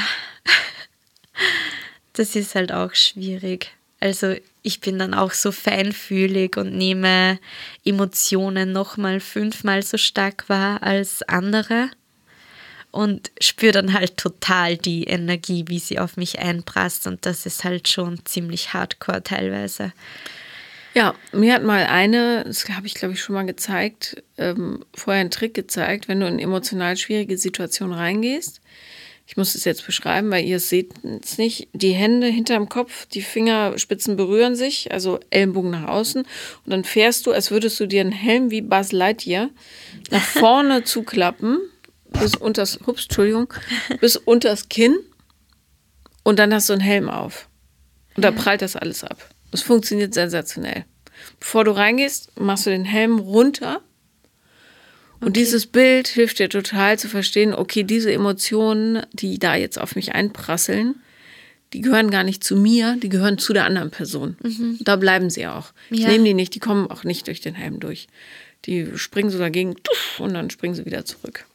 Das 2.12 2.36
ist 2.36 2.54
halt 2.54 2.72
auch 2.72 2.94
schwierig. 2.94 3.72
Also 4.00 4.36
ich 4.62 4.80
bin 4.80 4.98
dann 4.98 5.14
auch 5.14 5.32
so 5.32 5.50
feinfühlig 5.50 6.56
und 6.56 6.74
nehme 6.76 7.38
Emotionen 7.84 8.72
nochmal 8.72 9.20
fünfmal 9.20 9.82
so 9.82 9.96
stark 9.96 10.48
wahr 10.48 10.82
als 10.82 11.22
andere 11.22 11.90
und 12.90 13.32
spüre 13.40 13.72
dann 13.72 13.92
halt 13.92 14.16
total 14.16 14.76
die 14.76 15.04
Energie, 15.04 15.64
wie 15.68 15.80
sie 15.80 15.98
auf 15.98 16.16
mich 16.16 16.38
einprasst 16.38 17.06
und 17.06 17.26
das 17.26 17.46
ist 17.46 17.64
halt 17.64 17.88
schon 17.88 18.24
ziemlich 18.24 18.72
hardcore 18.72 19.22
teilweise. 19.22 19.92
Ja, 20.94 21.14
mir 21.32 21.54
hat 21.54 21.64
mal 21.64 21.86
eine, 21.86 22.44
das 22.44 22.68
habe 22.68 22.86
ich 22.86 22.94
glaube 22.94 23.14
ich 23.14 23.20
schon 23.20 23.34
mal 23.34 23.44
gezeigt, 23.44 24.22
ähm, 24.38 24.84
vorher 24.94 25.20
einen 25.20 25.32
Trick 25.32 25.52
gezeigt, 25.52 26.06
wenn 26.06 26.20
du 26.20 26.26
in 26.26 26.38
emotional 26.38 26.96
schwierige 26.96 27.36
Situationen 27.36 27.94
reingehst. 27.94 28.60
Ich 29.26 29.36
muss 29.36 29.54
es 29.54 29.64
jetzt 29.64 29.86
beschreiben, 29.86 30.30
weil 30.30 30.44
ihr 30.44 30.58
es 30.58 30.68
seht 30.68 30.92
es 31.22 31.38
nicht. 31.38 31.68
Die 31.72 31.92
Hände 31.92 32.26
hinterm 32.26 32.68
Kopf, 32.68 33.06
die 33.06 33.22
Fingerspitzen 33.22 34.16
berühren 34.16 34.54
sich, 34.54 34.92
also 34.92 35.18
Ellenbogen 35.30 35.70
nach 35.70 35.88
außen. 35.88 36.22
Und 36.22 36.70
dann 36.70 36.84
fährst 36.84 37.26
du, 37.26 37.32
als 37.32 37.50
würdest 37.50 37.80
du 37.80 37.86
dir 37.86 38.02
einen 38.02 38.12
Helm 38.12 38.50
wie 38.50 38.60
Buzz 38.60 38.92
Lightyear 38.92 39.48
nach 40.10 40.22
vorne 40.22 40.84
zuklappen, 40.84 41.58
bis 42.10 42.36
unters, 42.36 42.78
ups, 42.86 43.04
Entschuldigung, 43.04 43.52
bis 44.00 44.16
unters 44.16 44.68
Kinn. 44.68 44.94
Und 46.22 46.38
dann 46.38 46.52
hast 46.52 46.68
du 46.68 46.74
einen 46.74 46.82
Helm 46.82 47.08
auf. 47.08 47.48
Und 48.16 48.24
da 48.24 48.30
prallt 48.30 48.60
das 48.62 48.76
alles 48.76 49.04
ab. 49.04 49.33
Das 49.54 49.62
funktioniert 49.62 50.12
sensationell. 50.14 50.84
Bevor 51.38 51.62
du 51.62 51.70
reingehst, 51.70 52.40
machst 52.40 52.66
du 52.66 52.70
den 52.70 52.84
Helm 52.84 53.20
runter. 53.20 53.82
Und 55.20 55.36
dieses 55.36 55.68
Bild 55.68 56.08
hilft 56.08 56.40
dir 56.40 56.48
total 56.50 56.98
zu 56.98 57.08
verstehen, 57.08 57.54
okay, 57.54 57.84
diese 57.84 58.12
Emotionen, 58.12 59.06
die 59.12 59.38
da 59.38 59.54
jetzt 59.54 59.80
auf 59.80 59.94
mich 59.94 60.12
einprasseln, 60.12 60.96
die 61.72 61.82
gehören 61.82 62.10
gar 62.10 62.24
nicht 62.24 62.42
zu 62.42 62.56
mir, 62.56 62.96
die 63.00 63.08
gehören 63.08 63.38
zu 63.38 63.52
der 63.52 63.64
anderen 63.64 63.92
Person. 63.92 64.36
Da 64.80 64.96
bleiben 64.96 65.30
sie 65.30 65.46
auch. 65.46 65.72
Ich 65.88 66.00
Ja. 66.00 66.08
nehme 66.08 66.24
die 66.24 66.34
nicht, 66.34 66.56
die 66.56 66.60
kommen 66.60 66.90
auch 66.90 67.04
nicht 67.04 67.28
durch 67.28 67.40
den 67.40 67.54
Helm 67.54 67.78
durch. 67.78 68.08
Die 68.64 68.88
springen 68.98 69.30
so 69.30 69.38
dagegen 69.38 69.76
und 70.18 70.34
dann 70.34 70.50
springen 70.50 70.74
sie 70.74 70.84
wieder 70.84 71.04
zurück. 71.04 71.46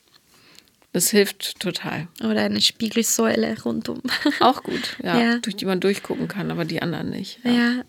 Das 0.91 1.11
hilft 1.11 1.59
total. 1.59 2.07
Oder 2.23 2.41
eine 2.41 2.61
Spiegelsäule 2.61 3.61
rundum. 3.63 4.01
Auch 4.39 4.63
gut, 4.63 4.97
ja, 5.03 5.19
Ja. 5.19 5.37
durch 5.37 5.55
die 5.55 5.65
man 5.65 5.79
durchgucken 5.79 6.27
kann, 6.27 6.49
aber 6.49 6.65
die 6.65 6.81
anderen 6.81 7.11
nicht. 7.11 7.39
Ja. 7.43 7.83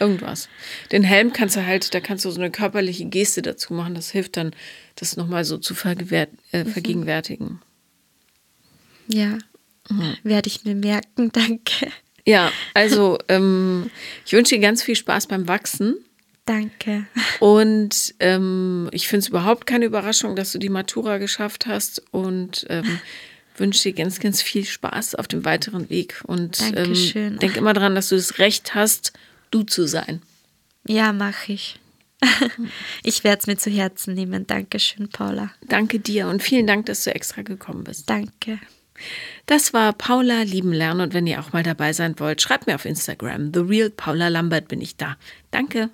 Irgendwas. 0.00 0.48
Den 0.92 1.04
Helm 1.04 1.32
kannst 1.32 1.56
du 1.56 1.64
halt, 1.64 1.94
da 1.94 2.00
kannst 2.00 2.24
du 2.24 2.30
so 2.30 2.40
eine 2.40 2.50
körperliche 2.50 3.06
Geste 3.06 3.42
dazu 3.42 3.72
machen. 3.72 3.94
Das 3.94 4.10
hilft 4.10 4.36
dann, 4.36 4.54
das 4.96 5.16
nochmal 5.16 5.44
so 5.44 5.56
zu 5.56 5.74
äh, 5.74 6.64
vergegenwärtigen. 6.64 7.60
Ja. 9.06 9.38
Werde 10.22 10.48
ich 10.48 10.64
mir 10.64 10.74
merken, 10.74 11.30
danke. 11.32 11.88
Ja, 12.26 12.50
also 12.72 13.18
ähm, 13.28 13.90
ich 14.24 14.32
wünsche 14.32 14.54
dir 14.54 14.60
ganz 14.60 14.82
viel 14.82 14.96
Spaß 14.96 15.26
beim 15.26 15.46
Wachsen. 15.46 16.03
Danke. 16.46 17.06
Und 17.40 18.14
ähm, 18.20 18.88
ich 18.92 19.08
finde 19.08 19.20
es 19.20 19.28
überhaupt 19.28 19.66
keine 19.66 19.86
Überraschung, 19.86 20.36
dass 20.36 20.52
du 20.52 20.58
die 20.58 20.68
Matura 20.68 21.18
geschafft 21.18 21.66
hast 21.66 22.02
und 22.10 22.66
ähm, 22.68 23.00
wünsche 23.56 23.84
dir 23.84 23.94
ganz, 23.94 24.20
ganz 24.20 24.42
viel 24.42 24.64
Spaß 24.64 25.14
auf 25.14 25.26
dem 25.26 25.44
weiteren 25.44 25.88
Weg. 25.88 26.22
Und 26.26 26.60
ähm, 26.76 27.38
denk 27.38 27.56
immer 27.56 27.72
dran, 27.72 27.94
dass 27.94 28.10
du 28.10 28.16
das 28.16 28.38
Recht 28.38 28.74
hast, 28.74 29.12
du 29.50 29.62
zu 29.62 29.86
sein. 29.86 30.20
Ja, 30.86 31.12
mache 31.12 31.52
ich. 31.52 31.80
Ich 33.02 33.22
werde 33.22 33.40
es 33.40 33.46
mir 33.46 33.56
zu 33.56 33.70
Herzen 33.70 34.14
nehmen. 34.14 34.46
Dankeschön, 34.46 35.08
Paula. 35.08 35.50
Danke 35.66 36.00
dir 36.00 36.28
und 36.28 36.42
vielen 36.42 36.66
Dank, 36.66 36.86
dass 36.86 37.04
du 37.04 37.14
extra 37.14 37.42
gekommen 37.42 37.84
bist. 37.84 38.08
Danke. 38.08 38.58
Das 39.46 39.74
war 39.74 39.92
Paula 39.92 40.42
lieben 40.42 40.72
lernen 40.72 41.00
und 41.00 41.14
wenn 41.14 41.26
ihr 41.26 41.40
auch 41.40 41.52
mal 41.52 41.62
dabei 41.62 41.92
sein 41.92 42.18
wollt, 42.18 42.40
schreibt 42.40 42.66
mir 42.66 42.74
auf 42.74 42.84
Instagram. 42.84 43.52
The 43.52 43.60
Real 43.60 43.90
Paula 43.90 44.28
Lambert 44.28 44.68
bin 44.68 44.80
ich 44.80 44.96
da. 44.96 45.16
Danke. 45.50 45.90